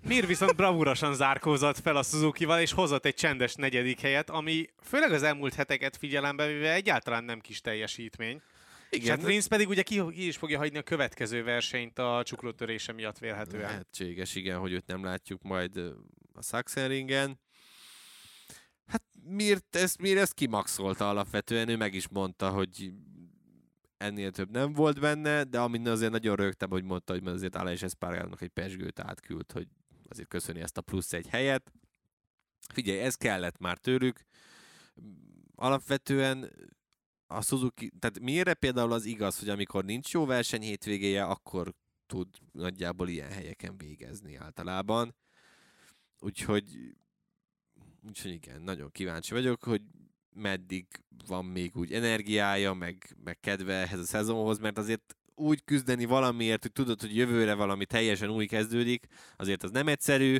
Mir 0.03 0.27
viszont 0.27 0.55
bravúrosan 0.55 1.13
zárkózott 1.13 1.79
fel 1.79 1.95
a 1.95 2.03
Suzuki-val, 2.03 2.59
és 2.59 2.71
hozott 2.71 3.05
egy 3.05 3.13
csendes 3.13 3.55
negyedik 3.55 3.99
helyet, 3.99 4.29
ami 4.29 4.65
főleg 4.81 5.11
az 5.11 5.23
elmúlt 5.23 5.53
heteket 5.53 5.97
figyelembe 5.97 6.47
véve 6.47 6.73
egyáltalán 6.73 7.23
nem 7.23 7.39
kis 7.39 7.61
teljesítmény. 7.61 8.41
Igen. 8.89 9.05
És 9.05 9.09
hát 9.09 9.25
Rins 9.25 9.47
pedig 9.47 9.67
ugye 9.67 9.81
ki, 9.81 10.01
ki 10.09 10.27
is 10.27 10.37
fogja 10.37 10.57
hagyni 10.57 10.77
a 10.77 10.83
következő 10.83 11.43
versenyt 11.43 11.99
a 11.99 12.21
csuklótörése 12.23 12.91
miatt 12.91 13.17
vélhetően. 13.17 13.69
Lehetséges, 13.69 14.35
igen, 14.35 14.59
hogy 14.59 14.71
őt 14.71 14.85
nem 14.85 15.03
látjuk 15.03 15.41
majd 15.41 15.77
a 16.33 16.41
Sachsenringen. 16.41 17.39
Hát 18.87 19.03
miért 19.23 19.75
ezt, 19.75 20.01
miért 20.01 20.19
ezt 20.19 20.33
kimaxolta 20.33 21.09
alapvetően, 21.09 21.69
ő 21.69 21.77
meg 21.77 21.93
is 21.93 22.07
mondta, 22.07 22.49
hogy 22.49 22.93
ennél 23.97 24.31
több 24.31 24.51
nem 24.51 24.73
volt 24.73 24.99
benne, 24.99 25.43
de 25.43 25.59
amin 25.59 25.87
azért 25.87 26.11
nagyon 26.11 26.35
rögtem, 26.35 26.69
hogy 26.69 26.83
mondta, 26.83 27.13
hogy 27.13 27.27
azért 27.27 27.55
Aleix 27.55 27.81
Espargarnak 27.81 28.41
egy 28.41 28.49
pesgőt 28.49 28.99
átküld, 28.99 29.51
hogy 29.51 29.67
azért 30.11 30.27
köszöni 30.27 30.61
ezt 30.61 30.77
a 30.77 30.81
plusz 30.81 31.13
egy 31.13 31.27
helyet. 31.27 31.71
Figyelj, 32.73 32.99
ez 32.99 33.15
kellett 33.15 33.57
már 33.57 33.77
tőlük. 33.77 34.21
Alapvetően 35.55 36.51
a 37.27 37.41
Suzuki, 37.41 37.91
tehát 37.99 38.19
miért 38.19 38.53
például 38.53 38.91
az 38.91 39.05
igaz, 39.05 39.39
hogy 39.39 39.49
amikor 39.49 39.85
nincs 39.85 40.11
jó 40.11 40.25
verseny 40.25 40.61
hétvégéje, 40.61 41.23
akkor 41.23 41.73
tud 42.05 42.27
nagyjából 42.51 43.09
ilyen 43.09 43.31
helyeken 43.31 43.77
végezni 43.77 44.35
általában. 44.35 45.15
Úgyhogy, 46.19 46.95
úgyhogy 48.07 48.31
igen, 48.31 48.61
nagyon 48.61 48.91
kíváncsi 48.91 49.33
vagyok, 49.33 49.63
hogy 49.63 49.81
meddig 50.35 50.87
van 51.27 51.45
még 51.45 51.75
úgy 51.75 51.93
energiája, 51.93 52.73
meg, 52.73 53.15
meg 53.23 53.39
kedve 53.39 53.73
ehhez 53.73 53.99
a 53.99 54.03
szezonhoz, 54.03 54.57
mert 54.57 54.77
azért 54.77 55.15
úgy 55.35 55.63
küzdeni 55.63 56.05
valamiért, 56.05 56.61
hogy 56.61 56.71
tudod, 56.71 57.01
hogy 57.01 57.15
jövőre 57.15 57.53
valami 57.53 57.85
teljesen 57.85 58.29
új 58.29 58.45
kezdődik, 58.45 59.07
azért 59.37 59.63
az 59.63 59.71
nem 59.71 59.87
egyszerű. 59.87 60.37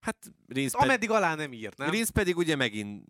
Hát 0.00 0.16
Rinsz 0.48 0.72
ped... 0.72 0.82
Ameddig 0.82 1.10
alá 1.10 1.34
nem 1.34 1.52
írt, 1.52 1.76
nem? 1.76 1.90
Rinsz 1.90 2.10
pedig 2.10 2.36
ugye 2.36 2.56
megint 2.56 3.04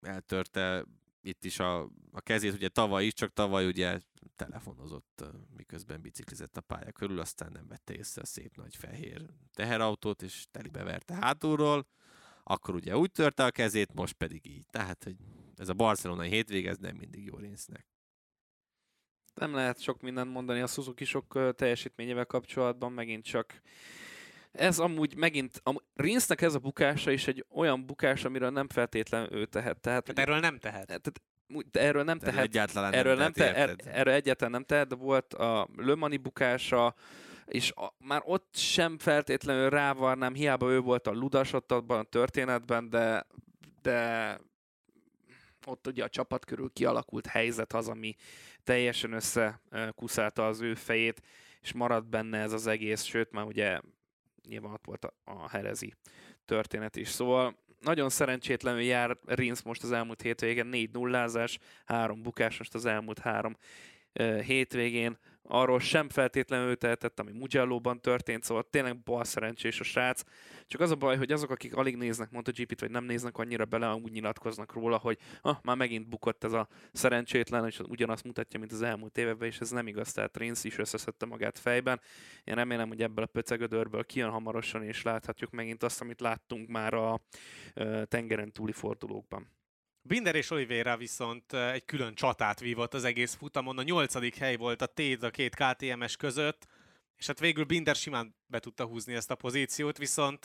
eltörte 0.00 0.84
itt 1.22 1.44
is 1.44 1.58
a, 1.58 1.80
a 2.12 2.20
kezét, 2.20 2.52
ugye 2.52 2.68
tavaly 2.68 3.04
is, 3.04 3.12
csak 3.12 3.32
tavaly 3.32 3.66
ugye 3.66 4.00
telefonozott, 4.36 5.24
miközben 5.56 6.00
biciklizett 6.00 6.56
a 6.56 6.60
pálya 6.60 6.92
körül, 6.92 7.20
aztán 7.20 7.50
nem 7.52 7.66
vette 7.68 7.94
észre 7.94 8.22
a 8.22 8.26
szép 8.26 8.56
nagy 8.56 8.76
fehér 8.76 9.26
teherautót, 9.54 10.22
és 10.22 10.46
telibe 10.50 10.82
verte 10.82 11.14
hátulról, 11.14 11.86
akkor 12.42 12.74
ugye 12.74 12.96
úgy 12.96 13.10
törte 13.12 13.44
a 13.44 13.50
kezét, 13.50 13.94
most 13.94 14.12
pedig 14.12 14.46
így. 14.46 14.66
Tehát, 14.70 15.04
hogy 15.04 15.16
ez 15.56 15.68
a 15.68 15.74
barcelonai 15.74 16.28
hétvége, 16.28 16.70
ez 16.70 16.78
nem 16.78 16.96
mindig 16.96 17.24
jó 17.24 17.36
Rinsznek 17.36 17.95
nem 19.38 19.54
lehet 19.54 19.80
sok 19.80 20.00
mindent 20.02 20.32
mondani 20.32 20.60
a 20.60 20.66
Suzuki 20.66 21.04
sok 21.04 21.54
teljesítményével 21.56 22.24
kapcsolatban, 22.24 22.92
megint 22.92 23.24
csak 23.24 23.60
ez 24.52 24.78
amúgy 24.78 25.16
megint, 25.16 25.60
a 25.64 25.82
Rinsznek 25.94 26.42
ez 26.42 26.54
a 26.54 26.58
bukása 26.58 27.10
is 27.10 27.26
egy 27.26 27.44
olyan 27.50 27.86
bukás, 27.86 28.24
amiről 28.24 28.50
nem 28.50 28.68
feltétlenül 28.68 29.32
ő 29.32 29.44
tehet. 29.44 29.80
Tehát, 29.80 30.04
tehát 30.04 30.28
erről 30.28 30.40
nem 30.40 30.58
tehet. 30.58 30.86
Tehát, 30.86 31.12
de 31.70 31.80
erről 31.80 32.04
nem 32.04 32.18
tehet. 32.18 32.44
Egyáltalán 32.44 32.92
erről 32.92 33.16
nem, 33.16 33.32
tehet, 33.32 33.56
er, 33.56 33.76
erről 33.84 34.14
egyáltalán 34.14 34.52
nem 34.52 34.64
tehet, 34.64 34.88
de 34.88 34.94
volt 34.94 35.34
a 35.34 35.68
Lömani 35.76 36.16
bukása, 36.16 36.94
és 37.46 37.72
a, 37.72 37.94
már 37.98 38.22
ott 38.24 38.48
sem 38.52 38.98
feltétlenül 38.98 39.70
rávarnám, 39.70 40.34
hiába 40.34 40.70
ő 40.70 40.80
volt 40.80 41.06
a 41.06 41.12
ludas 41.12 41.52
ott 41.52 41.72
abban 41.72 41.98
a 41.98 42.02
történetben, 42.02 42.90
de, 42.90 43.26
de 43.82 44.40
ott 45.66 45.86
ugye 45.86 46.04
a 46.04 46.08
csapat 46.08 46.44
körül 46.44 46.70
kialakult 46.72 47.26
helyzet 47.26 47.72
az, 47.72 47.88
ami 47.88 48.14
teljesen 48.66 49.12
összekuszálta 49.12 50.46
az 50.46 50.60
ő 50.60 50.74
fejét, 50.74 51.22
és 51.60 51.72
maradt 51.72 52.08
benne 52.08 52.38
ez 52.38 52.52
az 52.52 52.66
egész, 52.66 53.02
sőt 53.02 53.30
már 53.30 53.44
ugye 53.44 53.80
nyilván 54.48 54.72
ott 54.72 54.84
volt 54.84 55.04
a, 55.04 55.14
a 55.24 55.48
herezi 55.48 55.94
történet 56.44 56.96
is. 56.96 57.08
Szóval 57.08 57.56
nagyon 57.80 58.08
szerencsétlenül 58.08 58.80
jár 58.80 59.16
Rinsz 59.24 59.62
most 59.62 59.82
az 59.82 59.92
elmúlt 59.92 60.22
hétvégén, 60.22 60.66
4 60.66 60.90
nullázás, 60.90 61.58
három 61.84 62.22
bukás 62.22 62.58
most 62.58 62.74
az 62.74 62.84
elmúlt 62.84 63.18
három 63.18 63.56
hétvégén, 64.44 65.18
arról 65.48 65.80
sem 65.80 66.08
feltétlenül 66.08 66.76
tehetett, 66.76 67.20
ami 67.20 67.32
Mugello-ban 67.32 68.00
történt, 68.00 68.44
szóval 68.44 68.66
tényleg 68.70 69.02
bal 69.02 69.24
szerencsés 69.24 69.80
a 69.80 69.84
srác. 69.84 70.22
Csak 70.66 70.80
az 70.80 70.90
a 70.90 70.94
baj, 70.94 71.16
hogy 71.16 71.32
azok, 71.32 71.50
akik 71.50 71.74
alig 71.76 71.96
néznek 71.96 72.30
MotoGP-t, 72.30 72.80
vagy 72.80 72.90
nem 72.90 73.04
néznek 73.04 73.38
annyira 73.38 73.64
bele, 73.64 73.94
úgy 73.94 74.12
nyilatkoznak 74.12 74.72
róla, 74.72 74.96
hogy 74.96 75.18
ah, 75.40 75.56
már 75.62 75.76
megint 75.76 76.08
bukott 76.08 76.44
ez 76.44 76.52
a 76.52 76.68
szerencsétlen, 76.92 77.66
és 77.66 77.78
ugyanazt 77.78 78.24
mutatja, 78.24 78.58
mint 78.58 78.72
az 78.72 78.82
elmúlt 78.82 79.18
években, 79.18 79.48
és 79.48 79.58
ez 79.58 79.70
nem 79.70 79.86
igaz, 79.86 80.12
tehát 80.12 80.36
Rinsz 80.36 80.64
is 80.64 80.78
összeszedte 80.78 81.26
magát 81.26 81.58
fejben. 81.58 82.00
Én 82.44 82.54
remélem, 82.54 82.88
hogy 82.88 83.02
ebből 83.02 83.24
a 83.24 83.28
pöcegödörből 83.28 84.04
kijön 84.04 84.30
hamarosan, 84.30 84.82
és 84.82 85.02
láthatjuk 85.02 85.50
megint 85.50 85.82
azt, 85.82 86.00
amit 86.00 86.20
láttunk 86.20 86.68
már 86.68 86.94
a 86.94 87.20
tengeren 88.04 88.52
túli 88.52 88.72
fordulókban. 88.72 89.55
Binder 90.06 90.34
és 90.34 90.50
Oliveira 90.50 90.96
viszont 90.96 91.52
egy 91.52 91.84
külön 91.84 92.14
csatát 92.14 92.60
vívott 92.60 92.94
az 92.94 93.04
egész 93.04 93.34
futamon. 93.34 93.78
A 93.78 93.82
nyolcadik 93.82 94.36
hely 94.36 94.56
volt 94.56 94.82
a 94.82 94.86
tét 94.86 95.22
a 95.22 95.30
két 95.30 95.54
KTMS 95.54 96.16
között, 96.16 96.66
és 97.16 97.26
hát 97.26 97.40
végül 97.40 97.64
Binder 97.64 97.96
simán 97.96 98.34
be 98.46 98.58
tudta 98.58 98.84
húzni 98.84 99.14
ezt 99.14 99.30
a 99.30 99.34
pozíciót, 99.34 99.98
viszont 99.98 100.44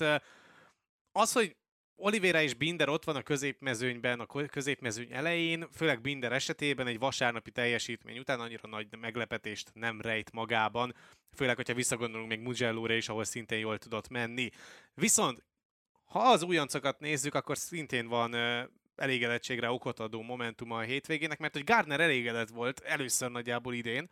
az, 1.11 1.31
hogy 1.31 1.55
Oliveira 1.95 2.41
és 2.41 2.53
Binder 2.53 2.89
ott 2.89 3.03
van 3.03 3.15
a 3.15 3.21
középmezőnyben, 3.21 4.19
a 4.19 4.45
középmezőny 4.47 5.11
elején, 5.11 5.67
főleg 5.73 6.01
Binder 6.01 6.31
esetében 6.31 6.87
egy 6.87 6.99
vasárnapi 6.99 7.51
teljesítmény 7.51 8.19
után 8.19 8.39
annyira 8.39 8.67
nagy 8.67 8.87
meglepetést 8.99 9.71
nem 9.73 10.01
rejt 10.01 10.31
magában, 10.31 10.95
főleg, 11.35 11.55
hogyha 11.55 11.73
visszagondolunk 11.73 12.29
még 12.29 12.39
mugello 12.39 12.93
is, 12.93 13.09
ahol 13.09 13.23
szintén 13.23 13.59
jól 13.59 13.77
tudott 13.77 14.09
menni. 14.09 14.49
Viszont 14.93 15.43
ha 16.05 16.19
az 16.19 16.43
újoncokat 16.43 16.99
nézzük, 16.99 17.35
akkor 17.35 17.57
szintén 17.57 18.07
van 18.07 18.35
elégedettségre 19.01 19.69
okot 19.69 19.99
adó 19.99 20.21
momentuma 20.21 20.77
a 20.77 20.81
hétvégének, 20.81 21.39
mert 21.39 21.53
hogy 21.53 21.63
Gardner 21.63 21.99
elégedett 21.99 22.49
volt 22.49 22.79
először 22.79 23.31
nagyjából 23.31 23.73
idén, 23.73 24.09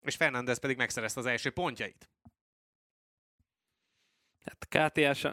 és 0.00 0.16
Fernandez 0.16 0.58
pedig 0.58 0.76
megszerezte 0.76 1.20
az 1.20 1.26
első 1.26 1.50
pontjait. 1.50 2.10
Hát 4.44 4.68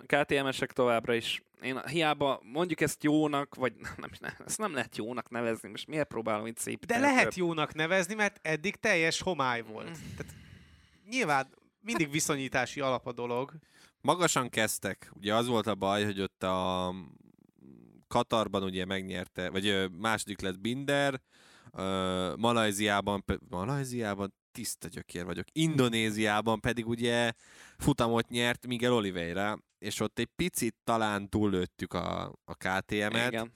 KTM-esek 0.06 0.72
továbbra 0.72 1.14
is. 1.14 1.44
Én 1.62 1.80
hiába 1.88 2.42
mondjuk 2.44 2.82
ezt 2.82 3.04
jónak, 3.04 3.56
vagy 3.56 3.74
nem, 3.98 4.10
nem, 4.20 4.34
ezt 4.46 4.58
nem 4.58 4.74
lehet 4.74 4.98
jónak 4.98 5.30
nevezni, 5.30 5.70
most 5.70 5.88
miért 5.88 6.08
próbálom 6.08 6.46
itt 6.46 6.58
szép? 6.58 6.86
De 6.86 7.00
lehet 7.00 7.36
jónak 7.36 7.74
nevezni, 7.74 8.14
mert 8.14 8.40
eddig 8.42 8.76
teljes 8.76 9.22
homály 9.22 9.62
volt. 9.62 9.90
Mm. 9.90 10.16
Tehát 10.18 10.34
nyilván 11.10 11.48
mindig 11.80 12.12
viszonyítási 12.12 12.80
alap 12.80 13.08
a 13.08 13.12
dolog. 13.12 13.54
Magasan 14.02 14.50
kezdtek. 14.50 15.12
Ugye 15.14 15.36
az 15.36 15.48
volt 15.48 15.68
a 15.68 15.76
baj, 15.76 16.04
hogy 16.04 16.22
ott 16.22 16.44
a 16.44 16.94
Katarban 18.10 18.64
ugye 18.64 18.86
megnyerte, 18.86 19.50
vagy 19.50 19.92
második 19.92 20.42
lett 20.42 20.60
Binder, 20.60 21.22
Malajziában, 22.36 23.24
Malajziában 23.50 24.34
tiszta 24.52 24.88
gyökér 24.88 25.26
vagyok. 25.26 25.46
Indonéziában 25.52 26.60
pedig 26.60 26.88
ugye 26.88 27.32
futamot 27.78 28.30
nyert 28.30 28.68
Miguel 28.68 28.94
Oliveira, 28.94 29.60
és 29.80 30.00
ott 30.00 30.20
egy 30.20 30.30
picit 30.36 30.76
talán 30.84 31.30
túllőttük 31.30 31.94
a, 31.94 32.36
a 32.46 32.54
KTM-et. 32.54 33.32
Igen. 33.32 33.54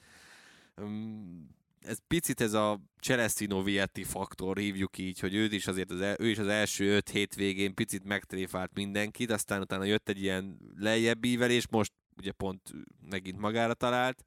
Ez 1.79 1.97
picit 2.07 2.41
ez 2.41 2.53
a 2.53 2.79
Celestino 2.99 3.63
Vietti 3.63 4.03
faktor, 4.03 4.57
hívjuk 4.57 4.97
így, 4.97 5.19
hogy 5.19 5.33
ő 5.35 5.43
is 5.43 5.67
azért 5.67 5.91
az, 5.91 6.01
el, 6.01 6.15
ő 6.19 6.29
is 6.29 6.37
az 6.37 6.47
első 6.47 6.95
öt 6.95 7.09
hétvégén 7.09 7.73
picit 7.73 8.03
megtréfált 8.03 8.71
mindenkit, 8.73 9.31
aztán 9.31 9.61
utána 9.61 9.83
jött 9.83 10.09
egy 10.09 10.21
ilyen 10.21 10.57
lejjebb 10.77 11.25
ívelés, 11.25 11.67
most 11.69 11.93
ugye 12.17 12.31
pont 12.31 12.71
megint 13.09 13.37
magára 13.37 13.73
talált. 13.73 14.25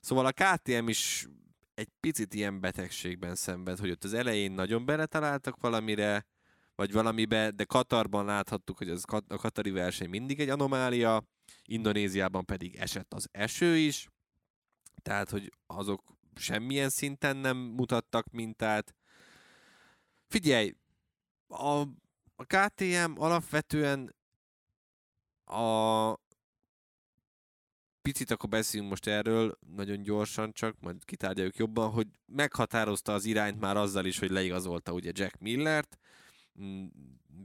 Szóval 0.00 0.26
a 0.26 0.32
KTM 0.32 0.88
is 0.88 1.26
egy 1.74 1.88
picit 2.00 2.34
ilyen 2.34 2.60
betegségben 2.60 3.34
szenved, 3.34 3.78
hogy 3.78 3.90
ott 3.90 4.04
az 4.04 4.12
elején 4.12 4.52
nagyon 4.52 4.84
beletaláltak 4.84 5.60
valamire, 5.60 6.26
vagy 6.74 6.92
valamibe, 6.92 7.50
de 7.50 7.64
Katarban 7.64 8.24
láthattuk, 8.24 8.78
hogy 8.78 8.88
az 8.88 9.04
a 9.28 9.36
katari 9.36 9.70
verseny 9.70 10.08
mindig 10.08 10.40
egy 10.40 10.48
anomália, 10.48 11.24
Indonéziában 11.64 12.44
pedig 12.44 12.76
esett 12.76 13.14
az 13.14 13.28
eső 13.32 13.76
is, 13.76 14.08
tehát, 15.02 15.30
hogy 15.30 15.52
azok 15.66 16.02
semmilyen 16.34 16.88
szinten 16.88 17.36
nem 17.36 17.56
mutattak 17.56 18.30
mintát. 18.30 18.94
Figyelj, 20.28 20.74
a, 21.48 21.80
a 22.36 22.44
KTM 22.46 23.12
alapvetően 23.16 24.14
a, 25.44 26.10
picit 28.06 28.30
akkor 28.30 28.48
beszéljünk 28.48 28.90
most 28.90 29.06
erről, 29.06 29.58
nagyon 29.76 30.02
gyorsan 30.02 30.52
csak, 30.52 30.80
majd 30.80 31.04
kitárgyaljuk 31.04 31.56
jobban, 31.56 31.90
hogy 31.90 32.06
meghatározta 32.26 33.12
az 33.12 33.24
irányt 33.24 33.60
már 33.60 33.76
azzal 33.76 34.04
is, 34.04 34.18
hogy 34.18 34.30
leigazolta 34.30 34.92
ugye 34.92 35.10
Jack 35.14 35.38
Millert, 35.38 35.98
mm, 36.60 36.84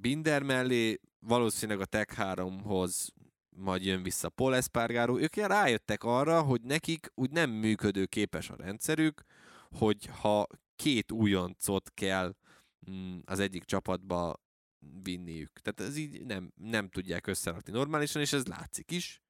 Binder 0.02 0.44
mellé, 0.44 1.00
valószínűleg 1.20 1.82
a 1.82 1.86
Tech 1.86 2.14
3-hoz 2.18 3.14
majd 3.50 3.86
jön 3.86 4.04
vissza 4.04 4.30
Paul 4.30 4.56
Espargaro, 4.56 5.20
ők 5.20 5.36
rájöttek 5.36 6.04
arra, 6.04 6.42
hogy 6.42 6.62
nekik 6.62 7.12
úgy 7.16 7.32
nem 7.32 7.50
működő 7.50 8.06
képes 8.06 8.50
a 8.50 8.56
rendszerük, 8.56 9.24
hogy 9.72 10.06
ha 10.06 10.48
két 10.76 11.12
újoncot 11.12 11.92
kell 11.94 12.36
mm, 12.92 13.20
az 13.26 13.40
egyik 13.40 13.64
csapatba 13.64 14.40
vinniük. 15.04 15.60
Tehát 15.60 15.92
ez 15.92 15.98
így 15.98 16.26
nem, 16.26 16.52
nem 16.56 16.90
tudják 16.90 17.28
összerakni 17.28 17.72
normálisan, 17.72 18.22
és 18.22 18.34
ez 18.34 18.46
látszik 18.46 18.92
is. 18.92 19.21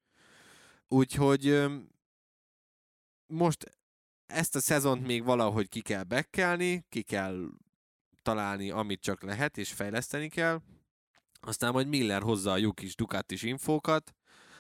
Úgyhogy 0.94 1.66
most 3.28 3.78
ezt 4.26 4.56
a 4.56 4.60
szezont 4.60 5.08
még 5.08 5.24
valahogy 5.24 5.70
ki 5.70 5.82
kell 5.82 6.04
bekkelni, 6.04 6.86
ki 6.90 7.02
kell 7.02 7.48
találni, 8.22 8.70
amit 8.70 9.02
csak 9.02 9.24
lehet, 9.24 9.58
és 9.58 9.72
fejleszteni 9.72 10.30
kell. 10.30 10.62
Aztán 11.40 11.72
majd 11.72 11.88
Miller 11.88 12.22
hozza 12.22 12.52
a 12.52 12.58
jó 12.58 12.72
kis 12.72 12.96
Ducatis 12.96 13.44
infókat, 13.44 14.16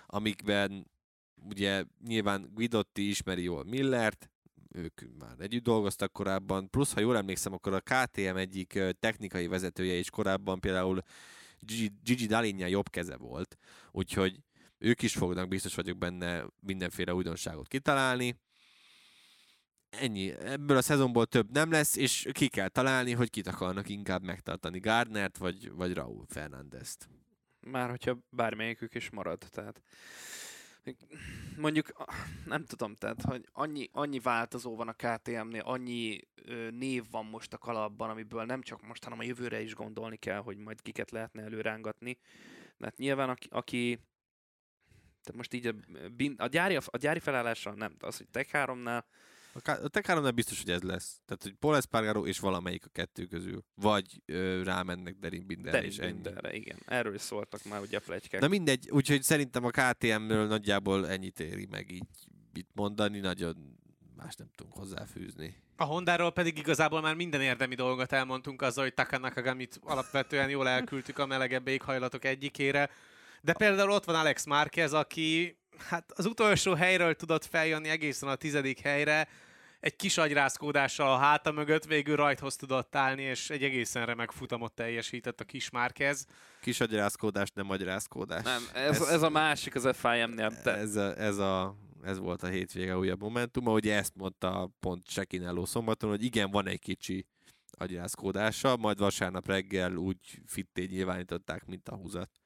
amikben 0.05 0.91
ugye 1.35 1.83
nyilván 2.05 2.49
Guidotti 2.53 3.07
ismeri 3.07 3.43
jól 3.43 3.63
Millert, 3.63 4.29
ők 4.69 5.01
már 5.17 5.35
együtt 5.39 5.63
dolgoztak 5.63 6.11
korábban, 6.11 6.69
plusz 6.69 6.93
ha 6.93 6.99
jól 6.99 7.17
emlékszem, 7.17 7.53
akkor 7.53 7.73
a 7.73 7.81
KTM 7.81 8.35
egyik 8.35 8.79
technikai 8.99 9.47
vezetője 9.47 9.93
is 9.93 10.09
korábban 10.09 10.59
például 10.59 11.03
Gigi, 11.59 11.91
Gigi 12.03 12.25
Dalinja 12.25 12.67
jobb 12.67 12.89
keze 12.89 13.17
volt, 13.17 13.57
úgyhogy 13.91 14.39
ők 14.81 15.01
is 15.01 15.13
fognak, 15.13 15.47
biztos 15.47 15.75
vagyok 15.75 15.97
benne 15.97 16.45
mindenféle 16.59 17.13
újdonságot 17.13 17.67
kitalálni. 17.67 18.39
Ennyi. 19.89 20.31
Ebből 20.31 20.77
a 20.77 20.81
szezonból 20.81 21.25
több 21.25 21.51
nem 21.51 21.71
lesz, 21.71 21.95
és 21.95 22.27
ki 22.31 22.47
kell 22.47 22.67
találni, 22.67 23.11
hogy 23.11 23.29
kit 23.29 23.47
akarnak 23.47 23.89
inkább 23.89 24.23
megtartani. 24.23 24.79
Gardnert 24.79 25.37
vagy, 25.37 25.71
vagy 25.71 25.93
Raúl 25.93 26.25
Fernándezt. 26.27 27.09
Már 27.59 27.89
hogyha 27.89 28.17
bármelyikük 28.29 28.95
is 28.95 29.09
marad. 29.09 29.39
Tehát 29.49 29.81
mondjuk, 31.57 31.91
nem 32.45 32.65
tudom, 32.65 32.95
tehát, 32.95 33.21
hogy 33.21 33.45
annyi, 33.51 33.89
annyi 33.91 34.19
változó 34.19 34.75
van 34.75 34.87
a 34.87 34.93
KTM-nél, 34.93 35.61
annyi 35.61 36.19
ö, 36.35 36.69
név 36.69 37.03
van 37.11 37.25
most 37.25 37.53
a 37.53 37.57
kalapban, 37.57 38.09
amiből 38.09 38.43
nem 38.43 38.61
csak 38.61 38.87
most, 38.87 39.03
hanem 39.03 39.19
a 39.19 39.23
jövőre 39.23 39.61
is 39.61 39.75
gondolni 39.75 40.17
kell, 40.17 40.39
hogy 40.39 40.57
majd 40.57 40.81
kiket 40.81 41.11
lehetne 41.11 41.41
előrángatni. 41.41 42.17
Mert 42.77 42.97
nyilván 42.97 43.29
aki, 43.29 43.47
aki 43.51 43.99
tehát 45.23 45.35
most 45.35 45.53
így 45.53 45.67
a, 45.67 45.73
a, 46.37 46.47
gyári, 46.47 46.75
a 46.75 46.97
gyári 46.97 47.19
felállással 47.19 47.73
nem, 47.73 47.95
az, 47.99 48.17
hogy 48.17 48.27
Tech 48.29 48.49
3-nál 48.53 49.03
a 49.53 49.87
Tech 49.87 50.07
3 50.07 50.35
biztos, 50.35 50.61
hogy 50.61 50.69
ez 50.69 50.81
lesz. 50.81 51.21
Tehát, 51.25 51.43
hogy 51.43 51.53
Paul 51.53 51.75
Espargaro 51.75 52.25
és 52.25 52.39
valamelyik 52.39 52.85
a 52.85 52.89
kettő 52.91 53.25
közül. 53.25 53.63
Vagy 53.75 54.21
ö, 54.25 54.63
rámennek 54.63 55.15
Derin 55.19 55.45
Binderre 55.45 55.71
Derin 55.77 55.89
és 55.89 55.97
Binderre, 55.97 56.53
igen. 56.53 56.77
Erről 56.85 57.13
is 57.13 57.21
szóltak 57.21 57.63
már 57.63 57.81
ugye 57.81 57.97
a 57.97 58.01
plegykák. 58.05 58.41
Na 58.41 58.47
mindegy, 58.47 58.89
úgyhogy 58.89 59.23
szerintem 59.23 59.65
a 59.65 59.69
KTM-ről 59.69 60.47
nagyjából 60.47 61.09
ennyit 61.09 61.39
éri 61.39 61.67
meg 61.69 61.91
így 61.91 62.07
itt 62.53 62.69
mondani, 62.73 63.19
nagyon 63.19 63.79
más 64.15 64.35
nem 64.35 64.47
tudunk 64.55 64.75
hozzáfűzni. 64.75 65.55
A 65.75 65.83
Hondáról 65.83 66.31
pedig 66.31 66.57
igazából 66.57 67.01
már 67.01 67.15
minden 67.15 67.41
érdemi 67.41 67.75
dolgot 67.75 68.11
elmondtunk 68.11 68.61
azzal, 68.61 68.83
hogy 68.83 68.93
Takanakagamit 68.93 69.79
alapvetően 69.83 70.49
jól 70.49 70.67
elküldtük 70.67 71.19
a 71.19 71.25
melegebb 71.25 71.67
éghajlatok 71.67 72.25
egyikére. 72.25 72.89
De 73.41 73.53
például 73.53 73.91
ott 73.91 74.05
van 74.05 74.15
Alex 74.15 74.45
Márquez, 74.45 74.93
aki 74.93 75.57
hát 75.89 76.11
az 76.15 76.25
utolsó 76.25 76.73
helyről 76.73 77.15
tudott 77.15 77.45
feljönni 77.45 77.89
egészen 77.89 78.29
a 78.29 78.35
tizedik 78.35 78.79
helyre, 78.79 79.27
egy 79.81 79.95
kis 79.95 80.17
agyrázkódással 80.17 81.11
a 81.13 81.17
háta 81.17 81.51
mögött 81.51 81.85
végül 81.85 82.15
rajthoz 82.15 82.55
tudott 82.55 82.95
állni, 82.95 83.21
és 83.21 83.49
egy 83.49 83.63
egészen 83.63 84.05
remek 84.05 84.31
futamot 84.31 84.73
teljesített 84.73 85.39
a 85.39 85.43
kis 85.43 85.69
Márquez. 85.69 86.25
Kis 86.61 86.79
agyrázkódás, 86.79 87.51
nem 87.53 87.69
agyrázkódás. 87.69 88.43
Nem, 88.43 88.63
ez, 88.73 89.01
ez, 89.01 89.07
ez 89.07 89.21
a 89.21 89.29
másik 89.29 89.75
az 89.75 89.89
FIM-nél. 89.93 90.61
Te... 90.61 90.75
Ez, 90.75 90.95
a, 90.95 91.17
ez, 91.17 91.37
a, 91.37 91.75
ez 92.03 92.17
volt 92.17 92.43
a 92.43 92.47
hétvége 92.47 92.97
újabb 92.97 93.21
momentum, 93.21 93.65
ugye 93.65 93.95
ezt 93.95 94.15
mondta 94.15 94.71
pont 94.79 95.09
Sekinello 95.09 95.65
szombaton, 95.65 96.09
hogy 96.09 96.23
igen, 96.23 96.51
van 96.51 96.67
egy 96.67 96.79
kicsi 96.79 97.25
agyászkódása, 97.71 98.77
majd 98.77 98.97
vasárnap 98.97 99.47
reggel 99.47 99.95
úgy 99.95 100.17
fitté 100.45 100.83
nyilvánították, 100.83 101.65
mint 101.65 101.89
a 101.89 101.95
húzat. 101.95 102.40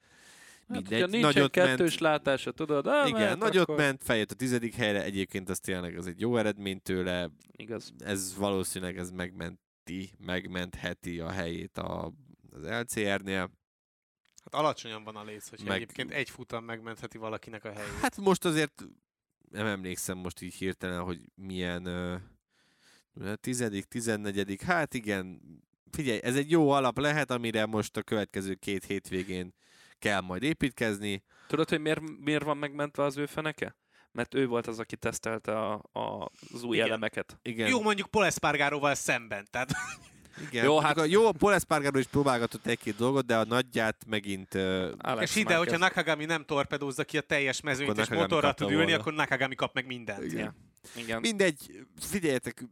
Hát, 0.68 0.78
Mindegy, 0.82 1.00
nincsen 1.00 1.20
nagyot 1.20 1.56
ment- 1.56 1.68
kettős 1.70 1.98
látása, 1.98 2.52
tudod? 2.52 2.88
Ah, 2.88 3.08
Igen, 3.08 3.20
mehet, 3.22 3.38
nagyot 3.38 3.62
akkor... 3.64 3.76
ment, 3.76 4.04
feljött 4.04 4.32
a 4.32 4.36
tizedik 4.36 4.74
helyre, 4.76 5.04
egyébként 5.04 5.50
az 5.50 5.60
tényleg 5.60 5.98
az 5.98 6.08
egy 6.08 6.20
jó 6.20 6.38
eredmény 6.38 6.82
tőle, 6.82 7.30
Igaz. 7.52 7.94
ez 7.98 8.36
valószínűleg 8.38 8.98
ez 8.98 9.12
megmenti, 9.12 10.10
megmentheti 10.26 11.20
a 11.20 11.30
helyét 11.30 11.78
a, 11.78 12.14
az 12.52 12.64
LCR-nél. 12.64 13.40
Hát 14.44 14.54
alacsonyan 14.54 15.04
van 15.04 15.16
a 15.16 15.24
léc, 15.24 15.50
hogy 15.50 15.62
Meg- 15.64 15.76
egyébként 15.76 16.12
egy 16.12 16.30
futam 16.30 16.64
megmentheti 16.66 17.18
valakinek 17.18 17.64
a 17.66 17.72
helyét. 17.72 18.00
Hát 18.02 18.18
most 18.18 18.46
azért 18.46 18.84
nem 19.52 19.66
emlékszem 19.66 20.18
most 20.18 20.42
így 20.42 20.54
hirtelen, 20.54 21.02
hogy 21.04 21.20
milyen 21.36 21.86
ö, 21.86 22.16
tizedik, 23.36 23.86
tizennegyedik, 23.86 24.62
hát 24.62 24.94
igen, 24.94 25.42
figyelj, 25.92 26.20
ez 26.24 26.36
egy 26.36 26.52
jó 26.52 26.70
alap 26.70 26.98
lehet, 26.98 27.32
amire 27.32 27.66
most 27.66 27.98
a 27.98 28.02
következő 28.04 28.54
két 28.54 28.86
hétvégén 28.86 29.54
kell 30.06 30.22
majd 30.22 30.44
építkezni. 30.44 31.24
Tudod, 31.48 31.70
hogy 31.70 31.82
miért, 31.82 32.02
miért 32.20 32.44
van 32.44 32.58
megmentve 32.58 33.04
az 33.04 33.18
ő 33.18 33.26
feneke? 33.26 33.76
Mert 34.12 34.34
ő 34.34 34.48
volt 34.48 34.68
az, 34.68 34.80
aki 34.80 34.96
tesztelte 34.96 35.60
a, 35.60 35.74
a, 35.92 36.30
az 36.54 36.64
új 36.64 36.76
Igen. 36.76 36.88
elemeket. 36.88 37.40
Igen, 37.42 37.68
Jó, 37.68 37.82
mondjuk 37.82 38.08
Paul 38.08 38.26
Espargaróval 38.26 38.96
szemben, 38.96 39.48
tehát 39.52 39.72
igen. 40.48 40.66
Jó, 40.66 40.80
hát- 40.80 40.98
a, 40.98 41.06
jó, 41.06 41.32
Paul 41.32 41.54
Espargaro 41.54 42.00
is 42.00 42.06
próbálgatott 42.06 42.66
egy-két 42.66 42.96
dolgot, 42.96 43.26
de 43.26 43.38
a 43.38 43.44
nagyját 43.46 44.06
megint 44.08 44.54
Alex 44.98 45.30
és 45.30 45.36
ide, 45.36 45.56
hogyha 45.56 45.78
Marquez. 45.78 45.80
Nakagami 45.80 46.26
nem 46.26 46.46
torpedózza 46.46 47.04
ki 47.04 47.18
a 47.18 47.22
teljes 47.22 47.62
mezőnyt, 47.62 47.90
Akkor 47.90 48.02
és 48.02 48.08
Nakagami 48.08 48.34
motorra 48.34 48.54
tud 48.54 48.70
ülni, 48.72 48.84
volna. 48.84 49.00
akkor 49.00 49.14
Nakagami 49.14 49.56
kap 49.56 49.74
meg 49.74 49.86
mindent. 49.86 50.24
Igen. 50.24 50.38
Ja. 50.38 50.56
Igen. 51.02 51.20
Mindegy, 51.20 51.86
figyeljetek, 52.00 52.64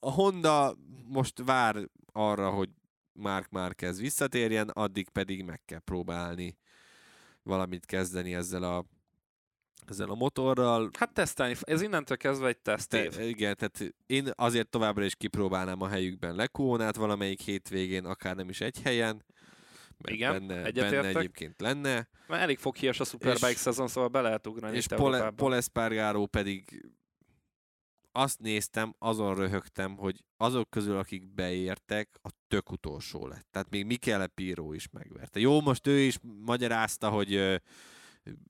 a 0.00 0.10
Honda 0.10 0.76
most 1.06 1.42
vár 1.44 1.76
arra, 2.12 2.50
hogy 2.50 2.68
Mark 3.12 3.50
Marquez 3.50 4.00
visszatérjen, 4.00 4.68
addig 4.68 5.08
pedig 5.08 5.44
meg 5.44 5.60
kell 5.64 5.80
próbálni 5.80 6.56
valamit 7.48 7.86
kezdeni 7.86 8.34
ezzel 8.34 8.62
a, 8.62 8.84
ezzel 9.86 10.10
a 10.10 10.14
motorral. 10.14 10.90
Hát 10.98 11.12
tesztelni, 11.12 11.54
ez 11.60 11.82
innentől 11.82 12.16
kezdve 12.16 12.48
egy 12.48 12.58
tesztév. 12.58 13.14
Te, 13.14 13.24
igen, 13.24 13.56
tehát 13.56 13.94
én 14.06 14.30
azért 14.34 14.68
továbbra 14.68 15.04
is 15.04 15.14
kipróbálnám 15.16 15.82
a 15.82 15.88
helyükben 15.88 16.34
Lekónát 16.34 16.96
valamelyik 16.96 17.40
hétvégén, 17.40 18.04
akár 18.04 18.36
nem 18.36 18.48
is 18.48 18.60
egy 18.60 18.82
helyen. 18.82 19.24
Igen, 20.04 20.32
benne, 20.32 20.64
egyetértek. 20.64 21.02
benne 21.02 21.18
egyébként 21.18 21.60
lenne. 21.60 22.08
Mert 22.26 22.42
elég 22.42 22.58
foghíjas 22.58 23.00
a 23.00 23.04
Superbike 23.04 23.50
És- 23.50 23.56
szezon, 23.56 23.88
szóval 23.88 24.08
be 24.08 24.20
lehet 24.20 24.46
ugrani 24.46 24.76
És 24.76 24.84
itt 24.84 24.94
Pol, 24.94 26.26
pedig 26.26 26.86
azt 28.12 28.38
néztem, 28.38 28.94
azon 28.98 29.34
röhögtem, 29.34 29.96
hogy 29.96 30.24
azok 30.36 30.70
közül, 30.70 30.98
akik 30.98 31.34
beértek, 31.34 32.18
a 32.22 32.28
tök 32.48 32.70
utolsó 32.70 33.26
lett. 33.26 33.46
Tehát 33.50 33.70
még 33.70 33.84
Michele 33.84 34.26
Piro 34.26 34.72
is 34.72 34.88
megverte. 34.90 35.40
Jó, 35.40 35.60
most 35.60 35.86
ő 35.86 35.98
is 35.98 36.18
magyarázta, 36.44 37.10
hogy 37.10 37.34
ö, 37.34 37.56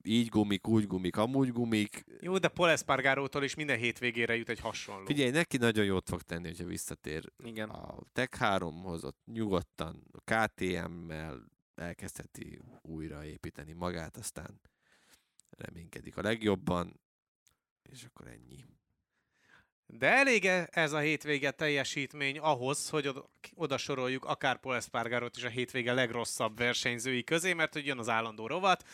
így 0.03 0.27
gumik, 0.27 0.67
úgy 0.67 0.87
gumik, 0.87 1.17
amúgy 1.17 1.51
gumik. 1.51 2.05
Jó, 2.21 2.37
de 2.37 2.47
Paul 2.47 2.69
Espargarótól 2.69 3.43
is 3.43 3.55
minden 3.55 3.77
hétvégére 3.77 4.35
jut 4.35 4.49
egy 4.49 4.59
hasonló. 4.59 5.05
Figyelj, 5.05 5.29
neki 5.31 5.57
nagyon 5.57 5.85
jót 5.85 6.09
fog 6.09 6.21
tenni, 6.21 6.47
hogyha 6.47 6.65
visszatér 6.65 7.31
Igen. 7.43 7.69
a 7.69 7.97
Tech 8.11 8.37
3-hoz, 8.39 9.03
ott 9.03 9.19
nyugodtan 9.25 10.03
a 10.11 10.33
KTM-mel 10.33 11.43
elkezdheti 11.75 12.59
újra 12.81 13.25
építeni 13.25 13.73
magát, 13.73 14.17
aztán 14.17 14.61
reménykedik 15.49 16.17
a 16.17 16.21
legjobban, 16.21 16.99
és 17.83 18.03
akkor 18.03 18.27
ennyi. 18.27 18.65
De 19.91 20.07
elég 20.07 20.45
ez 20.69 20.91
a 20.91 20.99
hétvége 20.99 21.51
teljesítmény 21.51 22.39
ahhoz, 22.39 22.89
hogy 22.89 23.11
oda, 23.55 23.77
soroljuk 23.77 24.25
akár 24.25 24.59
Paul 24.59 24.75
Espargarot 24.75 25.37
is 25.37 25.43
a 25.43 25.49
hétvége 25.49 25.93
legrosszabb 25.93 26.57
versenyzői 26.57 27.23
közé, 27.23 27.53
mert 27.53 27.73
hogy 27.73 27.85
jön 27.85 27.97
az 27.99 28.09
állandó 28.09 28.47
rovat, 28.47 28.85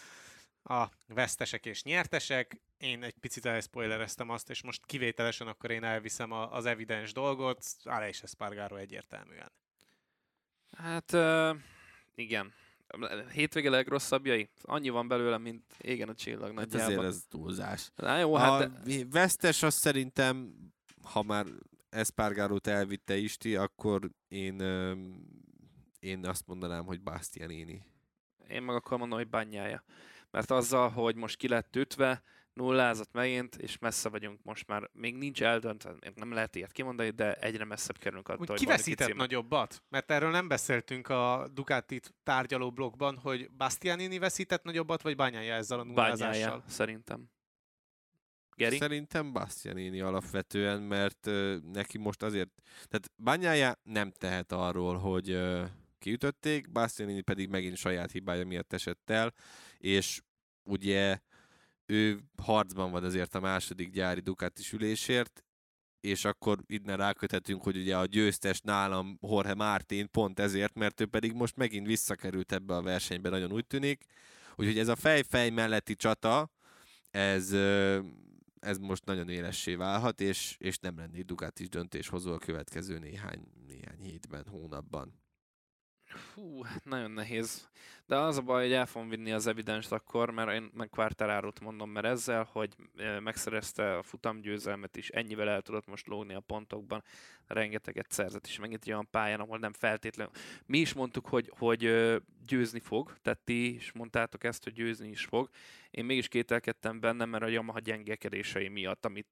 a 0.63 0.89
vesztesek 1.07 1.65
és 1.65 1.83
nyertesek. 1.83 2.61
Én 2.77 3.03
egy 3.03 3.13
picit 3.19 3.45
elspoilereztem 3.45 4.29
azt, 4.29 4.49
és 4.49 4.63
most 4.63 4.85
kivételesen 4.85 5.47
akkor 5.47 5.71
én 5.71 5.83
elviszem 5.83 6.31
a, 6.31 6.51
az 6.51 6.65
evidens 6.65 7.13
dolgot. 7.13 7.65
Alex 7.83 8.21
Espargaro 8.23 8.75
egyértelműen. 8.75 9.51
Hát 10.77 11.13
uh, 11.13 11.55
igen. 12.15 12.53
Hétvége 13.31 13.69
legrosszabbjai? 13.69 14.49
Annyi 14.61 14.89
van 14.89 15.07
belőle, 15.07 15.37
mint 15.37 15.63
égen 15.77 16.09
a 16.09 16.15
csillag 16.15 16.57
Hát 16.57 16.65
azért 16.65 16.83
nagyjában. 16.83 17.05
ez 17.05 17.23
túlzás. 17.29 17.91
Na 17.95 18.17
jó, 18.17 18.33
a 18.33 18.39
hát 18.39 18.83
de, 18.83 19.03
vesztes 19.09 19.63
az 19.63 19.73
szerintem, 19.73 20.53
ha 21.05 21.23
már 21.23 21.45
Espargarót 21.89 22.67
elvitte 22.67 23.15
Isti, 23.17 23.55
akkor 23.55 24.09
én, 24.27 24.59
én 25.99 26.25
azt 26.25 26.47
mondanám, 26.47 26.85
hogy 26.85 27.01
Bastianini. 27.01 27.85
én 28.47 28.63
meg 28.63 28.75
akkor 28.75 28.97
mondom, 28.97 29.17
hogy 29.17 29.29
bányája. 29.29 29.83
Mert 30.31 30.51
azzal, 30.51 30.89
hogy 30.89 31.15
most 31.15 31.37
ki 31.37 31.47
lett 31.47 31.75
ütve, 31.75 32.23
nullázott 32.53 33.11
megint, 33.11 33.55
és 33.55 33.77
messze 33.77 34.09
vagyunk 34.09 34.43
most 34.43 34.67
már. 34.67 34.89
Még 34.93 35.15
nincs 35.15 35.43
eldöntve, 35.43 35.95
nem 36.15 36.31
lehet 36.31 36.55
ilyet 36.55 36.71
kimondani, 36.71 37.09
de 37.09 37.33
egyre 37.33 37.65
messzebb 37.65 37.97
kerülünk 37.97 38.27
attól, 38.27 38.41
Úgy 38.41 38.47
hogy 38.47 38.59
kiveszített 38.59 39.15
nagyobbat? 39.15 39.83
Mert 39.89 40.11
erről 40.11 40.31
nem 40.31 40.47
beszéltünk 40.47 41.09
a 41.09 41.47
Ducatit 41.53 42.13
tárgyaló 42.23 42.71
blogban, 42.71 43.17
hogy 43.17 43.51
Bastianini 43.51 44.17
veszített 44.17 44.63
nagyobbat, 44.63 45.01
vagy 45.01 45.15
Bányája 45.15 45.53
ezzel 45.53 45.79
a 45.79 45.83
nullázással? 45.83 46.29
Bányája, 46.29 46.63
szerintem. 46.67 47.29
Geri? 48.55 48.77
Szerintem 48.77 49.31
Bastianini 49.31 50.01
alapvetően, 50.01 50.81
mert 50.81 51.27
ö, 51.27 51.57
neki 51.73 51.97
most 51.97 52.23
azért, 52.23 52.49
tehát 52.87 53.11
Banyája 53.23 53.79
nem 53.83 54.11
tehet 54.11 54.51
arról, 54.51 54.97
hogy 54.97 55.29
ö, 55.29 55.63
kiütötték, 55.99 56.71
Bastianini 56.71 57.21
pedig 57.21 57.49
megint 57.49 57.77
saját 57.77 58.11
hibája 58.11 58.45
miatt 58.45 58.73
esett 58.73 59.09
el, 59.09 59.33
és 59.77 60.21
ugye 60.63 61.19
ő 61.85 62.19
harcban 62.43 62.91
van 62.91 63.03
azért 63.03 63.35
a 63.35 63.39
második 63.39 63.89
gyári 63.89 64.19
Ducati 64.19 64.63
ülésért, 64.73 65.43
és 65.99 66.25
akkor 66.25 66.59
innen 66.67 66.97
ráköthetünk, 66.97 67.63
hogy 67.63 67.77
ugye 67.77 67.97
a 67.97 68.05
győztes 68.05 68.59
nálam 68.59 69.17
Jorge 69.21 69.53
Martin 69.53 70.09
pont 70.09 70.39
ezért, 70.39 70.73
mert 70.73 71.01
ő 71.01 71.05
pedig 71.05 71.33
most 71.33 71.55
megint 71.55 71.87
visszakerült 71.87 72.51
ebbe 72.51 72.75
a 72.75 72.81
versenybe, 72.81 73.29
nagyon 73.29 73.51
úgy 73.51 73.67
tűnik. 73.67 74.03
Úgyhogy 74.55 74.77
ez 74.77 74.87
a 74.87 74.95
fej-fej 74.95 75.49
melletti 75.49 75.95
csata, 75.95 76.51
ez, 77.11 77.51
ez 78.65 78.77
most 78.77 79.05
nagyon 79.05 79.29
élessé 79.29 79.75
válhat, 79.75 80.21
és, 80.21 80.55
és 80.59 80.77
nem 80.77 80.97
lennék 80.97 81.25
Ducatis 81.25 81.69
döntéshozó 81.69 82.31
a 82.31 82.37
következő 82.37 82.99
néhány, 82.99 83.47
néhány 83.67 83.99
hétben, 84.01 84.45
hónapban. 84.49 85.24
Fú, 86.15 86.61
hát 86.63 86.85
nagyon 86.85 87.11
nehéz. 87.11 87.69
De 88.07 88.15
az 88.15 88.37
a 88.37 88.41
baj, 88.41 88.63
hogy 88.63 88.73
el 88.73 88.85
fogom 88.85 89.09
vinni 89.09 89.31
az 89.31 89.47
evidens 89.47 89.91
akkor, 89.91 90.29
mert 90.29 90.51
én 90.51 90.69
meg 90.73 90.89
Quartararo-t 90.89 91.59
mondom, 91.59 91.89
mert 91.89 92.05
ezzel, 92.05 92.47
hogy 92.51 92.75
megszerezte 93.19 93.97
a 93.97 94.03
futamgyőzelmet 94.03 94.97
is, 94.97 95.09
ennyivel 95.09 95.49
el 95.49 95.61
tudott 95.61 95.87
most 95.87 96.07
lógni 96.07 96.33
a 96.33 96.39
pontokban, 96.39 97.03
rengeteget 97.47 98.11
szerzett, 98.11 98.45
és 98.45 98.59
megint 98.59 98.87
olyan 98.87 99.07
pályán, 99.11 99.39
ahol 99.39 99.57
nem 99.57 99.73
feltétlenül. 99.73 100.33
Mi 100.65 100.77
is 100.77 100.93
mondtuk, 100.93 101.27
hogy, 101.27 101.51
hogy 101.57 101.79
győzni 102.45 102.79
fog, 102.79 103.17
tehát 103.21 103.39
ti 103.39 103.73
is 103.73 103.91
mondtátok 103.91 104.43
ezt, 104.43 104.63
hogy 104.63 104.73
győzni 104.73 105.09
is 105.09 105.25
fog. 105.25 105.49
Én 105.91 106.05
mégis 106.05 106.27
kételkedtem 106.27 106.99
benne, 106.99 107.25
mert 107.25 107.43
a 107.43 107.47
Yamaha 107.47 107.79
gyengélkedései 107.79 108.67
miatt, 108.67 109.05
amit 109.05 109.27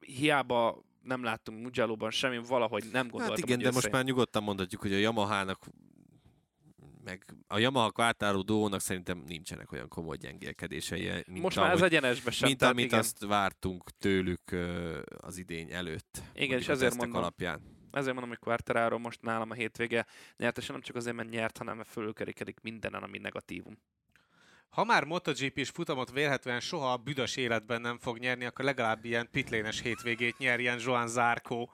hiába 0.00 0.84
nem 1.02 1.22
láttunk 1.22 1.62
Mugello-ban 1.62 2.10
semmi, 2.10 2.38
valahogy 2.38 2.84
nem 2.92 3.08
gondoltam, 3.08 3.36
Hát 3.36 3.48
igen, 3.48 3.58
de 3.58 3.70
most 3.70 3.90
már 3.90 4.04
nyugodtan 4.04 4.42
mondhatjuk, 4.42 4.80
hogy 4.80 4.92
a 4.92 4.96
Yamaha-nak 4.96 5.66
meg 7.04 7.24
a 7.46 7.58
Yamaha 7.58 7.90
Quartaro 7.90 8.42
duónak 8.42 8.80
szerintem 8.80 9.22
nincsenek 9.26 9.72
olyan 9.72 9.88
komoly 9.88 10.16
gyengélkedései, 10.16 11.10
mint 11.26 11.42
Most 11.42 11.56
már 11.56 11.66
ahogy- 11.70 11.82
egyenesbe 11.82 12.30
sem. 12.30 12.46
mint 12.48 12.58
tehát 12.60 12.74
amit 12.74 12.84
igen. 12.86 12.98
azt 12.98 13.24
vártunk 13.24 13.90
tőlük 13.98 14.50
ö, 14.50 15.00
az 15.20 15.36
idény 15.36 15.72
előtt. 15.72 16.22
mondjuk 16.50 16.60
és 16.60 16.68
ezért 16.68 16.94
mondom. 16.96 17.16
alapján. 17.22 17.60
Ezért 17.90 18.12
mondom, 18.12 18.28
hogy 18.28 18.38
Quartararo 18.38 18.98
most 18.98 19.22
nálam 19.22 19.50
a 19.50 19.54
hétvége 19.54 20.06
nyertes, 20.36 20.66
nem 20.66 20.80
csak 20.80 20.96
azért, 20.96 21.16
mert 21.16 21.30
nyert, 21.30 21.58
hanem 21.58 21.76
mert 21.76 21.88
fölülkerikedik 21.88 22.60
mindenen, 22.60 23.02
ami 23.02 23.18
negatívum. 23.18 23.78
Ha 24.74 24.84
már 24.84 25.04
MotoGP-s 25.04 25.70
futamot 25.70 26.10
vélhetően 26.10 26.60
soha 26.60 26.92
a 26.92 26.96
büdös 26.96 27.36
életben 27.36 27.80
nem 27.80 27.98
fog 27.98 28.18
nyerni, 28.18 28.44
akkor 28.44 28.64
legalább 28.64 29.04
ilyen 29.04 29.28
pitlénes 29.30 29.80
hétvégét 29.80 30.38
nyerjen 30.38 30.78
Joan 30.84 31.08
Zarco. 31.08 31.68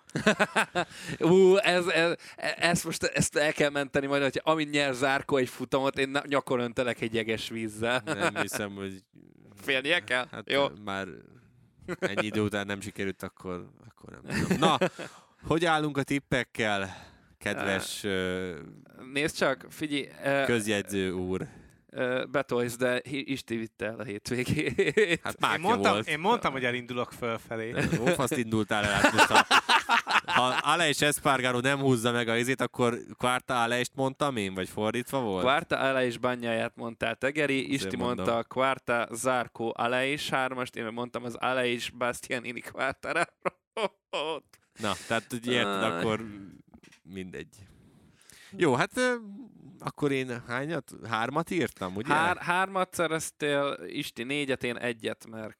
Ú, 1.18 1.56
ez, 1.56 1.86
ez, 1.86 2.14
ezt 2.56 2.84
most 2.84 3.02
ezt 3.02 3.36
el 3.36 3.52
kell 3.52 3.70
menteni 3.70 4.06
majd, 4.06 4.22
hogy 4.22 4.40
amint 4.44 4.70
nyer 4.70 4.94
Zárko 4.94 5.36
egy 5.36 5.48
futamot, 5.48 5.98
én 5.98 6.18
nyakon 6.26 6.60
öntelek 6.60 7.00
egy 7.00 7.14
jeges 7.14 7.48
vízzel. 7.48 8.02
Nem 8.04 8.36
hiszem, 8.36 8.74
hogy 8.74 9.02
Félnie 9.60 10.00
kell? 10.00 10.26
hát 10.30 10.50
Jó. 10.50 10.66
már 10.84 11.06
ennyi 11.98 12.26
idő 12.26 12.40
után 12.40 12.66
nem 12.66 12.80
sikerült, 12.80 13.22
akkor, 13.22 13.70
akkor 13.88 14.20
nem 14.22 14.40
tudom. 14.40 14.58
Na, 14.58 14.78
hogy 15.42 15.64
állunk 15.64 15.96
a 15.96 16.02
tippekkel, 16.02 16.96
kedves 17.38 18.04
ö, 18.04 18.56
Nézd 19.12 19.36
csak, 19.36 19.66
figyelj, 19.68 20.08
eh, 20.22 20.46
közjegyző 20.46 21.12
úr? 21.12 21.48
Betolsz, 22.30 22.76
de 22.76 23.00
Isti 23.04 23.56
vitte 23.56 23.86
el 23.86 23.98
a 23.98 24.02
hétvégét. 24.02 25.20
Hát 25.22 25.54
Én 25.54 25.60
mondtam, 25.60 25.92
volt. 25.92 26.08
én 26.08 26.18
mondtam, 26.18 26.52
hogy 26.52 26.64
elindulok 26.64 27.12
fölfelé. 27.12 27.74
Ófaszt 28.00 28.36
indultál 28.36 28.84
el, 28.84 29.00
hát 29.00 29.12
most 29.12 29.26
ha, 29.26 29.46
ha 30.26 30.46
Aleix 30.62 31.02
Espargaro 31.02 31.60
nem 31.60 31.78
húzza 31.78 32.12
meg 32.12 32.28
a 32.28 32.36
izét, 32.36 32.60
akkor 32.60 32.98
Quarta 33.16 33.62
Aleix 33.62 33.88
mondtam 33.94 34.36
én, 34.36 34.54
vagy 34.54 34.68
fordítva 34.68 35.20
volt? 35.20 35.42
Quarta 35.42 35.78
Aleix 35.78 36.16
bányáját 36.16 36.76
mondtál 36.76 37.16
Tegeri, 37.16 37.72
Isti 37.72 37.96
mondta 37.96 38.44
Quarta 38.44 39.08
Zarko 39.12 39.70
Aleix 39.74 40.28
hármast, 40.30 40.76
én 40.76 40.84
meg 40.84 40.92
mondtam 40.92 41.24
az 41.24 41.34
Aleix 41.34 41.90
Bastianini 41.90 42.60
Quartára. 42.60 43.24
Na, 44.80 44.92
tehát 45.06 45.26
hogy 45.28 45.46
érted, 45.46 45.82
akkor 45.82 46.24
mindegy. 47.02 47.48
Jó, 48.56 48.74
hát 48.74 48.90
akkor 49.80 50.12
én 50.12 50.42
hányat? 50.46 50.92
Hármat 51.08 51.50
írtam, 51.50 51.96
ugye? 51.96 52.12
Hár, 52.14 52.36
hármat 52.36 52.94
szereztél, 52.94 53.78
Isti 53.86 54.22
négyet, 54.22 54.64
én 54.64 54.76
egyet, 54.76 55.26
mert 55.30 55.56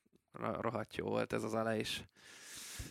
rohadt 0.61 0.97
jó 0.97 1.07
volt 1.07 1.33
ez 1.33 1.43
az 1.43 1.55
Aleix. 1.55 2.01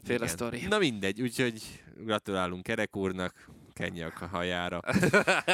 Féle 0.03 0.15
Igen. 0.23 0.27
sztori. 0.27 0.65
Na 0.67 0.77
mindegy, 0.77 1.21
úgyhogy 1.21 1.83
gratulálunk 1.97 2.63
Kerek 2.63 2.95
úrnak, 2.95 3.49
kenjek 3.73 4.21
a 4.21 4.27
hajára. 4.27 4.79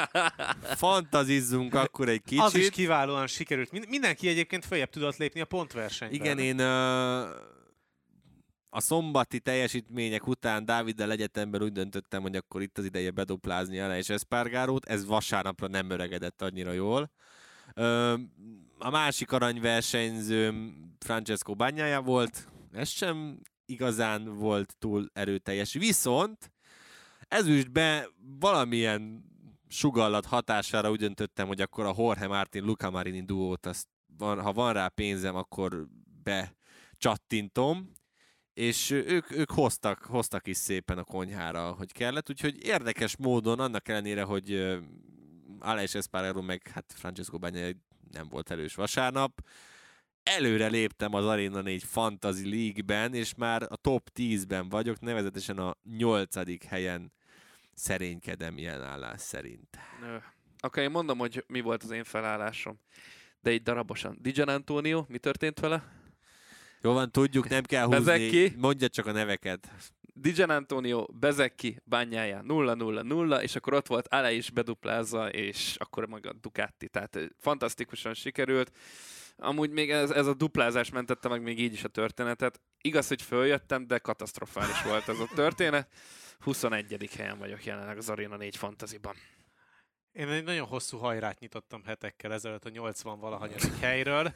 Fantazizzunk 0.85 1.73
akkor 1.73 2.09
egy 2.09 2.21
kicsit. 2.21 2.43
Az 2.43 2.55
is 2.55 2.69
kiválóan 2.69 3.27
sikerült. 3.27 3.71
Min- 3.71 3.89
Mindenki 3.89 4.27
egyébként 4.27 4.65
följebb 4.65 4.89
tudott 4.89 5.17
lépni 5.17 5.41
a 5.41 5.45
pontversenyben. 5.45 6.19
Igen, 6.19 6.39
én 6.39 6.59
ö, 6.59 7.23
a 8.75 8.79
szombati 8.79 9.39
teljesítmények 9.39 10.27
után 10.27 10.65
Dáviddel 10.65 11.11
egyetemben 11.11 11.63
úgy 11.63 11.71
döntöttem, 11.71 12.21
hogy 12.21 12.35
akkor 12.35 12.61
itt 12.61 12.77
az 12.77 12.85
ideje 12.85 13.11
beduplázni 13.11 13.79
Alá 13.79 13.97
és 13.97 14.09
Espargarót. 14.09 14.85
Ez 14.85 15.05
vasárnapra 15.05 15.67
nem 15.67 15.89
öregedett 15.89 16.41
annyira 16.41 16.71
jól. 16.71 17.11
A 18.77 18.89
másik 18.89 19.31
aranyversenyzőm 19.31 20.75
Francesco 20.99 21.55
Bagnaia 21.55 22.01
volt. 22.01 22.47
Ez 22.71 22.89
sem 22.89 23.39
igazán 23.65 24.37
volt 24.37 24.75
túl 24.79 25.09
erőteljes. 25.13 25.73
Viszont 25.73 26.51
ezüstbe 27.27 28.09
valamilyen 28.39 29.25
sugallat 29.67 30.25
hatására 30.25 30.91
úgy 30.91 30.99
döntöttem, 30.99 31.47
hogy 31.47 31.61
akkor 31.61 31.85
a 31.85 31.93
Jorge 31.97 32.27
Martin 32.27 32.63
Luca 32.63 32.89
Marini 32.89 33.21
duót, 33.21 33.65
azt 33.65 33.87
van, 34.17 34.41
ha 34.41 34.53
van 34.53 34.73
rá 34.73 34.87
pénzem, 34.87 35.35
akkor 35.35 35.87
becsattintom, 36.23 37.93
és 38.55 38.89
ők, 38.89 39.31
ők 39.31 39.51
hoztak, 39.51 40.03
hoztak 40.03 40.47
is 40.47 40.57
szépen 40.57 40.97
a 40.97 41.03
konyhára, 41.03 41.71
hogy 41.71 41.91
kellett, 41.91 42.29
úgyhogy 42.29 42.65
érdekes 42.65 43.17
módon, 43.17 43.59
annak 43.59 43.87
ellenére, 43.87 44.23
hogy 44.23 44.51
ö, 44.51 44.77
Aleix 45.59 45.95
Espargaro 45.95 46.41
meg 46.41 46.67
hát 46.73 46.93
Francesco 46.95 47.37
Bagnaia 47.37 47.73
nem 48.11 48.27
volt 48.29 48.51
erős 48.51 48.75
vasárnap, 48.75 49.41
előre 50.23 50.67
léptem 50.67 51.13
az 51.13 51.25
Arena 51.25 51.61
4 51.61 51.83
Fantasy 51.83 52.49
League-ben, 52.49 53.13
és 53.13 53.35
már 53.35 53.61
a 53.69 53.75
top 53.75 54.09
10-ben 54.15 54.69
vagyok, 54.69 54.99
nevezetesen 54.99 55.57
a 55.57 55.75
8. 55.97 56.65
helyen 56.67 57.11
szerénykedem 57.73 58.57
ilyen 58.57 58.81
állás 58.81 59.21
szerint. 59.21 59.77
Ö, 60.01 60.15
Akkor 60.59 60.83
én 60.83 60.91
mondom, 60.91 61.17
hogy 61.17 61.43
mi 61.47 61.61
volt 61.61 61.83
az 61.83 61.91
én 61.91 62.03
felállásom. 62.03 62.79
De 63.41 63.49
egy 63.49 63.61
darabosan. 63.61 64.17
Dijan 64.21 64.47
Antonio, 64.47 65.05
mi 65.07 65.17
történt 65.17 65.59
vele? 65.59 66.04
Jó 66.85 66.93
van, 66.93 67.11
tudjuk, 67.11 67.49
nem 67.49 67.63
kell 67.63 67.85
húzni. 67.85 68.03
Bezeki. 68.03 68.53
Mondja 68.57 68.87
csak 68.87 69.05
a 69.05 69.11
neveket. 69.11 69.71
Dijan 70.13 70.49
Antonio, 70.49 71.05
Bezeki, 71.13 71.79
bányája 71.83 72.41
0-0-0, 72.47 73.41
és 73.41 73.55
akkor 73.55 73.73
ott 73.73 73.87
volt 73.87 74.07
Ale 74.07 74.33
is 74.33 74.49
beduplázza, 74.49 75.29
és 75.29 75.75
akkor 75.79 76.07
meg 76.07 76.25
a 76.25 76.33
Ducati. 76.33 76.89
Tehát 76.89 77.15
ö, 77.15 77.25
fantasztikusan 77.39 78.13
sikerült. 78.13 78.71
Amúgy 79.35 79.69
még 79.69 79.91
ez, 79.91 80.11
ez 80.11 80.27
a 80.27 80.33
duplázás 80.33 80.89
mentette 80.89 81.27
meg 81.29 81.41
még 81.41 81.59
így 81.59 81.73
is 81.73 81.83
a 81.83 81.87
történetet. 81.87 82.61
Igaz, 82.81 83.07
hogy 83.07 83.21
följöttem, 83.21 83.87
de 83.87 83.97
katasztrofális 83.97 84.83
volt 84.83 85.09
ez 85.09 85.19
a 85.19 85.27
történet. 85.35 85.89
21. 86.39 87.09
helyen 87.17 87.37
vagyok 87.37 87.65
jelenleg 87.65 87.97
az 87.97 88.09
Arena 88.09 88.37
4 88.37 88.57
fantaziban. 88.57 89.15
Én 90.11 90.27
egy 90.27 90.43
nagyon 90.43 90.67
hosszú 90.67 90.97
hajrát 90.97 91.39
nyitottam 91.39 91.83
hetekkel 91.83 92.33
ezelőtt 92.33 92.65
a 92.65 92.69
80 92.69 93.19
valahanyadik 93.19 93.79
helyről. 93.79 94.33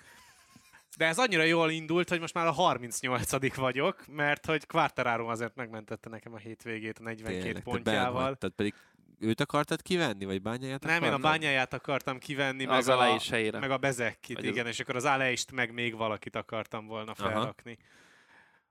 De 0.98 1.06
ez 1.06 1.18
annyira 1.20 1.44
jól 1.44 1.72
indult, 1.72 2.10
hogy 2.10 2.20
most 2.20 2.34
már 2.34 2.46
a 2.48 2.52
38 2.52 3.56
vagyok, 3.56 4.08
mert 4.08 4.46
hogy 4.46 4.66
Quartararo 4.66 5.28
azért 5.28 5.56
megmentette 5.56 6.10
nekem 6.10 6.34
a 6.34 6.38
hétvégét 6.38 7.00
a 7.00 7.04
42 7.04 7.40
Tényleg, 7.42 7.54
te 7.64 7.70
pontjával. 7.72 8.14
benhagytad, 8.14 8.52
pedig 8.52 8.74
őt 9.20 9.40
akartad 9.42 9.82
kivenni, 9.82 10.26
vagy 10.26 10.42
bányáját 10.42 10.84
Nem, 10.84 10.96
én 10.96 11.02
a 11.02 11.06
akartad? 11.06 11.22
bányáját 11.32 11.74
akartam 11.74 12.18
kivenni, 12.18 12.66
meg 12.66 12.78
Az 12.78 12.88
a, 12.88 12.94
alá 12.94 13.16
is 13.16 13.30
helyére. 13.30 13.60
meg 13.60 13.72
a 13.72 13.78
bezekkit, 13.78 14.36
Vagy 14.36 14.46
az- 14.46 14.52
igen, 14.52 14.68
és 14.68 14.80
akkor 14.80 14.96
az 14.96 15.06
Aleist 15.06 15.52
meg 15.52 15.74
még 15.74 15.96
valakit 15.96 16.36
akartam 16.36 16.86
volna 16.86 17.12
Aha. 17.12 17.30
felrakni. 17.30 17.78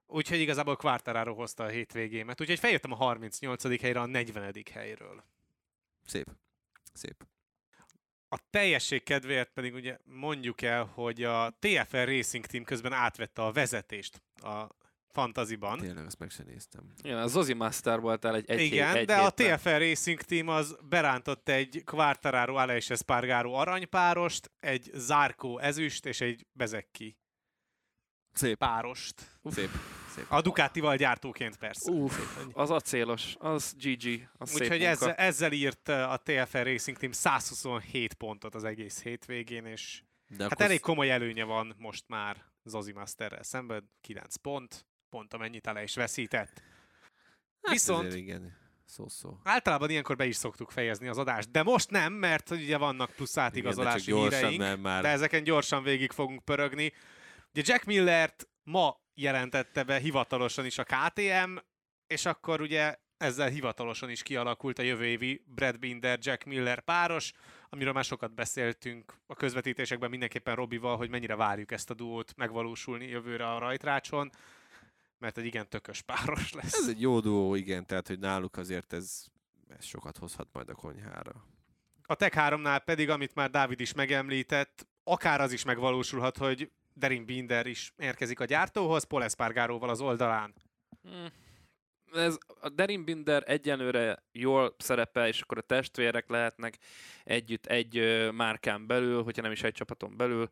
Úgyhogy 0.07 0.39
igazából 0.39 0.75
Quartararo 0.75 1.33
hozta 1.33 1.63
a 1.63 1.67
hétvégémet. 1.67 2.41
Úgyhogy 2.41 2.59
feljöttem 2.59 2.91
a 2.91 2.95
38. 2.95 3.81
helyre 3.81 3.99
a 3.99 4.05
40. 4.05 4.53
helyről. 4.73 5.23
Szép. 6.05 6.27
Szép. 6.93 7.23
A 8.31 8.39
teljesség 8.49 9.03
kedvéért 9.03 9.49
pedig 9.53 9.73
ugye 9.73 9.97
mondjuk 10.03 10.61
el, 10.61 10.83
hogy 10.83 11.23
a 11.23 11.57
TFR 11.59 12.05
Racing 12.07 12.45
Team 12.45 12.63
közben 12.63 12.93
átvette 12.93 13.41
a 13.41 13.51
vezetést 13.51 14.21
a 14.35 14.67
fantaziban. 15.07 15.77
Tényleg, 15.79 16.05
azt 16.05 16.19
meg 16.19 16.29
sem 16.29 16.45
néztem. 16.45 16.93
Igen, 17.01 17.17
a 17.17 17.27
Zozi 17.27 17.53
Master 17.53 17.99
voltál 17.99 18.35
egy, 18.35 18.49
egy 18.49 18.61
Igen, 18.61 18.87
hét, 18.87 18.95
egy 18.97 19.05
de 19.05 19.15
a 19.15 19.33
héttel. 19.35 19.57
TFR 19.57 19.77
Racing 19.77 20.21
Team 20.21 20.47
az 20.47 20.77
berántott 20.89 21.49
egy 21.49 21.81
Quartararo, 21.85 22.55
Aleix 22.55 22.89
Espargaro 22.89 23.53
aranypárost, 23.53 24.51
egy 24.59 24.89
Zárkó 24.93 25.59
ezüst 25.59 26.05
és 26.05 26.21
egy 26.21 26.47
Bezekki 26.51 27.17
Szép. 28.33 28.57
párost. 28.57 29.39
Szép. 29.43 29.69
Szép. 30.09 30.25
A 30.29 30.41
Ducatival 30.41 30.95
gyártóként 30.95 31.57
persze. 31.57 31.91
Uff, 31.91 32.19
az 32.53 32.69
acélos, 32.69 33.35
az 33.39 33.75
GG, 33.77 34.29
az 34.37 34.49
szép 34.49 34.61
Úgyhogy 34.61 34.83
ezzel, 34.83 35.13
ezzel 35.13 35.51
írt 35.51 35.89
uh, 35.89 36.11
a 36.11 36.17
TFR 36.17 36.63
Racing 36.63 36.97
Team 36.97 37.11
127 37.11 38.13
pontot 38.13 38.55
az 38.55 38.63
egész 38.63 39.01
hétvégén, 39.01 39.65
és 39.65 40.03
De 40.27 40.43
hát 40.43 40.61
elég 40.61 40.79
komoly 40.79 41.11
előnye 41.11 41.43
van 41.43 41.75
most 41.77 42.03
már 42.07 42.45
Zozi 42.63 42.91
Masterrel 42.91 43.43
szemben, 43.43 43.91
9 44.01 44.35
pont, 44.35 44.85
pont 45.09 45.33
amennyit 45.33 45.67
ele 45.67 45.83
is 45.83 45.95
veszített. 45.95 46.61
hát 47.61 47.71
Viszont 47.71 48.13
igen, 48.13 48.57
szó-szó. 48.85 49.37
általában 49.43 49.89
ilyenkor 49.89 50.15
be 50.15 50.25
is 50.25 50.35
szoktuk 50.35 50.71
fejezni 50.71 51.07
az 51.07 51.17
adást, 51.17 51.51
de 51.51 51.63
most 51.63 51.89
nem, 51.89 52.13
mert 52.13 52.49
ugye 52.49 52.77
vannak 52.77 53.11
plusz 53.11 53.35
Igen, 53.35 53.43
de 53.43 53.49
átigazolási 53.49 54.05
csak 54.05 54.19
gyorsan, 54.19 54.39
híreink, 54.39 54.61
mert 54.61 54.81
már... 54.81 55.01
de 55.01 55.07
ezeken 55.07 55.43
gyorsan 55.43 55.83
végig 55.83 56.11
fogunk 56.11 56.43
pörögni. 56.43 56.93
Ugye 57.53 57.61
Jack 57.65 57.85
Millert 57.85 58.47
ma 58.63 59.01
jelentette 59.21 59.83
be 59.83 59.97
hivatalosan 59.97 60.65
is 60.65 60.77
a 60.77 60.83
KTM, 60.83 61.55
és 62.07 62.25
akkor 62.25 62.61
ugye 62.61 62.95
ezzel 63.17 63.49
hivatalosan 63.49 64.09
is 64.09 64.23
kialakult 64.23 64.79
a 64.79 64.81
jövő 64.81 65.05
évi 65.05 65.43
Brad 65.45 65.79
Binder-Jack 65.79 66.43
Miller 66.43 66.79
páros, 66.79 67.33
amiről 67.69 67.93
már 67.93 68.03
sokat 68.03 68.33
beszéltünk 68.33 69.13
a 69.27 69.35
közvetítésekben 69.35 70.09
mindenképpen 70.09 70.55
Robival, 70.55 70.97
hogy 70.97 71.09
mennyire 71.09 71.35
várjuk 71.35 71.71
ezt 71.71 71.89
a 71.89 71.93
duót 71.93 72.33
megvalósulni 72.35 73.07
jövőre 73.07 73.51
a 73.51 73.59
rajtrácson, 73.59 74.29
mert 75.17 75.37
egy 75.37 75.45
igen 75.45 75.69
tökös 75.69 76.01
páros 76.01 76.53
lesz. 76.53 76.73
Ez 76.73 76.87
egy 76.87 77.01
jó 77.01 77.19
duó, 77.19 77.55
igen, 77.55 77.85
tehát 77.85 78.07
hogy 78.07 78.19
náluk 78.19 78.57
azért 78.57 78.93
ez, 78.93 79.25
ez 79.77 79.85
sokat 79.85 80.17
hozhat 80.17 80.47
majd 80.51 80.69
a 80.69 80.75
konyhára. 80.75 81.45
A 82.03 82.15
Tech 82.15 82.37
3-nál 82.39 82.81
pedig, 82.85 83.09
amit 83.09 83.35
már 83.35 83.49
Dávid 83.49 83.79
is 83.79 83.93
megemlített, 83.93 84.87
akár 85.03 85.41
az 85.41 85.51
is 85.51 85.63
megvalósulhat, 85.63 86.37
hogy 86.37 86.71
Derin 86.99 87.25
Binder 87.25 87.65
is 87.65 87.93
érkezik 87.97 88.39
a 88.39 88.45
gyártóhoz, 88.45 89.03
Paul 89.03 89.23
Espargaróval 89.23 89.89
az 89.89 90.01
oldalán. 90.01 90.53
Hmm. 91.01 91.27
Ez, 92.13 92.37
a 92.61 92.69
Derin 92.69 93.03
Binder 93.03 93.43
egyenlőre 93.45 94.23
jól 94.31 94.75
szerepel, 94.77 95.27
és 95.27 95.41
akkor 95.41 95.57
a 95.57 95.61
testvérek 95.61 96.29
lehetnek 96.29 96.77
együtt 97.23 97.65
egy 97.65 98.27
márkán 98.33 98.87
belül, 98.87 99.23
hogyha 99.23 99.41
nem 99.41 99.51
is 99.51 99.63
egy 99.63 99.73
csapaton 99.73 100.17
belül. 100.17 100.49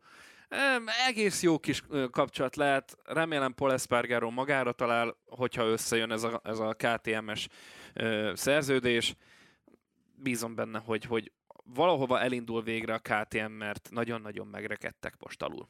Egész 1.06 1.42
jó 1.42 1.58
kis 1.58 1.82
kapcsolat 2.10 2.56
lehet. 2.56 2.96
Remélem 3.04 3.54
Paul 3.54 3.72
Espargaro 3.72 4.30
magára 4.30 4.72
talál, 4.72 5.16
hogyha 5.26 5.64
összejön 5.64 6.12
ez 6.12 6.22
a, 6.22 6.40
ez 6.44 6.58
a 6.58 6.74
KTM-es 6.74 7.48
szerződés. 8.32 9.14
Bízom 10.14 10.54
benne, 10.54 10.78
hogy, 10.78 11.04
hogy 11.04 11.32
valahova 11.64 12.20
elindul 12.20 12.62
végre 12.62 12.94
a 12.94 12.98
KTM, 12.98 13.50
mert 13.50 13.88
nagyon-nagyon 13.90 14.46
megrekedtek 14.46 15.14
most 15.18 15.42
alul. 15.42 15.68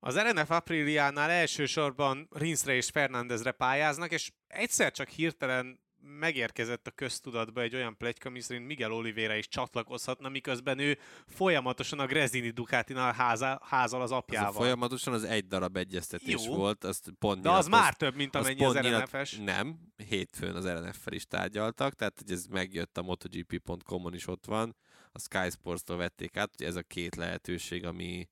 Az 0.00 0.18
RNF 0.18 0.50
Apriliánál 0.50 1.30
elsősorban 1.30 2.28
Rinsre 2.30 2.74
és 2.74 2.88
Fernandezre 2.90 3.52
pályáznak, 3.52 4.12
és 4.12 4.30
egyszer 4.46 4.92
csak 4.92 5.08
hirtelen 5.08 5.84
megérkezett 6.18 6.86
a 6.86 6.90
köztudatba 6.90 7.60
egy 7.60 7.74
olyan 7.74 7.96
pletyka, 7.96 8.30
miszerint 8.30 8.66
Miguel 8.66 8.92
Oliveira 8.92 9.34
is 9.34 9.48
csatlakozhatna, 9.48 10.28
miközben 10.28 10.78
ő 10.78 10.98
folyamatosan 11.26 11.98
a 11.98 12.06
Grezini 12.06 12.50
Ducatinál 12.50 13.12
háza, 13.12 13.60
házal 13.64 14.02
az 14.02 14.10
Az 14.10 14.16
apjával. 14.16 14.52
folyamatosan 14.52 15.12
az 15.12 15.24
egy 15.24 15.46
darab 15.46 15.76
egyeztetés 15.76 16.44
Jó. 16.46 16.54
volt, 16.54 16.84
azt 16.84 17.10
pont 17.18 17.42
De 17.42 17.50
az 17.50 17.66
már 17.66 17.94
több, 17.94 18.14
mint 18.14 18.34
amennyi 18.34 18.64
az, 18.64 18.74
nyilat- 18.74 19.02
RNF-es. 19.02 19.36
Nem, 19.44 19.78
hétfőn 20.08 20.54
az 20.54 20.66
RNF-fel 20.68 21.12
is 21.12 21.26
tárgyaltak, 21.26 21.94
tehát 21.94 22.18
hogy 22.18 22.30
ez 22.32 22.46
megjött 22.46 22.98
a 22.98 23.02
MotoGP.com-on 23.02 24.14
is 24.14 24.26
ott 24.26 24.44
van, 24.46 24.76
a 25.12 25.18
Sky 25.18 25.50
Sports-tól 25.50 25.96
vették 25.96 26.36
át, 26.36 26.50
hogy 26.56 26.66
ez 26.66 26.76
a 26.76 26.82
két 26.82 27.16
lehetőség, 27.16 27.84
ami, 27.84 28.28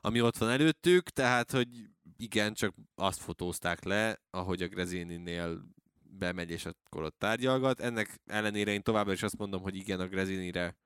ami 0.00 0.20
ott 0.20 0.36
van 0.36 0.48
előttük, 0.48 1.10
tehát 1.10 1.50
hogy 1.50 1.68
igen, 2.16 2.54
csak 2.54 2.74
azt 2.94 3.20
fotózták 3.20 3.84
le, 3.84 4.20
ahogy 4.30 4.62
a 4.62 4.68
Grezininél 4.68 5.74
bemegy 6.18 6.50
és 6.50 6.66
akkor 6.66 7.02
ott 7.02 7.18
tárgyalgat. 7.18 7.80
Ennek 7.80 8.20
ellenére 8.26 8.72
én 8.72 8.82
továbbra 8.82 9.12
is 9.12 9.22
azt 9.22 9.36
mondom, 9.36 9.62
hogy 9.62 9.76
igen, 9.76 10.00
a 10.00 10.06
Grezinire 10.06 10.76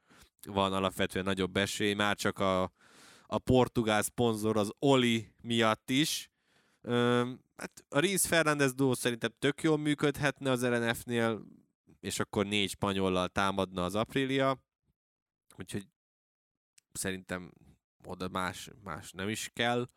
van 0.46 0.72
alapvetően 0.72 1.24
nagyobb 1.24 1.56
esély, 1.56 1.94
már 1.94 2.16
csak 2.16 2.38
a, 2.38 2.62
a 3.26 3.38
portugál 3.38 4.02
szponzor 4.02 4.56
az 4.56 4.72
Oli 4.78 5.32
miatt 5.42 5.90
is. 5.90 6.30
Üm, 6.82 7.40
hát 7.56 7.84
a 7.88 7.98
Riz 7.98 8.24
Fernández 8.24 8.74
duo 8.74 8.94
szerintem 8.94 9.30
tök 9.38 9.62
jól 9.62 9.78
működhetne 9.78 10.50
az 10.50 10.62
LNF-nél, 10.62 11.42
és 12.00 12.20
akkor 12.20 12.46
négy 12.46 12.70
spanyollal 12.70 13.28
támadna 13.28 13.84
az 13.84 13.94
Aprilia, 13.94 14.58
úgyhogy 15.56 15.86
szerintem 16.92 17.52
oda 18.04 18.28
más, 18.28 18.70
más 18.82 19.12
nem 19.12 19.28
is 19.28 19.50
kell. 19.52 19.88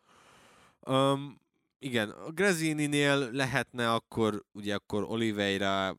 Um, 0.80 1.40
igen, 1.78 2.10
a 2.10 2.30
Grezini-nél 2.30 3.30
lehetne 3.30 3.92
akkor, 3.92 4.44
ugye 4.52 4.74
akkor 4.74 5.02
Oliveira 5.02 5.98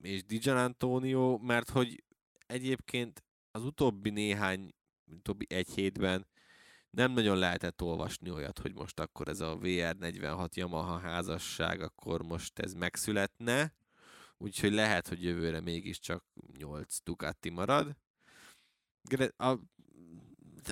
és 0.00 0.24
Dijan 0.24 0.56
Antonio, 0.56 1.38
mert 1.38 1.70
hogy 1.70 2.04
egyébként 2.46 3.24
az 3.50 3.64
utóbbi 3.64 4.10
néhány, 4.10 4.74
utóbbi 5.04 5.46
egy 5.48 5.68
hétben 5.68 6.26
nem 6.90 7.12
nagyon 7.12 7.38
lehetett 7.38 7.82
olvasni 7.82 8.30
olyat, 8.30 8.58
hogy 8.58 8.74
most 8.74 9.00
akkor 9.00 9.28
ez 9.28 9.40
a 9.40 9.58
VR46 9.58 10.54
Yamaha 10.54 10.98
házasság, 10.98 11.80
akkor 11.80 12.22
most 12.22 12.58
ez 12.58 12.72
megszületne, 12.72 13.74
úgyhogy 14.38 14.72
lehet, 14.72 15.08
hogy 15.08 15.22
jövőre 15.22 15.60
mégiscsak 15.60 16.24
8 16.58 16.98
Ducati 17.04 17.50
marad. 17.50 17.96
A 19.36 19.54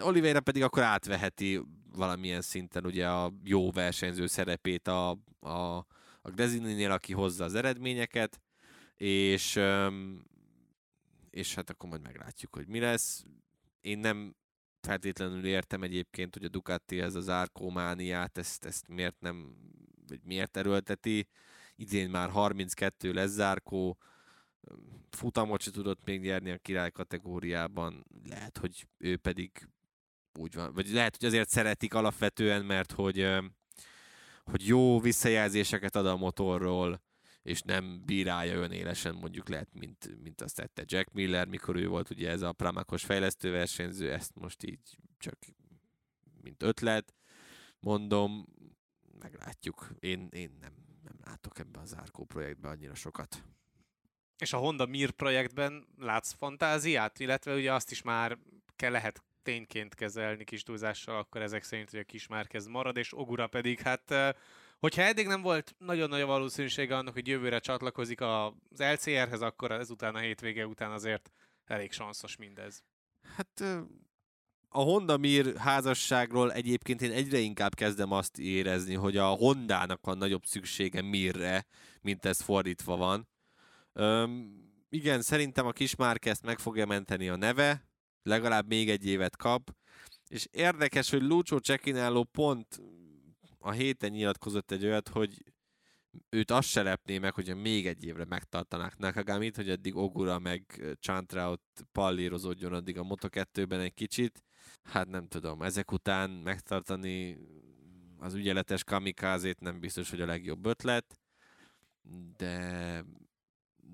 Oliveira 0.01 0.41
pedig 0.41 0.63
akkor 0.63 0.83
átveheti 0.83 1.61
valamilyen 1.93 2.41
szinten 2.41 2.87
ugye 2.87 3.09
a 3.09 3.33
jó 3.45 3.71
versenyző 3.71 4.27
szerepét 4.27 4.89
a, 4.89 5.11
a, 5.41 5.87
a 6.23 6.31
Grezininél, 6.35 6.91
aki 6.91 7.13
hozza 7.13 7.45
az 7.45 7.55
eredményeket, 7.55 8.41
és, 8.97 9.61
és 11.31 11.55
hát 11.55 11.71
akkor 11.71 11.89
majd 11.89 12.03
meglátjuk, 12.03 12.55
hogy 12.55 12.67
mi 12.67 12.81
lesz. 12.81 13.25
Én 13.81 13.99
nem 13.99 14.35
feltétlenül 14.81 15.45
értem 15.47 15.83
egyébként, 15.83 16.35
hogy 16.35 16.45
a 16.45 16.49
Ducati 16.49 17.01
ez 17.01 17.15
az 17.15 17.29
árkómániát, 17.29 18.39
ezt, 18.39 18.65
ezt 18.65 18.89
miért 18.89 19.21
nem, 19.21 19.57
vagy 20.09 20.21
miért 20.25 20.57
erőlteti. 20.57 21.29
Idén 21.77 22.11
már 22.11 22.31
32 22.31 23.13
lesz 23.13 23.31
zárkó, 23.31 23.99
futamot 25.11 25.61
se 25.61 25.71
tudott 25.71 26.05
még 26.05 26.21
nyerni 26.21 26.51
a 26.51 26.59
király 26.59 26.91
kategóriában, 26.91 28.05
lehet, 28.29 28.59
hogy 28.59 28.87
ő 28.99 29.17
pedig 29.17 29.69
úgy 30.39 30.55
van. 30.55 30.75
Vagy 30.75 30.89
lehet, 30.89 31.17
hogy 31.17 31.29
azért 31.29 31.49
szeretik 31.49 31.95
alapvetően, 31.95 32.65
mert 32.65 32.93
hogy, 32.93 33.29
hogy 34.45 34.67
jó 34.67 35.01
visszajelzéseket 35.01 35.97
ad 35.97 36.07
a 36.07 36.17
motorról, 36.17 37.03
és 37.43 37.61
nem 37.63 38.03
bírálja 38.05 38.57
olyan 38.57 38.73
élesen, 38.73 39.15
mondjuk 39.15 39.49
lehet, 39.49 39.69
mint, 39.73 40.23
mint 40.23 40.41
azt 40.41 40.57
tette 40.57 40.83
Jack 40.87 41.13
Miller, 41.13 41.47
mikor 41.47 41.77
ő 41.77 41.87
volt 41.89 42.11
ugye 42.11 42.31
ez 42.31 42.43
a 42.43 42.53
Pramakos 42.53 43.05
fejlesztőversenyző, 43.05 44.13
ezt 44.13 44.35
most 44.35 44.65
így 44.65 44.99
csak 45.19 45.39
mint 46.43 46.63
ötlet 46.63 47.15
mondom, 47.81 48.47
meglátjuk. 49.19 49.89
Én, 50.01 50.29
én 50.33 50.57
nem, 50.61 50.73
nem 51.03 51.17
látok 51.25 51.59
ebben 51.59 51.83
az 51.83 51.97
Árkó 51.97 52.25
projektben 52.25 52.71
annyira 52.71 52.95
sokat. 52.95 53.45
És 54.39 54.53
a 54.53 54.59
Honda 54.59 54.87
Mir 54.87 55.11
projektben 55.11 55.87
látsz 55.99 56.33
fantáziát, 56.33 57.19
illetve 57.19 57.55
ugye 57.55 57.73
azt 57.73 57.91
is 57.91 58.03
már 58.03 58.39
kell 58.77 58.91
lehet 58.91 59.23
tényként 59.45 59.95
kezelni 59.95 60.45
kis 60.45 60.63
túlzással, 60.63 61.19
akkor 61.19 61.43
ezek 61.43 61.63
szerint, 61.63 61.91
hogy 61.91 61.99
a 61.99 62.05
kismárkez 62.05 62.67
marad, 62.67 62.97
és 62.97 63.19
Ogura 63.19 63.47
pedig 63.47 63.81
hát 63.81 64.35
hogyha 64.79 65.03
eddig 65.03 65.27
nem 65.27 65.43
volt 65.43 65.75
nagyon 65.79 66.09
nagy 66.09 66.21
a 66.21 66.27
valószínűsége 66.27 66.97
annak, 66.97 67.15
hogy 67.15 67.29
jövőre 67.29 67.59
csatlakozik 67.59 68.21
az 68.21 68.53
LCR-hez, 68.79 69.41
akkor 69.41 69.71
ezután 69.71 70.15
a 70.15 70.19
hétvége 70.19 70.67
után 70.67 70.91
azért 70.91 71.31
elég 71.65 71.93
sanszos 71.93 72.37
mindez. 72.37 72.83
Hát 73.37 73.61
a 74.69 74.81
Honda 74.81 75.17
Mir 75.17 75.57
házasságról 75.57 76.53
egyébként 76.53 77.03
én 77.03 77.11
egyre 77.11 77.39
inkább 77.39 77.75
kezdem 77.75 78.13
azt 78.13 78.39
érezni, 78.39 78.95
hogy 78.95 79.17
a 79.17 79.27
Hondának 79.27 80.05
van 80.05 80.19
nagyobb 80.19 80.45
szüksége 80.45 81.03
Mirre, 81.03 81.67
mint 82.01 82.25
ez 82.25 82.41
fordítva 82.41 82.97
van. 82.97 83.29
Üm, 83.95 84.63
igen, 84.89 85.23
szerintem 85.23 85.67
a 85.67 85.73
kismárk 85.73 86.25
ezt 86.25 86.43
meg 86.43 86.59
fogja 86.59 86.87
menteni 86.87 87.29
a 87.29 87.37
neve, 87.37 87.89
legalább 88.25 88.67
még 88.67 88.91
egy 88.91 89.07
évet 89.07 89.37
kap, 89.37 89.77
és 90.29 90.49
érdekes, 90.51 91.11
hogy 91.11 91.23
Lucio 91.23 91.59
Cekináló 91.59 92.25
pont 92.25 92.81
a 93.59 93.71
héten 93.71 94.11
nyilatkozott 94.11 94.71
egy 94.71 94.85
olyat, 94.85 95.09
hogy 95.09 95.45
őt 96.29 96.51
azt 96.51 96.69
se 96.69 96.83
lepné 96.83 97.19
meg, 97.19 97.35
hogyha 97.35 97.55
még 97.55 97.87
egy 97.87 98.05
évre 98.05 98.25
megtartanák 98.25 98.97
Nakagamit, 98.97 99.57
hogy 99.57 99.71
addig 99.71 99.97
Ogura 99.97 100.39
meg 100.39 100.83
ott 101.35 101.85
pallírozódjon 101.93 102.73
addig 102.73 102.99
a 102.99 103.03
Moto2-ben 103.03 103.81
egy 103.81 103.95
kicsit. 103.95 104.45
Hát 104.83 105.09
nem 105.09 105.29
tudom, 105.29 105.63
ezek 105.63 105.93
után 105.93 106.31
megtartani 106.31 107.39
az 108.19 108.35
ügyeletes 108.35 108.85
kamikázét 108.85 109.61
nem 109.61 109.81
biztos, 109.81 110.11
hogy 110.11 110.21
a 110.21 110.27
legjobb 110.27 110.67
ötlet, 110.67 111.21
de, 112.37 113.05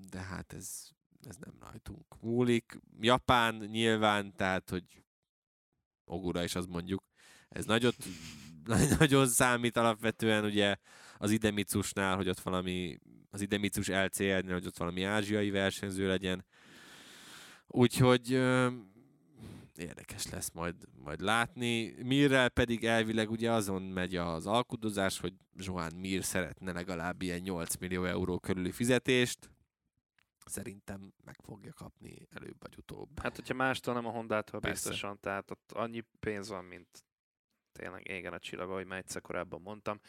de 0.09 0.19
hát 0.19 0.53
ez 0.53 0.89
ez 1.27 1.35
nem 1.35 1.53
rajtunk 1.59 2.21
múlik. 2.21 2.79
Japán 2.99 3.55
nyilván, 3.55 4.35
tehát, 4.35 4.69
hogy 4.69 4.83
Ogura 6.05 6.43
is 6.43 6.55
az 6.55 6.65
mondjuk, 6.65 7.03
ez 7.49 7.65
nagyot, 7.65 7.95
nagyon 8.99 9.27
számít 9.27 9.77
alapvetően 9.77 10.43
ugye 10.43 10.75
az 11.17 11.31
Idemicusnál, 11.31 12.15
hogy 12.15 12.29
ott 12.29 12.39
valami, 12.39 12.99
az 13.29 13.41
Idemicus 13.41 13.87
LCR-nél, 13.87 14.53
hogy 14.53 14.65
ott 14.65 14.77
valami 14.77 15.03
ázsiai 15.03 15.49
versenyző 15.49 16.07
legyen. 16.07 16.45
Úgyhogy 17.67 18.31
érdekes 19.75 20.29
lesz 20.29 20.51
majd, 20.51 20.75
majd 21.03 21.21
látni. 21.21 21.95
Mirrel 22.03 22.49
pedig 22.49 22.85
elvileg 22.85 23.31
ugye 23.31 23.51
azon 23.51 23.81
megy 23.81 24.15
az 24.15 24.47
alkudozás, 24.47 25.19
hogy 25.19 25.33
Johan 25.55 25.93
Mir 25.93 26.23
szeretne 26.23 26.71
legalább 26.71 27.21
ilyen 27.21 27.39
8 27.39 27.75
millió 27.75 28.05
euró 28.05 28.39
körüli 28.39 28.71
fizetést, 28.71 29.50
szerintem 30.45 31.13
meg 31.23 31.35
fogja 31.43 31.73
kapni 31.73 32.27
előbb 32.29 32.55
vagy 32.59 32.77
utóbb. 32.77 33.19
Hát, 33.19 33.35
hogyha 33.35 33.53
mástól 33.53 33.93
nem 33.93 34.05
a 34.05 34.11
Hondától 34.11 34.59
Persze. 34.59 34.89
biztosan, 34.89 35.19
tehát 35.19 35.51
ott 35.51 35.71
annyi 35.71 36.03
pénz 36.19 36.49
van, 36.49 36.65
mint 36.65 37.05
tényleg 37.71 38.07
égen 38.07 38.33
a 38.33 38.39
csillag, 38.39 38.69
ahogy 38.69 38.85
már 38.85 38.97
egyszer 38.97 39.21
korábban 39.21 39.61
mondtam. 39.61 39.99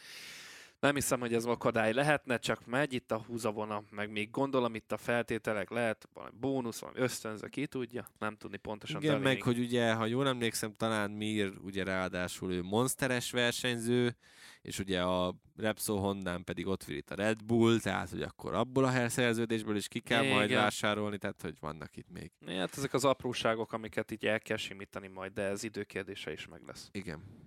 Nem 0.82 0.94
hiszem, 0.94 1.20
hogy 1.20 1.34
ez 1.34 1.44
akadály 1.44 1.92
lehetne, 1.92 2.38
csak 2.38 2.66
megy 2.66 2.92
itt 2.92 3.10
a 3.10 3.22
húzavona, 3.26 3.82
meg 3.90 4.10
még 4.10 4.30
gondolom 4.30 4.74
itt 4.74 4.92
a 4.92 4.96
feltételek, 4.96 5.70
lehet 5.70 6.08
valami 6.14 6.32
bónusz, 6.40 6.78
valami 6.80 6.98
ösztönző, 6.98 7.48
ki 7.48 7.66
tudja, 7.66 8.06
nem 8.18 8.36
tudni 8.36 8.56
pontosan. 8.56 9.02
Igen, 9.02 9.20
meg 9.20 9.42
hogy 9.42 9.58
ugye, 9.58 9.92
ha 9.92 10.06
jól 10.06 10.28
emlékszem, 10.28 10.72
talán 10.72 11.10
Mir 11.10 11.52
ugye 11.64 11.84
ráadásul 11.84 12.52
ő 12.52 12.62
monsteres 12.62 13.30
versenyző, 13.30 14.16
és 14.62 14.78
ugye 14.78 15.02
a 15.02 15.34
Repsol 15.56 16.00
Hondán 16.00 16.44
pedig 16.44 16.66
ott 16.66 16.84
itt 16.88 17.10
a 17.10 17.14
Red 17.14 17.44
Bull, 17.44 17.78
tehát 17.80 18.10
hogy 18.10 18.22
akkor 18.22 18.54
abból 18.54 18.84
a 18.84 19.08
szerződésből 19.08 19.76
is 19.76 19.88
ki 19.88 20.00
kell 20.00 20.22
Igen. 20.22 20.34
majd 20.34 20.52
vásárolni, 20.52 21.18
tehát 21.18 21.42
hogy 21.42 21.54
vannak 21.60 21.96
itt 21.96 22.10
még. 22.10 22.32
Hát 22.46 22.76
ezek 22.76 22.92
az 22.94 23.04
apróságok, 23.04 23.72
amiket 23.72 24.10
így 24.10 24.26
el 24.26 24.40
kell 24.40 24.56
simítani 24.56 25.08
majd, 25.08 25.32
de 25.32 25.42
ez 25.42 25.62
időkérdése 25.62 26.32
is 26.32 26.46
meg 26.46 26.62
lesz. 26.66 26.88
Igen. 26.92 27.41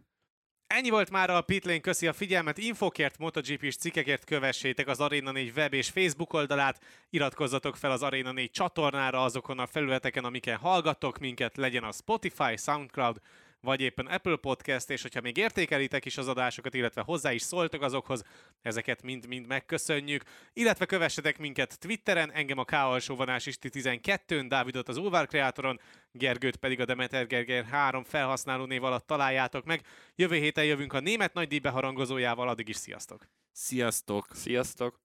Ennyi 0.67 0.89
volt 0.89 1.09
már 1.09 1.29
a 1.29 1.41
Pitlane, 1.41 1.79
köszi 1.79 2.07
a 2.07 2.13
figyelmet, 2.13 2.57
infokért, 2.57 3.17
MotoGP-s 3.17 3.75
cikkekért 3.75 4.23
kövessétek 4.23 4.87
az 4.87 4.99
Arena 4.99 5.31
4 5.31 5.51
web 5.55 5.73
és 5.73 5.89
Facebook 5.89 6.33
oldalát, 6.33 6.79
iratkozzatok 7.09 7.75
fel 7.75 7.91
az 7.91 8.03
Arena 8.03 8.31
4 8.31 8.51
csatornára 8.51 9.23
azokon 9.23 9.59
a 9.59 9.67
felületeken, 9.67 10.23
amiken 10.23 10.57
hallgattok 10.57 11.17
minket, 11.17 11.57
legyen 11.57 11.83
a 11.83 11.91
Spotify, 11.91 12.57
Soundcloud, 12.57 13.17
vagy 13.65 13.81
éppen 13.81 14.05
Apple 14.05 14.35
Podcast, 14.35 14.89
és 14.89 15.01
hogyha 15.01 15.21
még 15.21 15.37
értékelitek 15.37 16.05
is 16.05 16.17
az 16.17 16.27
adásokat, 16.27 16.73
illetve 16.73 17.01
hozzá 17.01 17.31
is 17.31 17.41
szóltok 17.41 17.81
azokhoz, 17.81 18.23
ezeket 18.61 19.03
mind-mind 19.03 19.47
megköszönjük. 19.47 20.23
Illetve 20.53 20.85
kövessetek 20.85 21.37
minket 21.37 21.79
Twitteren, 21.79 22.31
engem 22.31 22.57
a 22.57 22.63
K 22.63 22.71
alsóvanás 22.71 23.45
is 23.45 23.57
12-n, 23.61 24.45
Dávidot 24.47 24.89
az 24.89 24.97
Ulvar 24.97 25.27
kreátoron, 25.27 25.79
Gergőt 26.11 26.55
pedig 26.55 26.79
a 26.79 26.85
Demeter 26.85 27.27
Gerger 27.27 27.65
3 27.65 28.03
felhasználó 28.03 28.65
név 28.65 28.83
alatt 28.83 29.07
találjátok 29.07 29.65
meg. 29.65 29.85
Jövő 30.15 30.35
héten 30.35 30.65
jövünk 30.65 30.93
a 30.93 30.99
német 30.99 31.33
nagydíj 31.33 31.59
beharangozójával, 31.59 32.47
addig 32.47 32.69
is 32.69 32.75
sziasztok! 32.75 33.27
Sziasztok! 33.51 34.27
Sziasztok! 34.33 35.04